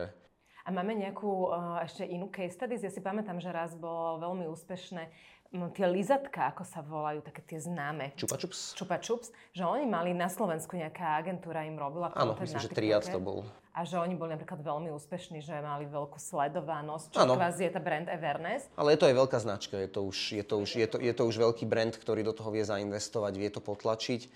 A 0.62 0.70
máme 0.70 0.94
nejakú 0.94 1.50
uh, 1.50 1.82
ešte 1.82 2.06
inú 2.06 2.30
case 2.30 2.54
studies? 2.54 2.86
Ja 2.86 2.92
si 2.94 3.02
pamätám, 3.02 3.42
že 3.42 3.50
raz 3.50 3.74
bolo 3.74 4.22
veľmi 4.22 4.46
úspešné 4.46 5.10
m, 5.52 5.70
tie 5.70 5.86
lizatka, 5.86 6.50
ako 6.50 6.64
sa 6.64 6.80
volajú, 6.80 7.20
také 7.22 7.44
tie 7.44 7.60
známe. 7.60 8.16
Čupa 8.16 8.40
čups? 8.40 8.72
Čupa 8.74 8.96
čups, 8.98 9.30
že 9.52 9.62
oni 9.62 9.84
mali 9.86 10.16
na 10.16 10.26
Slovensku 10.32 10.74
nejaká 10.74 11.20
agentúra 11.20 11.62
im 11.62 11.76
robila 11.76 12.10
Áno, 12.16 12.32
myslím, 12.36 12.60
že 12.60 12.72
triad 12.72 13.04
TikToke. 13.04 13.16
to 13.16 13.20
bol. 13.20 13.38
A 13.72 13.88
že 13.88 13.96
oni 13.96 14.12
boli 14.12 14.36
napríklad 14.36 14.60
veľmi 14.60 14.92
úspešní, 14.92 15.40
že 15.40 15.56
mali 15.64 15.88
veľkú 15.88 16.20
sledovanosť, 16.20 17.16
čo 17.16 17.24
Áno. 17.24 17.40
kvázi 17.40 17.68
je 17.68 17.72
tá 17.72 17.80
brand 17.80 18.04
awareness. 18.04 18.68
Ale 18.76 18.92
je 18.92 18.98
to 19.00 19.08
aj 19.08 19.16
veľká 19.16 19.38
značka, 19.40 19.80
je 19.80 19.88
to, 19.88 20.00
už, 20.04 20.18
je, 20.36 20.44
to 20.44 20.54
už, 20.60 20.70
je, 20.76 20.86
to, 20.88 20.96
je 21.00 21.12
to 21.16 21.22
už 21.24 21.36
veľký 21.40 21.64
brand, 21.64 21.92
ktorý 21.96 22.20
do 22.20 22.36
toho 22.36 22.52
vie 22.52 22.60
zainvestovať, 22.64 23.32
vie 23.40 23.48
to 23.48 23.64
potlačiť. 23.64 24.28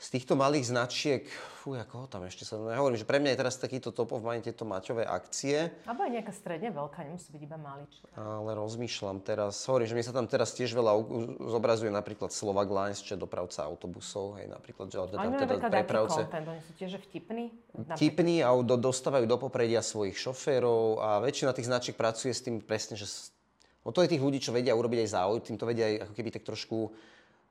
Z 0.00 0.08
týchto 0.10 0.32
malých 0.32 0.64
značiek, 0.66 1.28
fú, 1.60 1.76
ako 1.76 1.94
ho 1.94 2.06
tam 2.08 2.24
ešte 2.24 2.40
sa... 2.42 2.56
Ja 2.56 2.80
hovorím, 2.80 2.96
že 2.96 3.04
pre 3.04 3.20
mňa 3.20 3.30
je 3.30 3.38
teraz 3.38 3.54
takýto 3.54 3.92
top 3.92 4.16
of 4.16 4.24
mind 4.24 4.40
tieto 4.42 4.64
maťové 4.64 5.04
akcie, 5.04 5.68
Alebo 5.84 6.00
aj 6.00 6.10
nejaká 6.10 6.32
stredne 6.32 6.72
veľká, 6.72 7.04
nemusí 7.04 7.28
byť 7.28 7.42
iba 7.44 7.60
maličká. 7.60 8.08
ale 8.16 8.56
rozmýšľam 8.56 9.20
teraz, 9.20 9.60
hovorím, 9.68 9.86
že 9.86 9.94
mi 9.94 10.00
sa 10.00 10.16
tam 10.16 10.24
teraz 10.24 10.56
tiež 10.56 10.72
veľa 10.72 11.04
zobrazuje 11.52 11.92
napríklad 11.92 12.32
Slovak 12.32 12.64
Lines, 12.66 13.04
čo 13.04 13.12
je 13.12 13.20
dopravca 13.20 13.60
autobusov, 13.60 14.40
hej, 14.40 14.48
napríklad, 14.48 14.88
že 14.88 14.96
Oni 14.96 15.12
tam 15.12 15.36
teda 15.36 15.68
prepravce. 15.68 16.24
content, 16.24 16.48
oni 16.48 16.62
sú 16.64 16.72
tiež 16.74 16.96
vtipní. 17.02 17.44
Napríklad- 17.70 17.98
Tipní 18.00 18.36
a 18.40 18.56
do, 18.56 18.80
dostávajú 18.80 19.28
do 19.28 19.36
popredia 19.36 19.84
svojich 19.84 20.16
šoférov 20.16 20.96
a 20.96 21.20
väčšina 21.20 21.52
tých 21.52 21.68
značiek 21.68 21.92
pracuje 21.92 22.32
s 22.32 22.40
tým 22.40 22.56
presne, 22.58 22.96
že 22.96 23.04
s- 23.04 23.36
no 23.84 23.92
to 23.92 24.00
je 24.00 24.08
tých 24.08 24.24
ľudí, 24.24 24.40
čo 24.40 24.48
vedia 24.50 24.72
urobiť 24.72 25.04
aj 25.04 25.12
záujem, 25.12 25.44
tým 25.44 25.60
to 25.60 25.68
vedia 25.68 25.84
aj 25.86 26.08
ako 26.08 26.12
keby 26.16 26.30
tak 26.32 26.48
trošku 26.48 26.88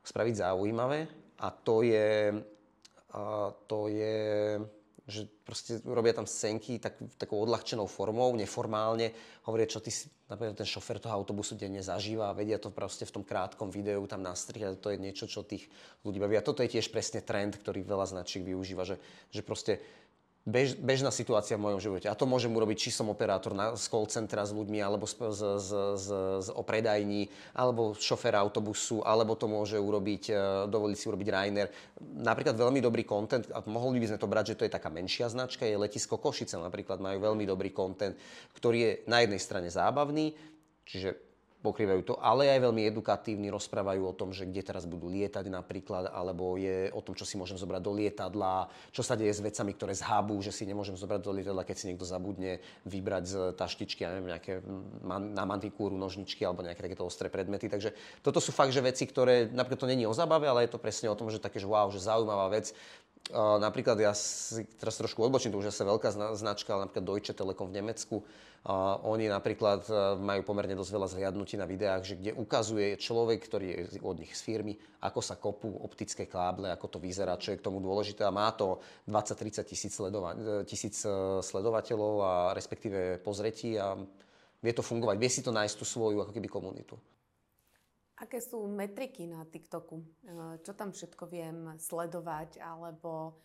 spraviť 0.02 0.34
zaujímavé 0.42 1.29
a 1.39 1.47
to 1.52 1.82
je, 1.82 2.36
a 3.15 3.52
to 3.67 3.80
je 3.88 4.17
že 5.10 5.25
proste 5.41 5.82
robia 5.89 6.13
tam 6.13 6.30
scénky 6.30 6.78
tak, 6.78 7.02
takou 7.17 7.41
odľahčenou 7.41 7.89
formou, 7.89 8.30
neformálne, 8.38 9.10
hovoria, 9.49 9.65
čo 9.65 9.82
ty 9.82 9.89
napríklad 10.30 10.62
ten 10.62 10.69
šofér 10.69 11.02
toho 11.02 11.17
autobusu 11.17 11.58
denne 11.58 11.82
zažíva 11.82 12.30
a 12.30 12.38
vedia 12.38 12.62
to 12.62 12.69
proste 12.69 13.10
v 13.10 13.19
tom 13.19 13.23
krátkom 13.25 13.73
videu 13.73 14.06
tam 14.06 14.21
nastrihať, 14.21 14.78
to 14.78 14.93
je 14.93 15.02
niečo, 15.02 15.25
čo 15.25 15.41
tých 15.41 15.65
ľudí 16.06 16.21
baví. 16.21 16.38
A 16.38 16.45
toto 16.45 16.62
je 16.62 16.69
tiež 16.69 16.93
presne 16.93 17.25
trend, 17.25 17.58
ktorý 17.58 17.82
veľa 17.82 18.06
značiek 18.06 18.45
využíva, 18.45 18.86
že, 18.86 19.02
že 19.34 19.41
proste 19.41 19.82
bež, 20.47 20.75
bežná 20.80 21.12
situácia 21.12 21.56
v 21.56 21.69
mojom 21.69 21.80
živote. 21.80 22.08
A 22.08 22.15
to 22.17 22.23
môžem 22.25 22.52
urobiť, 22.52 22.88
či 22.88 22.89
som 22.89 23.12
operátor 23.12 23.52
na, 23.54 23.75
z 23.78 23.86
call 23.88 24.08
centra 24.08 24.41
s 24.43 24.56
ľuďmi, 24.56 24.80
alebo 24.82 25.06
z, 25.06 25.15
z, 25.30 25.41
z, 25.60 25.69
z, 25.95 26.08
z 26.43 26.49
o 26.56 26.63
alebo 27.54 27.93
šofér 27.95 28.39
autobusu, 28.39 29.06
alebo 29.06 29.36
to 29.38 29.45
môže 29.45 29.78
urobiť, 29.78 30.23
e, 30.32 30.36
dovoliť 30.67 30.97
si 30.97 31.06
urobiť 31.08 31.28
Rainer. 31.30 31.67
Napríklad 32.02 32.56
veľmi 32.58 32.80
dobrý 32.82 33.04
content, 33.06 33.45
a 33.52 33.62
mohli 33.69 34.02
by 34.02 34.15
sme 34.15 34.21
to 34.21 34.32
brať, 34.32 34.45
že 34.54 34.58
to 34.58 34.65
je 34.65 34.75
taká 34.75 34.89
menšia 34.89 35.30
značka, 35.30 35.67
je 35.67 35.78
Letisko 35.78 36.17
Košice 36.17 36.58
napríklad, 36.58 36.97
majú 36.99 37.19
veľmi 37.21 37.45
dobrý 37.45 37.69
content, 37.71 38.17
ktorý 38.58 38.78
je 38.80 38.91
na 39.06 39.21
jednej 39.21 39.41
strane 39.41 39.69
zábavný, 39.69 40.34
čiže 40.84 41.29
pokrývajú 41.60 42.02
to, 42.08 42.15
ale 42.24 42.48
aj 42.48 42.72
veľmi 42.72 42.88
edukatívni, 42.88 43.52
rozprávajú 43.52 44.02
o 44.08 44.15
tom, 44.15 44.32
že 44.32 44.48
kde 44.48 44.63
teraz 44.63 44.88
budú 44.88 45.12
lietať 45.12 45.52
napríklad, 45.52 46.08
alebo 46.08 46.56
je 46.56 46.88
o 46.95 47.02
tom, 47.04 47.12
čo 47.19 47.28
si 47.28 47.36
môžem 47.36 47.60
zobrať 47.60 47.82
do 47.84 47.91
lietadla, 47.91 48.72
čo 48.95 49.04
sa 49.04 49.19
deje 49.19 49.36
s 49.36 49.43
vecami, 49.43 49.76
ktoré 49.76 49.91
zhábu, 49.91 50.39
že 50.39 50.56
si 50.56 50.63
nemôžem 50.63 50.95
zobrať 50.95 51.19
do 51.19 51.36
lietadla, 51.36 51.67
keď 51.67 51.76
si 51.76 51.88
niekto 51.91 52.08
zabudne 52.08 52.63
vybrať 52.88 53.24
z 53.28 53.36
taštičky, 53.60 54.08
ja 54.08 54.15
neviem, 54.15 54.32
nejaké 54.32 54.63
na 55.36 55.43
mantikúru, 55.43 56.00
nožničky 56.00 56.48
alebo 56.48 56.63
nejaké 56.63 56.80
takéto 56.80 57.04
ostré 57.04 57.28
predmety. 57.28 57.67
Takže 57.67 57.91
toto 58.24 58.39
sú 58.39 58.56
fakt, 58.56 58.72
že 58.72 58.80
veci, 58.80 59.04
ktoré, 59.04 59.52
napríklad 59.52 59.84
to 59.84 59.91
není 59.91 60.08
o 60.08 60.15
zábave, 60.15 60.48
ale 60.48 60.63
je 60.63 60.72
to 60.72 60.80
presne 60.80 61.12
o 61.12 61.17
tom, 61.19 61.28
že 61.28 61.43
také, 61.43 61.60
že 61.60 61.67
wow, 61.67 61.91
že 61.91 62.00
zaujímavá 62.00 62.48
vec. 62.56 62.72
Napríklad 63.36 63.94
ja 64.02 64.10
si 64.18 64.65
teraz 64.82 64.98
trošku 64.98 65.22
odbočím, 65.22 65.54
to 65.54 65.62
už 65.62 65.70
je 65.70 65.86
veľká 65.86 66.10
zna- 66.10 66.34
značka, 66.34 66.74
ale 66.74 66.89
napríklad 66.89 67.06
Deutsche 67.06 67.38
Telekom 67.38 67.70
v 67.70 67.78
Nemecku. 67.78 68.26
Uh, 68.60 69.00
oni 69.08 69.32
napríklad 69.32 69.88
uh, 69.88 70.20
majú 70.20 70.44
pomerne 70.44 70.76
dosť 70.76 70.92
veľa 70.92 71.08
zhliadnutí 71.15 71.56
na 71.56 71.63
videách, 71.63 72.04
že 72.04 72.20
kde 72.20 72.36
ukazuje 72.36 73.00
človek, 73.00 73.39
ktorý 73.48 73.68
je 73.72 74.04
od 74.04 74.20
nich 74.20 74.36
z 74.36 74.42
firmy, 74.44 74.76
ako 75.00 75.24
sa 75.24 75.39
kopú 75.39 75.72
optické 75.80 76.28
káble, 76.28 76.68
ako 76.68 76.92
to 76.92 77.00
vyzerá, 77.00 77.39
čo 77.39 77.56
je 77.56 77.60
k 77.62 77.63
tomu 77.63 77.80
dôležité 77.80 78.28
a 78.28 78.36
má 78.36 78.52
to 78.52 78.84
20-30 79.08 79.63
tisíc, 79.63 79.96
sledova- 79.96 80.36
e, 80.36 80.68
tisíc 80.68 81.08
e, 81.08 81.39
sledovateľov 81.39 82.13
a 82.20 82.32
respektíve 82.52 83.24
pozretí 83.24 83.80
a 83.80 83.96
vie 84.60 84.74
to 84.76 84.84
fungovať, 84.84 85.15
vie 85.15 85.32
si 85.32 85.39
to 85.39 85.56
nájsť 85.56 85.76
tú 85.80 85.88
svoju 85.88 86.20
ako 86.20 86.36
keby 86.36 86.52
komunitu. 86.52 87.00
Aké 88.20 88.44
sú 88.44 88.68
metriky 88.68 89.24
na 89.32 89.48
TikToku? 89.48 89.96
E, 89.96 90.06
Čo 90.60 90.76
tam 90.76 90.92
všetko 90.92 91.24
viem 91.32 91.72
sledovať? 91.80 92.60
Alebo, 92.60 93.40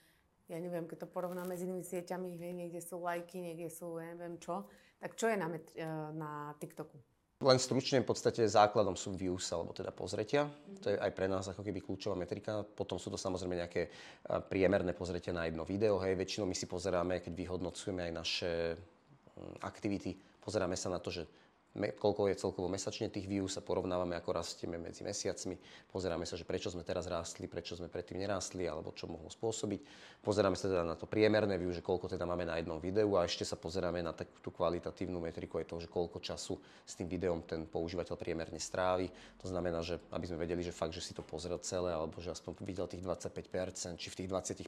ja 0.50 0.58
neviem, 0.58 0.90
keď 0.90 1.06
to 1.06 1.14
porovnáme 1.14 1.54
s 1.54 1.62
inými 1.62 1.86
sieťami, 1.86 2.34
niekde 2.34 2.82
sú 2.82 2.98
lajky, 2.98 3.38
niekde 3.38 3.70
sú 3.70 4.02
ja 4.02 4.10
neviem 4.18 4.34
čo. 4.42 4.66
Tak 4.98 5.14
čo 5.14 5.30
je 5.30 5.36
na, 5.38 5.46
metri- 5.46 5.78
e, 5.78 5.86
na 6.18 6.58
TikToku? 6.58 6.98
Len 7.44 7.58
stručne, 7.60 8.02
v 8.02 8.08
podstate 8.10 8.42
základom 8.46 8.98
sú 8.98 9.14
views, 9.14 9.46
alebo 9.54 9.70
teda 9.70 9.94
pozretia. 9.94 10.50
To 10.82 10.90
je 10.90 10.96
aj 10.98 11.12
pre 11.14 11.30
nás 11.30 11.46
ako 11.46 11.62
keby 11.62 11.78
kľúčová 11.78 12.18
metrika. 12.18 12.66
Potom 12.66 12.98
sú 12.98 13.14
to 13.14 13.18
samozrejme 13.18 13.54
nejaké 13.54 13.86
a, 14.26 14.42
priemerné 14.42 14.90
pozretia 14.90 15.30
na 15.30 15.46
jedno 15.46 15.62
video. 15.62 16.02
Hej. 16.02 16.18
Väčšinou 16.18 16.50
my 16.50 16.56
si 16.58 16.66
pozeráme, 16.66 17.22
keď 17.22 17.30
vyhodnocujeme 17.30 18.10
aj 18.10 18.12
naše 18.12 18.50
mm, 18.74 19.62
aktivity, 19.62 20.18
pozeráme 20.42 20.74
sa 20.74 20.90
na 20.90 20.98
to, 20.98 21.14
že 21.14 21.43
koľko 21.74 22.30
je 22.30 22.38
celkovo 22.38 22.70
mesačne 22.70 23.10
tých 23.10 23.26
views 23.26 23.58
a 23.58 23.62
porovnávame, 23.62 24.14
ako 24.14 24.30
rastieme 24.30 24.78
medzi 24.78 25.02
mesiacmi. 25.02 25.58
Pozeráme 25.90 26.22
sa, 26.22 26.38
že 26.38 26.46
prečo 26.46 26.70
sme 26.70 26.86
teraz 26.86 27.10
rástli, 27.10 27.50
prečo 27.50 27.74
sme 27.74 27.90
predtým 27.90 28.22
nerástli, 28.22 28.62
alebo 28.70 28.94
čo 28.94 29.10
mohlo 29.10 29.26
spôsobiť. 29.26 29.82
Pozeráme 30.22 30.54
sa 30.54 30.70
teda 30.70 30.86
na 30.86 30.94
to 30.94 31.10
priemerné 31.10 31.58
view, 31.58 31.74
že 31.74 31.82
koľko 31.82 32.14
teda 32.14 32.22
máme 32.22 32.46
na 32.46 32.62
jednom 32.62 32.78
videu 32.78 33.18
a 33.18 33.26
ešte 33.26 33.42
sa 33.42 33.58
pozeráme 33.58 34.06
na 34.06 34.14
takú 34.14 34.54
kvalitatívnu 34.54 35.18
metriku 35.18 35.58
aj 35.58 35.66
toho, 35.66 35.82
že 35.82 35.90
koľko 35.90 36.22
času 36.22 36.54
s 36.86 36.94
tým 36.94 37.10
videom 37.10 37.42
ten 37.42 37.66
používateľ 37.66 38.14
priemerne 38.14 38.62
strávi. 38.62 39.10
To 39.42 39.50
znamená, 39.50 39.82
že 39.82 39.98
aby 40.14 40.30
sme 40.30 40.38
vedeli, 40.38 40.62
že 40.62 40.70
fakt, 40.70 40.94
že 40.94 41.02
si 41.02 41.10
to 41.10 41.26
pozrel 41.26 41.58
celé, 41.58 41.90
alebo 41.90 42.22
že 42.22 42.30
aspoň 42.30 42.62
videl 42.62 42.86
tých 42.86 43.02
25%, 43.02 43.98
či 43.98 44.14
v 44.14 44.16
tých 44.22 44.28
20% 44.30 44.62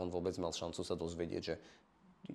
on 0.00 0.08
vôbec 0.08 0.32
mal 0.40 0.56
šancu 0.56 0.80
sa 0.80 0.96
dozvedieť, 0.96 1.42
že 1.44 1.54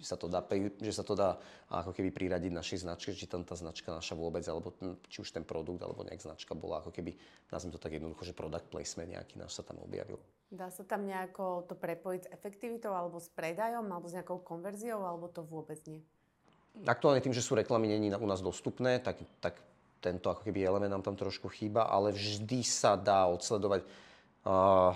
sa 0.01 0.17
to 0.17 0.25
dá, 0.25 0.41
že 0.81 0.93
sa 0.95 1.05
to 1.05 1.13
dá 1.13 1.37
ako 1.69 1.93
keby 1.93 2.09
priradiť 2.09 2.49
našej 2.49 2.81
značke, 2.81 3.13
či 3.13 3.29
tam 3.29 3.45
tá 3.45 3.53
značka 3.53 3.93
naša 3.93 4.17
vôbec, 4.17 4.41
alebo 4.49 4.73
či 5.05 5.21
už 5.21 5.29
ten 5.29 5.45
produkt, 5.45 5.85
alebo 5.85 6.01
nejak 6.01 6.25
značka 6.25 6.57
bola 6.57 6.81
ako 6.81 6.89
keby, 6.89 7.13
nazvem 7.53 7.69
to 7.69 7.77
tak 7.77 7.93
jednoducho, 7.93 8.25
že 8.25 8.33
product 8.33 8.65
placement 8.73 9.13
nejaký 9.13 9.37
náš 9.37 9.53
sa 9.53 9.61
tam 9.61 9.77
objavil. 9.85 10.17
Dá 10.49 10.73
sa 10.73 10.81
tam 10.81 11.05
nejako 11.05 11.69
to 11.69 11.77
prepojiť 11.77 12.21
s 12.25 12.31
efektivitou, 12.33 12.93
alebo 12.97 13.21
s 13.21 13.29
predajom, 13.29 13.85
alebo 13.85 14.09
s 14.09 14.17
nejakou 14.17 14.41
konverziou, 14.41 15.05
alebo 15.05 15.29
to 15.29 15.45
vôbec 15.45 15.77
nie? 15.85 16.01
Aktuálne 16.89 17.21
tým, 17.21 17.37
že 17.37 17.45
sú 17.45 17.53
reklamy 17.53 17.85
není 17.85 18.09
u 18.09 18.25
nás 18.25 18.41
dostupné, 18.41 18.97
tak, 18.97 19.21
tak 19.37 19.61
tento 20.01 20.33
ako 20.33 20.41
keby 20.41 20.65
element 20.65 20.89
nám 20.89 21.05
tam 21.05 21.13
trošku 21.13 21.53
chýba, 21.53 21.85
ale 21.85 22.09
vždy 22.11 22.65
sa 22.65 22.97
dá 22.97 23.29
odsledovať. 23.29 23.85
Uh, 24.43 24.91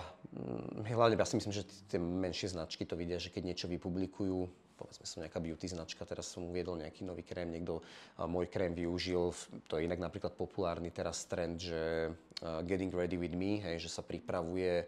hlavne 0.84 1.16
ja 1.16 1.24
si 1.24 1.40
myslím, 1.40 1.56
že 1.56 1.64
tie 1.88 2.02
menšie 2.02 2.52
značky 2.52 2.84
to 2.84 3.00
vidia, 3.00 3.22
že 3.22 3.32
keď 3.32 3.44
niečo 3.48 3.72
vypublikujú, 3.72 4.67
povedzme 4.78 5.10
som 5.10 5.26
nejaká 5.26 5.42
beauty 5.42 5.66
značka, 5.66 6.06
teraz 6.06 6.30
som 6.30 6.46
uviedol 6.46 6.78
nejaký 6.78 7.02
nový 7.02 7.26
krém, 7.26 7.50
niekto 7.50 7.82
uh, 7.82 8.30
môj 8.30 8.46
krém 8.48 8.78
využil, 8.78 9.34
to 9.66 9.82
je 9.82 9.90
inak 9.90 9.98
napríklad 9.98 10.38
populárny 10.38 10.94
teraz 10.94 11.26
trend, 11.26 11.58
že 11.58 12.14
uh, 12.14 12.62
getting 12.62 12.94
ready 12.94 13.18
with 13.18 13.34
me, 13.34 13.58
hej, 13.66 13.82
že 13.82 13.90
sa 13.90 14.06
pripravuje 14.06 14.86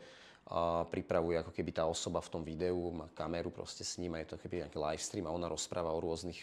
a 0.49 0.81
pripravuje 0.81 1.37
ako 1.37 1.53
keby 1.53 1.71
tá 1.77 1.85
osoba 1.85 2.25
v 2.25 2.31
tom 2.33 2.41
videu, 2.41 2.89
má 2.89 3.05
kameru 3.13 3.53
proste 3.53 3.85
s 3.85 4.01
ním 4.01 4.17
je 4.25 4.33
to 4.33 4.41
keby 4.41 4.65
nejaký 4.65 4.81
live 4.81 5.03
stream 5.03 5.29
a 5.29 5.35
ona 5.35 5.45
rozpráva 5.45 5.93
o 5.93 6.01
rôznych 6.01 6.41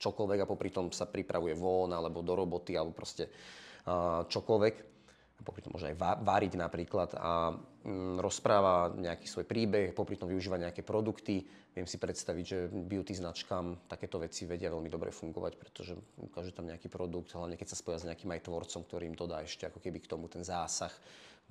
čokoľvek 0.00 0.40
a 0.40 0.48
popri 0.48 0.72
tom 0.72 0.88
sa 0.88 1.04
pripravuje 1.04 1.52
von 1.52 1.92
alebo 1.92 2.24
do 2.24 2.32
roboty 2.32 2.80
alebo 2.80 2.96
proste 2.96 3.28
a, 3.84 4.24
čokoľvek. 4.24 4.74
Popri 5.42 5.60
tom 5.60 5.74
môže 5.74 5.90
aj 5.92 6.22
variť 6.22 6.54
napríklad 6.54 7.18
a 7.18 7.52
rozpráva 8.22 8.94
nejaký 8.94 9.26
svoj 9.26 9.42
príbeh, 9.42 9.90
popri 9.90 10.14
tom 10.14 10.30
využíva 10.30 10.54
nejaké 10.54 10.86
produkty. 10.86 11.42
Viem 11.74 11.88
si 11.90 11.98
predstaviť, 11.98 12.44
že 12.46 12.58
beauty 12.70 13.16
značkám 13.18 13.90
takéto 13.90 14.22
veci 14.22 14.46
vedia 14.46 14.70
veľmi 14.70 14.86
dobre 14.86 15.10
fungovať, 15.10 15.52
pretože 15.58 15.98
ukáže 16.22 16.54
tam 16.54 16.70
nejaký 16.70 16.86
produkt, 16.86 17.34
hlavne 17.34 17.58
keď 17.58 17.74
sa 17.74 17.80
spoja 17.80 17.98
s 17.98 18.06
nejakým 18.06 18.30
aj 18.30 18.46
tvorcom, 18.46 18.86
ktorý 18.86 19.04
im 19.10 19.16
dodá 19.18 19.42
ešte 19.42 19.66
ako 19.66 19.82
keby 19.82 19.98
k 19.98 20.10
tomu 20.10 20.30
ten 20.30 20.46
zásah 20.46 20.94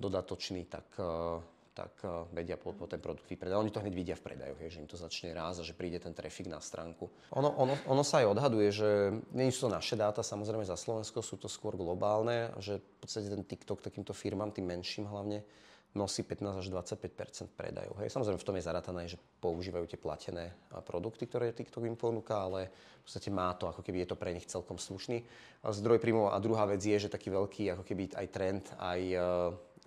dodatočný, 0.00 0.64
tak, 0.72 0.88
eh, 0.96 1.38
tak 1.76 1.92
eh, 2.00 2.08
vedia 2.32 2.56
po, 2.56 2.72
po 2.72 2.88
ten 2.88 3.02
produkt 3.02 3.28
vypredať. 3.28 3.60
Oni 3.60 3.68
to 3.68 3.84
hneď 3.84 3.92
vidia 3.92 4.16
v 4.16 4.24
predajoch, 4.24 4.60
je, 4.62 4.72
že 4.72 4.80
im 4.80 4.88
to 4.88 4.96
začne 4.96 5.36
rásť 5.36 5.58
a 5.60 5.68
že 5.68 5.76
príde 5.76 6.00
ten 6.00 6.16
trafik 6.16 6.48
na 6.48 6.64
stránku. 6.64 7.12
Ono, 7.36 7.50
ono, 7.60 7.76
ono 7.84 8.02
sa 8.06 8.24
aj 8.24 8.32
odhaduje, 8.32 8.68
že 8.72 8.90
nie 9.36 9.52
sú 9.52 9.68
to 9.68 9.76
naše 9.76 10.00
dáta, 10.00 10.24
samozrejme 10.24 10.64
za 10.64 10.80
Slovensko, 10.80 11.20
sú 11.20 11.36
to 11.36 11.50
skôr 11.50 11.76
globálne, 11.76 12.56
že 12.56 12.80
v 12.80 12.96
podstate 13.04 13.28
ten 13.28 13.44
TikTok 13.44 13.84
takýmto 13.84 14.16
firmám, 14.16 14.54
tým 14.56 14.64
menším 14.64 15.12
hlavne, 15.12 15.44
nosí 15.92 16.24
15 16.24 16.64
až 16.64 16.66
25 16.72 17.52
predajov. 17.52 18.00
Hej. 18.00 18.16
Samozrejme 18.16 18.40
v 18.40 18.48
tom 18.48 18.56
je 18.56 18.64
zaratané, 18.64 19.02
že 19.12 19.20
používajú 19.44 19.84
tie 19.84 20.00
platené 20.00 20.56
produkty, 20.88 21.28
ktoré 21.28 21.52
TikTok 21.52 21.84
im 21.84 22.00
ponúka, 22.00 22.48
ale 22.48 22.72
v 22.72 23.02
podstate 23.04 23.28
má 23.28 23.52
to, 23.52 23.68
ako 23.68 23.84
keby 23.84 24.04
je 24.04 24.08
to 24.08 24.16
pre 24.16 24.32
nich 24.32 24.48
celkom 24.48 24.80
slušný 24.80 25.20
zdroj 25.68 26.00
príjmov. 26.00 26.32
A 26.32 26.40
druhá 26.40 26.64
vec 26.64 26.80
je, 26.80 26.96
že 26.96 27.12
taký 27.12 27.28
veľký 27.28 27.76
ako 27.76 27.84
keby 27.84 28.16
aj 28.16 28.26
trend, 28.32 28.64
aj, 28.80 29.00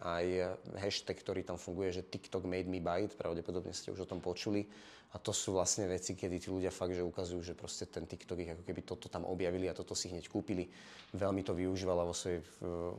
aj 0.04 0.60
hashtag, 0.76 1.16
ktorý 1.24 1.42
tam 1.48 1.56
funguje, 1.56 1.96
že 1.96 2.04
TikTok 2.04 2.44
made 2.44 2.68
me 2.68 2.84
it, 2.84 3.16
pravdepodobne 3.16 3.72
ste 3.72 3.96
už 3.96 4.04
o 4.04 4.10
tom 4.10 4.20
počuli. 4.20 4.68
A 5.16 5.22
to 5.22 5.32
sú 5.32 5.56
vlastne 5.56 5.88
veci, 5.88 6.12
kedy 6.12 6.44
tí 6.44 6.52
ľudia 6.52 6.76
fakt, 6.76 6.92
že 6.92 7.00
ukazujú, 7.00 7.40
že 7.40 7.56
proste 7.56 7.88
ten 7.88 8.04
TikTok 8.04 8.36
ich 8.36 8.52
ako 8.52 8.68
keby 8.68 8.84
toto 8.84 9.08
tam 9.08 9.24
objavili 9.24 9.72
a 9.72 9.78
toto 9.78 9.96
si 9.96 10.12
hneď 10.12 10.28
kúpili. 10.28 10.68
Veľmi 11.16 11.40
to 11.40 11.56
využívala 11.56 12.04
vo 12.04 12.12
svojej 12.12 12.44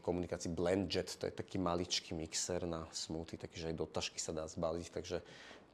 komunikácii 0.01 0.49
BlendJet, 0.49 1.21
to 1.21 1.29
je 1.29 1.37
taký 1.37 1.61
maličký 1.61 2.17
mixer 2.17 2.65
na 2.65 2.89
smoothie, 2.89 3.37
takže 3.37 3.69
aj 3.69 3.77
do 3.77 3.85
tašky 3.85 4.17
sa 4.17 4.33
dá 4.33 4.49
zbaliť, 4.49 4.87
takže 4.97 5.21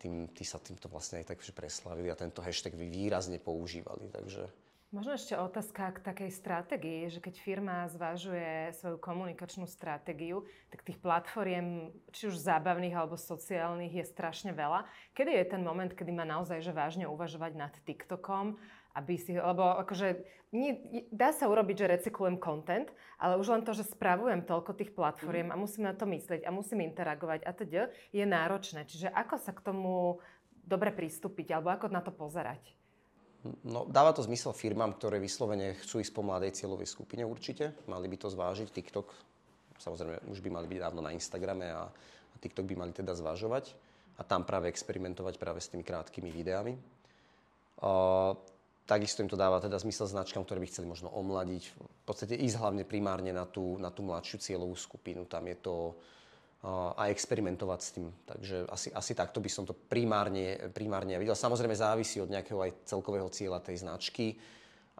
tým, 0.03 0.27
tí 0.35 0.43
sa 0.43 0.59
týmto 0.59 0.91
vlastne 0.91 1.23
aj 1.23 1.31
tak 1.31 1.39
preslavili 1.55 2.11
a 2.11 2.19
tento 2.19 2.43
hashtag 2.43 2.75
výrazne 2.75 3.39
používali, 3.39 4.11
takže 4.11 4.51
Možno 4.93 5.17
ešte 5.17 5.41
otázka 5.41 5.97
k 5.97 6.05
takej 6.05 6.31
stratégii, 6.37 7.09
že 7.09 7.25
keď 7.25 7.41
firma 7.41 7.89
zvažuje 7.89 8.77
svoju 8.77 9.01
komunikačnú 9.01 9.65
stratégiu, 9.65 10.45
tak 10.69 10.85
tých 10.85 11.01
platformiem, 11.01 11.97
či 12.13 12.29
už 12.29 12.37
zábavných 12.37 12.93
alebo 12.93 13.17
sociálnych, 13.17 13.89
je 13.89 14.05
strašne 14.05 14.53
veľa. 14.53 14.85
Kedy 15.17 15.33
je 15.33 15.45
ten 15.49 15.65
moment, 15.65 15.89
kedy 15.89 16.13
má 16.13 16.29
naozaj 16.29 16.61
že 16.61 16.77
vážne 16.77 17.09
uvažovať 17.09 17.57
nad 17.57 17.73
TikTokom, 17.89 18.61
aby 18.93 19.17
si, 19.17 19.33
lebo 19.33 19.81
akože 19.81 20.29
nie, 20.53 20.77
dá 21.09 21.33
sa 21.33 21.49
urobiť, 21.49 21.77
že 21.81 21.93
recyklujem 21.97 22.37
content, 22.37 22.93
ale 23.17 23.41
už 23.41 23.49
len 23.49 23.65
to, 23.65 23.73
že 23.73 23.89
spravujem 23.89 24.45
toľko 24.45 24.77
tých 24.77 24.93
platformiem 24.93 25.49
mm. 25.49 25.55
a 25.57 25.61
musím 25.65 25.89
na 25.89 25.97
to 25.97 26.05
myslieť 26.05 26.45
a 26.45 26.53
musím 26.53 26.85
interagovať 26.85 27.49
a 27.49 27.51
teda 27.57 27.89
je 28.13 28.25
náročné. 28.29 28.85
Čiže 28.85 29.09
ako 29.09 29.41
sa 29.41 29.57
k 29.57 29.65
tomu 29.65 30.21
dobre 30.69 30.93
pristúpiť 30.93 31.57
alebo 31.57 31.73
ako 31.73 31.89
na 31.89 32.05
to 32.05 32.13
pozerať? 32.13 32.82
No, 33.43 33.83
dáva 33.91 34.15
to 34.15 34.23
zmysel 34.23 34.55
firmám, 34.55 34.95
ktoré 34.95 35.19
vyslovene 35.19 35.75
chcú 35.83 35.99
ísť 35.99 36.15
po 36.15 36.23
mladej 36.23 36.55
cieľovej 36.55 36.87
skupine 36.87 37.27
určite. 37.27 37.75
Mali 37.91 38.07
by 38.07 38.17
to 38.23 38.29
zvážiť. 38.31 38.71
TikTok, 38.71 39.11
samozrejme, 39.83 40.31
už 40.31 40.39
by 40.39 40.51
mali 40.55 40.67
byť 40.71 40.79
dávno 40.79 41.03
na 41.03 41.11
Instagrame 41.11 41.67
a, 41.75 41.91
a 41.91 42.37
TikTok 42.39 42.63
by 42.71 42.77
mali 42.79 42.93
teda 42.95 43.19
zvažovať 43.19 43.75
a 44.19 44.23
tam 44.23 44.47
práve 44.47 44.71
experimentovať 44.71 45.43
práve 45.43 45.59
s 45.59 45.75
tými 45.75 45.83
krátkými 45.83 46.31
videami. 46.31 46.79
Uh, 47.83 48.39
takisto 48.87 49.27
im 49.27 49.31
to 49.31 49.35
dáva 49.35 49.59
teda 49.59 49.75
zmysel 49.83 50.07
značkám, 50.07 50.47
ktoré 50.47 50.63
by 50.63 50.71
chceli 50.71 50.87
možno 50.87 51.11
omladiť. 51.11 51.63
V 51.75 52.05
podstate 52.07 52.39
ísť 52.39 52.63
hlavne 52.63 52.87
primárne 52.87 53.35
na 53.35 53.43
tú, 53.43 53.75
na 53.83 53.91
tú 53.91 54.07
mladšiu 54.07 54.39
cieľovú 54.39 54.79
skupinu. 54.79 55.27
Tam 55.27 55.43
je 55.51 55.57
to 55.59 55.99
a 56.63 57.11
experimentovať 57.11 57.81
s 57.83 57.91
tým. 57.91 58.09
Takže 58.23 58.57
asi, 58.71 58.89
asi 58.95 59.13
takto 59.19 59.43
by 59.43 59.51
som 59.51 59.67
to 59.67 59.75
primárne, 59.75 60.71
primárne 60.71 61.19
videl. 61.19 61.35
Samozrejme 61.35 61.75
závisí 61.75 62.23
od 62.23 62.31
nejakého 62.31 62.63
aj 62.63 62.87
celkového 62.87 63.27
cieľa 63.35 63.59
tej 63.59 63.83
značky, 63.83 64.39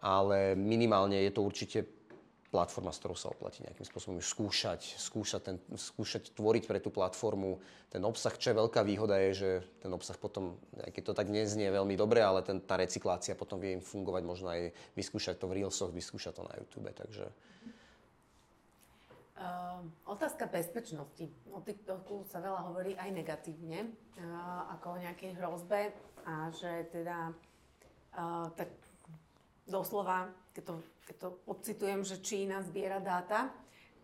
ale 0.03 0.59
minimálne 0.59 1.23
je 1.23 1.31
to 1.31 1.39
určite 1.39 1.87
platforma, 2.53 2.93
s 2.93 3.01
ktorou 3.01 3.17
sa 3.17 3.33
oplatí 3.33 3.65
nejakým 3.65 3.81
spôsobom 3.81 4.21
skúšať, 4.21 4.99
skúšať, 5.01 5.41
ten, 5.41 5.57
skúšať 5.73 6.37
tvoriť 6.37 6.69
pre 6.69 6.77
tú 6.77 6.93
platformu 6.93 7.57
ten 7.89 8.03
obsah. 8.05 8.29
Čo 8.29 8.53
je 8.53 8.59
veľká 8.61 8.85
výhoda 8.85 9.17
je, 9.17 9.31
že 9.33 9.49
ten 9.81 9.89
obsah 9.89 10.13
potom, 10.19 10.61
keď 10.77 11.01
to 11.01 11.13
tak 11.17 11.33
neznie 11.33 11.73
veľmi 11.73 11.97
dobre, 11.97 12.21
ale 12.21 12.45
ten, 12.45 12.61
tá 12.61 12.77
recyklácia 12.77 13.33
potom 13.33 13.57
vie 13.57 13.73
im 13.73 13.81
fungovať, 13.81 14.21
možno 14.21 14.53
aj 14.53 14.69
vyskúšať 14.93 15.41
to 15.41 15.49
v 15.49 15.63
Reelsoch, 15.63 15.89
vyskúšať 15.89 16.33
to 16.37 16.43
na 16.45 16.53
YouTube. 16.61 16.93
Takže, 16.93 17.25
Uh, 19.33 19.81
otázka 20.05 20.45
bezpečnosti. 20.45 21.25
O 21.49 21.57
TikToku 21.57 22.21
sa 22.29 22.37
veľa 22.37 22.69
hovorí 22.69 22.93
aj 22.93 23.09
negatívne, 23.09 23.89
uh, 24.21 24.69
ako 24.77 24.93
o 24.93 25.01
nejakej 25.01 25.41
hrozbe 25.41 25.89
a 26.21 26.53
že 26.53 26.85
teda 26.93 27.33
uh, 28.13 28.45
tak 28.53 28.69
doslova, 29.65 30.29
keď 30.53 30.63
to, 30.69 30.75
keď 31.09 31.15
to 31.17 31.29
odcitujem, 31.49 32.05
že 32.05 32.21
Čína 32.21 32.61
zbiera 32.61 33.01
dáta, 33.01 33.49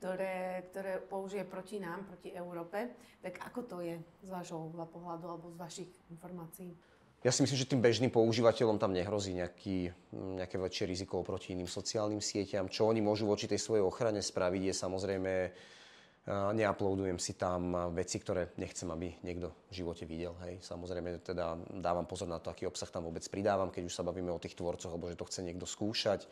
ktoré, 0.01 0.65
ktoré 0.73 0.97
použije 0.97 1.45
proti 1.45 1.77
nám, 1.77 2.09
proti 2.09 2.33
Európe, 2.33 2.97
tak 3.21 3.37
ako 3.53 3.59
to 3.67 3.77
je 3.85 4.01
z 4.25 4.29
vášho 4.33 4.71
pohľadu 4.71 5.25
alebo 5.29 5.53
z 5.53 5.57
vašich 5.61 5.91
informácií? 6.09 6.73
Ja 7.19 7.35
si 7.35 7.43
myslím, 7.43 7.59
že 7.59 7.67
tým 7.67 7.83
bežným 7.83 8.11
používateľom 8.15 8.79
tam 8.79 8.95
nehrozí 8.95 9.35
nejaký, 9.35 9.91
nejaké 10.39 10.55
väčšie 10.55 10.87
riziko 10.87 11.19
proti 11.19 11.51
iným 11.51 11.67
sociálnym 11.67 12.23
sieťam. 12.23 12.71
Čo 12.71 12.87
oni 12.87 13.03
môžu 13.03 13.27
voči 13.27 13.43
tej 13.43 13.59
svojej 13.59 13.83
ochrane 13.83 14.23
spraviť 14.23 14.71
je 14.71 14.73
samozrejme, 14.73 15.33
neuploadujem 16.29 17.19
si 17.19 17.35
tam 17.35 17.91
veci, 17.91 18.23
ktoré 18.23 18.55
nechcem, 18.55 18.87
aby 18.87 19.19
niekto 19.19 19.51
v 19.67 19.83
živote 19.83 20.07
videl. 20.07 20.31
Hej. 20.47 20.63
Samozrejme 20.63 21.19
teda 21.19 21.59
dávam 21.83 22.07
pozor 22.07 22.31
na 22.31 22.39
to, 22.39 22.55
aký 22.55 22.63
obsah 22.71 22.87
tam 22.87 23.03
vôbec 23.03 23.27
pridávam, 23.27 23.67
keď 23.67 23.91
už 23.91 23.97
sa 23.99 24.07
bavíme 24.07 24.31
o 24.31 24.39
tých 24.39 24.55
tvorcoch, 24.55 24.87
alebo 24.87 25.11
že 25.11 25.19
to 25.19 25.27
chce 25.27 25.43
niekto 25.43 25.67
skúšať. 25.67 26.23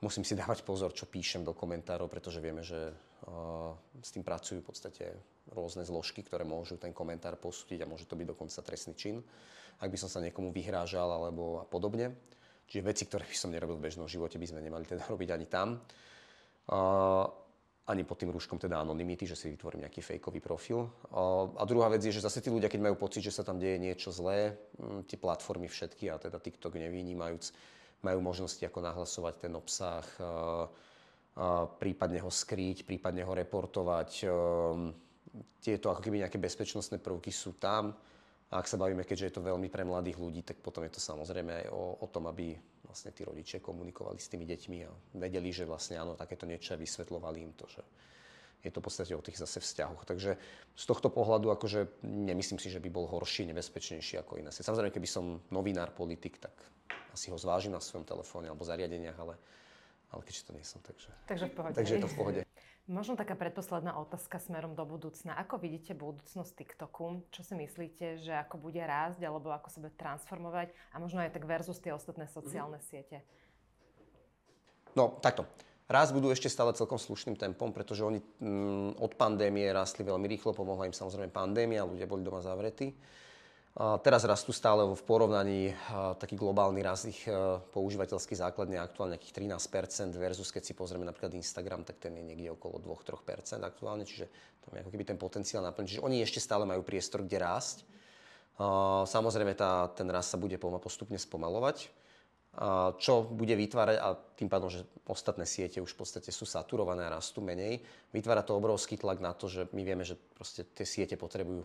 Musím 0.00 0.24
si 0.24 0.32
dávať 0.32 0.64
pozor, 0.64 0.96
čo 0.96 1.12
píšem 1.12 1.44
do 1.44 1.52
komentárov, 1.52 2.08
pretože 2.08 2.40
vieme, 2.40 2.64
že 2.64 2.90
uh, 2.90 3.76
s 4.00 4.10
tým 4.10 4.24
pracujú 4.24 4.64
v 4.64 4.66
podstate 4.66 5.04
rôzne 5.52 5.84
zložky, 5.84 6.24
ktoré 6.24 6.42
môžu 6.42 6.80
ten 6.80 6.90
komentár 6.90 7.36
posúdiť 7.36 7.84
a 7.84 7.90
môže 7.90 8.08
to 8.08 8.16
byť 8.16 8.26
dokonca 8.32 8.58
trestný 8.64 8.96
čin 8.96 9.20
ak 9.80 9.88
by 9.88 9.98
som 10.00 10.10
sa 10.10 10.20
niekomu 10.20 10.50
vyhrážal 10.50 11.08
alebo 11.08 11.64
podobne. 11.72 12.12
Čiže 12.68 12.82
veci, 12.84 13.04
ktoré 13.04 13.24
by 13.28 13.36
som 13.36 13.52
nerobil 13.52 13.76
v 13.76 13.88
bežnom 13.88 14.08
živote, 14.08 14.40
by 14.40 14.48
sme 14.48 14.60
nemali 14.64 14.84
teda 14.84 15.06
robiť 15.12 15.28
ani 15.32 15.46
tam. 15.46 15.80
Uh, 16.72 17.26
ani 17.82 18.06
pod 18.06 18.22
tým 18.22 18.30
rúškom 18.30 18.62
teda 18.62 18.78
anonymity, 18.78 19.26
že 19.26 19.34
si 19.34 19.50
vytvorím 19.50 19.82
nejaký 19.84 19.98
fejkový 19.98 20.38
profil. 20.38 20.86
A 21.58 21.62
druhá 21.66 21.90
vec 21.90 21.98
je, 22.06 22.14
že 22.14 22.22
zase 22.22 22.38
tí 22.38 22.46
ľudia, 22.46 22.70
keď 22.70 22.78
majú 22.78 22.94
pocit, 22.94 23.26
že 23.26 23.34
sa 23.34 23.42
tam 23.42 23.58
deje 23.58 23.74
niečo 23.82 24.14
zlé, 24.14 24.54
tie 25.10 25.18
platformy 25.18 25.66
všetky, 25.66 26.06
a 26.06 26.22
teda 26.22 26.38
TikTok 26.38 26.78
nevynímajúc, 26.78 27.50
majú 28.06 28.18
možnosti 28.22 28.62
ako 28.62 28.86
nahlasovať 28.86 29.34
ten 29.42 29.52
obsah, 29.58 30.06
prípadne 31.82 32.22
ho 32.22 32.30
skryť, 32.30 32.86
prípadne 32.86 33.26
ho 33.26 33.34
reportovať. 33.34 34.30
Tieto 35.58 35.86
ako 35.90 36.00
keby 36.06 36.22
nejaké 36.22 36.38
bezpečnostné 36.38 37.02
prvky 37.02 37.34
sú 37.34 37.58
tam. 37.58 37.98
A 38.52 38.60
ak 38.60 38.68
sa 38.68 38.76
bavíme, 38.76 39.00
keďže 39.08 39.26
je 39.32 39.34
to 39.40 39.48
veľmi 39.48 39.72
pre 39.72 39.80
mladých 39.80 40.20
ľudí, 40.20 40.44
tak 40.44 40.60
potom 40.60 40.84
je 40.84 40.92
to 40.92 41.00
samozrejme 41.00 41.64
aj 41.64 41.66
o, 41.72 42.04
o 42.04 42.06
tom, 42.06 42.28
aby 42.28 42.52
vlastne 42.84 43.08
tí 43.08 43.24
rodičia 43.24 43.64
komunikovali 43.64 44.20
s 44.20 44.28
tými 44.28 44.44
deťmi 44.44 44.78
a 44.84 44.92
vedeli, 45.16 45.48
že 45.48 45.64
vlastne 45.64 45.96
áno, 45.96 46.12
takéto 46.12 46.44
niečo 46.44 46.76
vysvetľovali 46.76 47.38
im 47.40 47.56
to, 47.56 47.64
že 47.64 47.80
je 48.62 48.70
to 48.70 48.78
v 48.78 48.86
podstate 48.86 49.12
o 49.16 49.24
tých 49.24 49.40
zase 49.40 49.58
vzťahoch. 49.58 50.04
Takže 50.06 50.38
z 50.76 50.84
tohto 50.84 51.10
pohľadu 51.10 51.50
akože 51.50 52.04
nemyslím 52.04 52.60
si, 52.62 52.68
že 52.70 52.78
by 52.78 52.92
bol 52.92 53.10
horší, 53.10 53.48
nebezpečnejší 53.50 54.22
ako 54.22 54.38
iné. 54.38 54.54
Samozrejme, 54.54 54.94
keby 54.94 55.08
som 55.08 55.40
novinár, 55.50 55.90
politik, 55.90 56.38
tak 56.38 56.54
asi 57.10 57.32
ho 57.32 57.38
zvážim 57.40 57.74
na 57.74 57.82
svojom 57.82 58.06
telefóne 58.06 58.52
alebo 58.52 58.62
zariadeniach, 58.62 59.18
ale, 59.18 59.34
ale 60.14 60.20
keďže 60.22 60.46
to 60.46 60.52
nie 60.54 60.64
som, 60.64 60.78
takže, 60.84 61.10
takže, 61.26 61.46
v 61.50 61.54
pohode. 61.56 61.74
takže 61.74 61.92
je 61.96 62.02
to 62.04 62.10
v 62.12 62.16
pohode. 62.16 62.40
Možno 62.90 63.14
taká 63.14 63.38
predposledná 63.38 63.94
otázka 63.94 64.42
smerom 64.42 64.74
do 64.74 64.82
budúcna. 64.82 65.38
Ako 65.38 65.62
vidíte 65.62 65.94
budúcnosť 65.94 66.50
TikToku? 66.50 67.22
Čo 67.30 67.46
si 67.46 67.54
myslíte, 67.54 68.18
že 68.18 68.34
ako 68.34 68.58
bude 68.58 68.82
rásť 68.82 69.22
alebo 69.22 69.54
ako 69.54 69.70
sa 69.70 69.78
bude 69.78 69.94
transformovať? 69.94 70.74
A 70.90 70.98
možno 70.98 71.22
aj 71.22 71.30
tak 71.30 71.46
versus 71.46 71.78
tie 71.78 71.94
ostatné 71.94 72.26
sociálne 72.26 72.82
mm. 72.82 72.86
siete? 72.90 73.22
No, 74.98 75.14
takto. 75.22 75.46
Raz 75.86 76.10
budú 76.10 76.34
ešte 76.34 76.50
stále 76.50 76.74
celkom 76.74 76.98
slušným 76.98 77.38
tempom, 77.38 77.70
pretože 77.70 78.02
oni 78.02 78.18
mm, 78.18 78.98
od 78.98 79.12
pandémie 79.14 79.70
rastli 79.70 80.02
veľmi 80.02 80.26
rýchlo, 80.26 80.50
pomohla 80.50 80.90
im 80.90 80.96
samozrejme 80.96 81.30
pandémia, 81.30 81.86
ľudia 81.86 82.10
boli 82.10 82.26
doma 82.26 82.42
zavretí. 82.42 82.98
Teraz 83.72 84.28
rastú 84.28 84.52
stále 84.52 84.84
v 84.84 85.00
porovnaní 85.08 85.72
taký 86.20 86.36
globálny 86.36 86.84
rast 86.84 87.08
ich 87.08 87.24
e, 87.24 87.32
používateľský 87.72 88.36
základne 88.36 88.76
aktuálne 88.76 89.16
nejakých 89.16 89.48
13% 89.48 90.12
versus 90.20 90.52
keď 90.52 90.60
si 90.68 90.76
pozrieme 90.76 91.08
napríklad 91.08 91.32
Instagram, 91.32 91.80
tak 91.80 91.96
ten 91.96 92.12
je 92.12 92.20
niekde 92.20 92.52
okolo 92.52 92.76
2-3% 92.84 93.64
aktuálne, 93.64 94.04
čiže 94.04 94.28
tam 94.60 94.76
je 94.76 94.84
ako 94.84 94.92
keby 94.92 95.04
ten 95.08 95.16
potenciál 95.16 95.64
naplniť. 95.64 95.88
Čiže 95.88 96.04
oni 96.04 96.20
ešte 96.20 96.36
stále 96.36 96.68
majú 96.68 96.84
priestor, 96.84 97.24
kde 97.24 97.40
rásť. 97.40 97.88
Samozrejme 99.08 99.56
tá, 99.56 99.88
ten 99.96 100.04
rast 100.12 100.36
sa 100.36 100.36
bude 100.36 100.60
postupne 100.60 101.16
spomalovať, 101.16 101.88
čo 103.00 103.24
bude 103.24 103.56
vytvárať, 103.56 103.96
a 103.96 104.12
tým 104.36 104.52
pádom, 104.52 104.68
že 104.68 104.84
ostatné 105.08 105.48
siete 105.48 105.80
už 105.80 105.96
v 105.96 106.04
podstate 106.04 106.28
sú 106.28 106.44
saturované 106.44 107.08
a 107.08 107.16
rastú 107.16 107.40
menej, 107.40 107.80
vytvára 108.12 108.44
to 108.44 108.52
obrovský 108.52 109.00
tlak 109.00 109.24
na 109.24 109.32
to, 109.32 109.48
že 109.48 109.72
my 109.72 109.80
vieme, 109.80 110.04
že 110.04 110.20
proste 110.36 110.68
tie 110.76 110.84
siete 110.84 111.16
potrebujú 111.16 111.64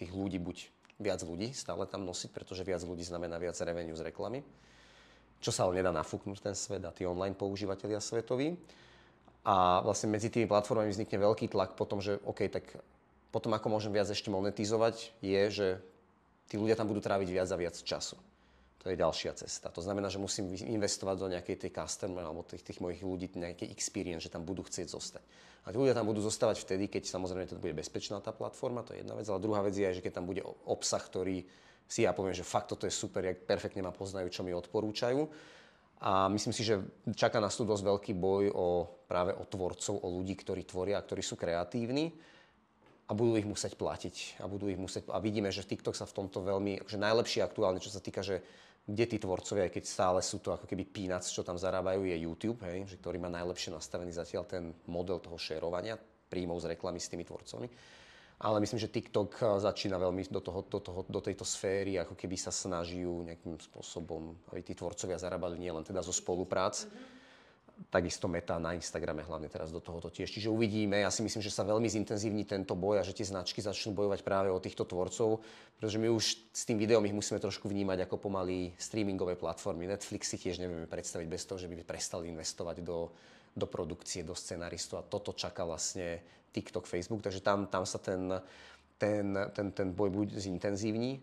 tých 0.00 0.08
ľudí 0.08 0.40
buď 0.40 0.83
viac 0.98 1.20
ľudí 1.22 1.50
stále 1.50 1.86
tam 1.90 2.06
nosiť, 2.06 2.30
pretože 2.30 2.62
viac 2.62 2.82
ľudí 2.86 3.02
znamená 3.02 3.38
viac 3.38 3.58
revenue 3.62 3.94
z 3.94 4.06
reklamy. 4.06 4.40
Čo 5.42 5.50
sa 5.52 5.68
ale 5.68 5.82
nedá 5.82 5.92
nafúknuť 5.92 6.38
ten 6.40 6.56
svet 6.56 6.82
a 6.86 6.94
tí 6.94 7.04
online 7.04 7.36
používateľia 7.36 8.00
svetoví. 8.00 8.56
A 9.44 9.84
vlastne 9.84 10.08
medzi 10.08 10.32
tými 10.32 10.48
platformami 10.48 10.88
vznikne 10.88 11.20
veľký 11.20 11.52
tlak 11.52 11.76
potom, 11.76 12.00
že 12.00 12.16
OK, 12.24 12.48
tak 12.48 12.64
potom 13.28 13.52
ako 13.52 13.66
môžem 13.68 13.92
viac 13.92 14.08
ešte 14.08 14.32
monetizovať, 14.32 15.12
je, 15.20 15.42
že 15.52 15.66
tí 16.48 16.56
ľudia 16.56 16.78
tam 16.78 16.88
budú 16.88 17.04
tráviť 17.04 17.28
viac 17.28 17.48
a 17.52 17.60
viac 17.60 17.76
času. 17.76 18.16
To 18.84 18.92
je 18.92 19.00
ďalšia 19.00 19.32
cesta. 19.32 19.72
To 19.72 19.80
znamená, 19.80 20.12
že 20.12 20.20
musím 20.20 20.52
investovať 20.52 21.16
do 21.16 21.32
nejakej 21.32 21.56
tej 21.56 21.70
customer 21.72 22.20
alebo 22.20 22.44
tých, 22.44 22.60
tých 22.60 22.84
mojich 22.84 23.00
ľudí, 23.00 23.32
nejakej 23.32 23.72
experience, 23.72 24.28
že 24.28 24.32
tam 24.32 24.44
budú 24.44 24.60
chcieť 24.60 24.92
zostať. 24.92 25.24
A 25.64 25.72
tí 25.72 25.80
ľudia 25.80 25.96
tam 25.96 26.04
budú 26.04 26.20
zostávať 26.20 26.60
vtedy, 26.60 26.92
keď 26.92 27.08
samozrejme 27.08 27.48
to 27.48 27.56
bude 27.56 27.72
bezpečná 27.72 28.20
tá 28.20 28.36
platforma, 28.36 28.84
to 28.84 28.92
je 28.92 29.00
jedna 29.00 29.16
vec, 29.16 29.24
ale 29.24 29.40
druhá 29.40 29.64
vec 29.64 29.72
je 29.72 29.88
aj, 29.88 29.96
že 29.96 30.04
keď 30.04 30.20
tam 30.20 30.28
bude 30.28 30.44
obsah, 30.68 31.00
ktorý 31.00 31.48
si 31.88 32.04
ja 32.04 32.12
poviem, 32.12 32.36
že 32.36 32.44
fakt 32.44 32.76
toto 32.76 32.84
je 32.84 32.92
super, 32.92 33.24
jak 33.24 33.48
perfektne 33.48 33.80
ma 33.80 33.92
poznajú, 33.92 34.28
čo 34.28 34.44
mi 34.44 34.52
odporúčajú. 34.52 35.24
A 36.04 36.28
myslím 36.28 36.52
si, 36.52 36.60
že 36.68 36.84
čaká 37.16 37.40
nás 37.40 37.56
tu 37.56 37.64
dosť 37.64 37.80
veľký 37.88 38.12
boj 38.12 38.52
o, 38.52 38.84
práve 39.08 39.32
o 39.32 39.48
tvorcov, 39.48 40.04
o 40.04 40.08
ľudí, 40.12 40.36
ktorí 40.36 40.68
tvoria 40.68 41.00
a 41.00 41.04
ktorí 41.04 41.24
sú 41.24 41.40
kreatívni 41.40 42.12
a 43.08 43.12
budú 43.16 43.36
ich 43.40 43.48
musieť 43.48 43.80
platiť. 43.80 44.40
A, 44.40 44.48
budú 44.48 44.68
ich 44.68 44.76
musieť, 44.76 45.08
a 45.08 45.16
vidíme, 45.16 45.48
že 45.48 45.64
TikTok 45.64 45.96
sa 45.96 46.04
v 46.04 46.24
tomto 46.24 46.44
veľmi, 46.44 46.84
že 46.84 47.00
najlepšie 47.00 47.40
aktuálne, 47.40 47.80
čo 47.80 47.88
sa 47.88 48.04
týka, 48.04 48.20
že 48.20 48.44
kde 48.84 49.04
tí 49.08 49.16
tvorcovia, 49.16 49.72
keď 49.72 49.84
stále 49.88 50.20
sú 50.20 50.44
to 50.44 50.52
ako 50.52 50.68
keby 50.68 50.84
peanuts, 50.84 51.32
čo 51.32 51.40
tam 51.40 51.56
zarábajú, 51.56 52.04
je 52.04 52.16
YouTube, 52.20 52.60
hej, 52.68 52.84
že 52.84 53.00
ktorý 53.00 53.16
má 53.16 53.32
najlepšie 53.32 53.72
nastavený 53.72 54.12
zatiaľ 54.12 54.44
ten 54.44 54.76
model 54.84 55.24
toho 55.24 55.40
šerovania 55.40 55.96
príjmov 56.28 56.60
z 56.60 56.76
reklamy 56.76 57.00
s 57.00 57.08
tými 57.08 57.24
tvorcami. 57.24 57.68
Ale 58.44 58.60
myslím, 58.60 58.82
že 58.82 58.92
TikTok 58.92 59.30
eh, 59.40 59.46
začína 59.62 59.96
veľmi 59.96 60.28
do, 60.28 60.40
toho, 60.44 60.60
do, 60.68 60.80
toho, 60.84 61.00
do 61.08 61.20
tejto 61.24 61.48
sféry, 61.48 61.96
ako 61.96 62.12
keby 62.12 62.36
sa 62.36 62.52
snaží 62.52 63.00
nejakým 63.00 63.56
spôsobom, 63.56 64.36
aby 64.52 64.60
tí 64.60 64.76
tvorcovia 64.76 65.16
zarábali 65.16 65.56
nielen 65.56 65.86
teda 65.86 66.04
zo 66.04 66.12
spoluprác, 66.12 66.84
mm-hmm 66.84 67.14
takisto 67.90 68.30
meta 68.30 68.58
na 68.58 68.74
Instagrame 68.74 69.22
hlavne 69.22 69.50
teraz 69.50 69.70
do 69.74 69.82
tohoto 69.82 70.10
tiež. 70.10 70.30
Čiže 70.30 70.50
uvidíme, 70.50 71.02
ja 71.02 71.10
si 71.10 71.22
myslím, 71.22 71.42
že 71.42 71.50
sa 71.50 71.66
veľmi 71.66 71.86
zintenzívni 71.90 72.46
tento 72.46 72.78
boj 72.78 73.02
a 73.02 73.06
že 73.06 73.14
tie 73.14 73.26
značky 73.26 73.62
začnú 73.62 73.94
bojovať 73.94 74.22
práve 74.22 74.50
o 74.50 74.62
týchto 74.62 74.86
tvorcov, 74.86 75.42
pretože 75.78 75.98
my 75.98 76.08
už 76.10 76.24
s 76.54 76.62
tým 76.66 76.78
videom 76.78 77.02
ich 77.06 77.14
musíme 77.14 77.42
trošku 77.42 77.66
vnímať 77.66 78.06
ako 78.06 78.30
pomaly 78.30 78.74
streamingové 78.78 79.34
platformy. 79.34 79.90
Netflix 79.90 80.30
si 80.30 80.38
tiež 80.38 80.62
nevieme 80.62 80.86
predstaviť 80.86 81.26
bez 81.26 81.42
toho, 81.46 81.58
že 81.58 81.66
by 81.66 81.82
prestali 81.82 82.30
investovať 82.30 82.82
do, 82.82 83.10
do 83.54 83.66
produkcie, 83.66 84.22
do 84.22 84.34
scenaristu 84.38 84.98
a 84.98 85.06
toto 85.06 85.34
čaká 85.34 85.66
vlastne 85.66 86.22
TikTok, 86.54 86.86
Facebook, 86.86 87.26
takže 87.26 87.42
tam, 87.42 87.66
tam 87.66 87.82
sa 87.82 87.98
ten, 87.98 88.30
ten, 88.98 89.34
ten, 89.50 89.66
ten 89.74 89.88
boj 89.90 90.10
bude 90.14 90.38
zintenzívni. 90.38 91.18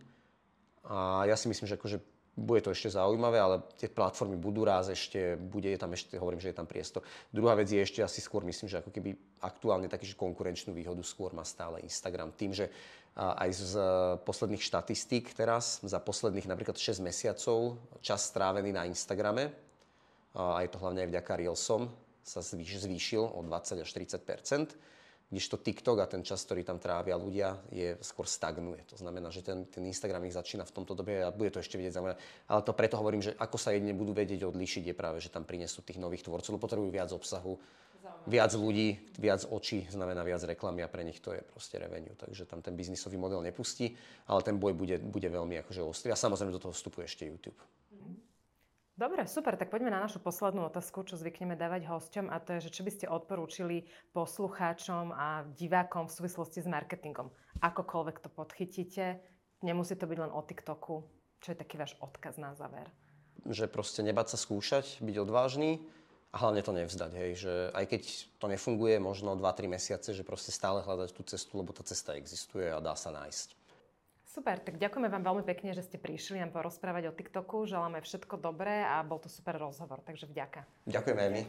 A 0.84 1.24
ja 1.30 1.40
si 1.40 1.48
myslím, 1.48 1.70
že 1.70 1.78
akože 1.80 2.11
bude 2.32 2.64
to 2.64 2.72
ešte 2.72 2.96
zaujímavé, 2.96 3.38
ale 3.38 3.60
tie 3.76 3.92
platformy 3.92 4.40
budú 4.40 4.64
raz 4.64 4.88
ešte, 4.88 5.36
bude 5.36 5.68
tam 5.76 5.92
ešte, 5.92 6.16
hovorím, 6.16 6.40
že 6.40 6.56
je 6.56 6.58
tam 6.58 6.68
priestor. 6.68 7.04
Druhá 7.28 7.60
vec 7.60 7.68
je 7.68 7.84
ešte 7.84 8.00
asi 8.00 8.24
skôr, 8.24 8.48
myslím, 8.48 8.72
že 8.72 8.80
ako 8.80 8.88
keby 8.88 9.16
aktuálne 9.44 9.92
taký, 9.92 10.08
že 10.08 10.16
konkurenčnú 10.16 10.72
výhodu 10.72 11.04
skôr 11.04 11.36
má 11.36 11.44
stále 11.44 11.84
Instagram. 11.84 12.32
Tým, 12.32 12.56
že 12.56 12.72
aj 13.20 13.50
z 13.52 13.74
posledných 14.24 14.64
štatistík 14.64 15.36
teraz, 15.36 15.84
za 15.84 16.00
posledných 16.00 16.48
napríklad 16.48 16.80
6 16.80 17.04
mesiacov, 17.04 17.76
čas 18.00 18.24
strávený 18.32 18.72
na 18.72 18.88
Instagrame, 18.88 19.52
a 20.32 20.64
je 20.64 20.72
to 20.72 20.80
hlavne 20.80 21.04
aj 21.04 21.12
vďaka 21.12 21.32
Reelsom, 21.36 21.92
sa 22.24 22.40
zvýšil 22.40 23.20
o 23.20 23.44
20 23.44 23.84
až 23.84 23.90
30 23.92 24.91
kdežto 25.32 25.64
TikTok 25.64 26.04
a 26.04 26.12
ten 26.12 26.28
čas, 26.28 26.44
ktorý 26.44 26.68
tam 26.68 26.76
trávia 26.76 27.16
ľudia, 27.16 27.56
je 27.72 27.96
skôr 28.04 28.28
stagnuje. 28.28 28.84
To 28.92 29.00
znamená, 29.00 29.32
že 29.32 29.40
ten, 29.40 29.64
ten 29.64 29.80
Instagram 29.88 30.28
ich 30.28 30.36
začína 30.36 30.68
v 30.68 30.76
tomto 30.76 30.92
dobe 30.92 31.24
a 31.24 31.32
bude 31.32 31.56
to 31.56 31.64
ešte 31.64 31.80
vidieť 31.80 31.96
zaujímavé. 31.96 32.20
Ale 32.52 32.62
to 32.68 32.76
preto 32.76 33.00
hovorím, 33.00 33.24
že 33.24 33.32
ako 33.40 33.56
sa 33.56 33.72
jedine 33.72 33.96
budú 33.96 34.12
vedieť 34.12 34.44
odlíšiť, 34.44 34.92
je 34.92 34.96
práve, 34.96 35.24
že 35.24 35.32
tam 35.32 35.48
prinesú 35.48 35.88
tých 35.88 36.04
nových 36.04 36.28
tvorcov, 36.28 36.52
lebo 36.52 36.60
potrebujú 36.60 36.92
viac 36.92 37.16
obsahu, 37.16 37.56
Zaujímavé. 37.56 38.28
viac 38.28 38.52
ľudí, 38.60 38.90
viac 39.16 39.42
očí, 39.48 39.88
znamená 39.88 40.20
viac 40.28 40.44
reklamy 40.44 40.84
a 40.84 40.92
pre 40.92 41.08
nich 41.08 41.24
to 41.24 41.32
je 41.32 41.40
proste 41.40 41.80
revenue. 41.80 42.12
Takže 42.20 42.44
tam 42.44 42.60
ten 42.60 42.76
biznisový 42.76 43.16
model 43.16 43.40
nepustí, 43.40 43.96
ale 44.28 44.44
ten 44.44 44.60
boj 44.60 44.76
bude, 44.76 45.00
bude 45.00 45.32
veľmi 45.32 45.64
akože 45.64 45.80
ostrý. 45.80 46.12
A 46.12 46.20
samozrejme 46.20 46.52
do 46.52 46.60
toho 46.60 46.76
vstupuje 46.76 47.08
ešte 47.08 47.24
YouTube. 47.24 47.58
Dobre, 49.02 49.26
super, 49.26 49.58
tak 49.58 49.74
poďme 49.74 49.90
na 49.90 50.06
našu 50.06 50.22
poslednú 50.22 50.70
otázku, 50.70 51.02
čo 51.02 51.18
zvykneme 51.18 51.58
dávať 51.58 51.90
hosťom 51.90 52.30
a 52.30 52.38
to 52.38 52.54
je, 52.54 52.70
že 52.70 52.74
čo 52.78 52.86
by 52.86 52.92
ste 52.94 53.10
odporúčili 53.10 53.90
poslucháčom 54.14 55.10
a 55.10 55.42
divákom 55.58 56.06
v 56.06 56.14
súvislosti 56.22 56.62
s 56.62 56.70
marketingom. 56.70 57.34
Akokoľvek 57.66 58.22
to 58.22 58.30
podchytíte, 58.30 59.18
nemusí 59.66 59.98
to 59.98 60.06
byť 60.06 60.18
len 60.22 60.30
o 60.30 60.46
TikToku. 60.46 61.02
Čo 61.42 61.48
je 61.50 61.58
taký 61.58 61.82
váš 61.82 61.98
odkaz 61.98 62.38
na 62.38 62.54
záver? 62.54 62.94
Že 63.50 63.74
proste 63.74 64.06
nebať 64.06 64.38
sa 64.38 64.38
skúšať, 64.38 65.02
byť 65.02 65.16
odvážny 65.18 65.82
a 66.30 66.38
hlavne 66.38 66.62
to 66.62 66.70
nevzdať, 66.70 67.12
hej, 67.18 67.32
že 67.42 67.54
aj 67.74 67.86
keď 67.90 68.02
to 68.38 68.46
nefunguje 68.54 69.02
možno 69.02 69.34
2-3 69.34 69.66
mesiace, 69.66 70.14
že 70.14 70.22
proste 70.22 70.54
stále 70.54 70.86
hľadať 70.86 71.10
tú 71.10 71.26
cestu, 71.26 71.58
lebo 71.58 71.74
tá 71.74 71.82
cesta 71.82 72.14
existuje 72.14 72.70
a 72.70 72.78
dá 72.78 72.94
sa 72.94 73.10
nájsť. 73.10 73.61
Super, 74.32 74.64
tak 74.64 74.80
ďakujeme 74.80 75.12
vám 75.12 75.28
veľmi 75.28 75.44
pekne, 75.44 75.76
že 75.76 75.84
ste 75.84 76.00
prišli 76.00 76.40
nám 76.40 76.56
porozprávať 76.56 77.12
o 77.12 77.16
TikToku. 77.16 77.68
Želáme 77.68 78.00
všetko 78.00 78.40
dobré 78.40 78.88
a 78.88 79.04
bol 79.04 79.20
to 79.20 79.28
super 79.28 79.60
rozhovor, 79.60 80.00
takže 80.08 80.24
vďaka. 80.24 80.64
Ďakujeme 80.88 81.20
aj 81.20 81.32
my. 81.36 81.42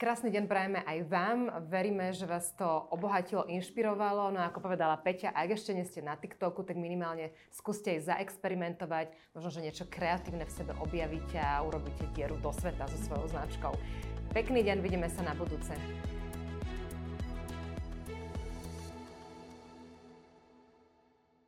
Krásny 0.00 0.32
deň 0.32 0.44
prajeme 0.48 0.80
aj 0.88 0.98
vám. 1.12 1.52
Veríme, 1.68 2.16
že 2.16 2.24
vás 2.24 2.48
to 2.56 2.64
obohatilo, 2.64 3.44
inšpirovalo. 3.44 4.32
No 4.32 4.40
ako 4.40 4.72
povedala 4.72 4.96
Peťa, 4.96 5.36
ak 5.36 5.52
ešte 5.52 5.76
nie 5.76 5.84
ste 5.84 6.00
na 6.00 6.16
TikToku, 6.16 6.64
tak 6.64 6.80
minimálne 6.80 7.36
skúste 7.52 7.92
aj 7.92 8.08
zaexperimentovať. 8.08 9.12
Možno, 9.36 9.52
že 9.52 9.60
niečo 9.60 9.84
kreatívne 9.84 10.48
v 10.48 10.56
sebe 10.64 10.72
objavíte 10.80 11.36
a 11.36 11.60
urobíte 11.60 12.08
dieru 12.16 12.40
do 12.40 12.56
sveta 12.56 12.88
so 12.88 12.96
svojou 13.04 13.28
značkou. 13.36 13.76
Pekný 14.32 14.64
deň, 14.64 14.80
vidíme 14.80 15.12
sa 15.12 15.20
na 15.28 15.36
budúce. 15.36 15.76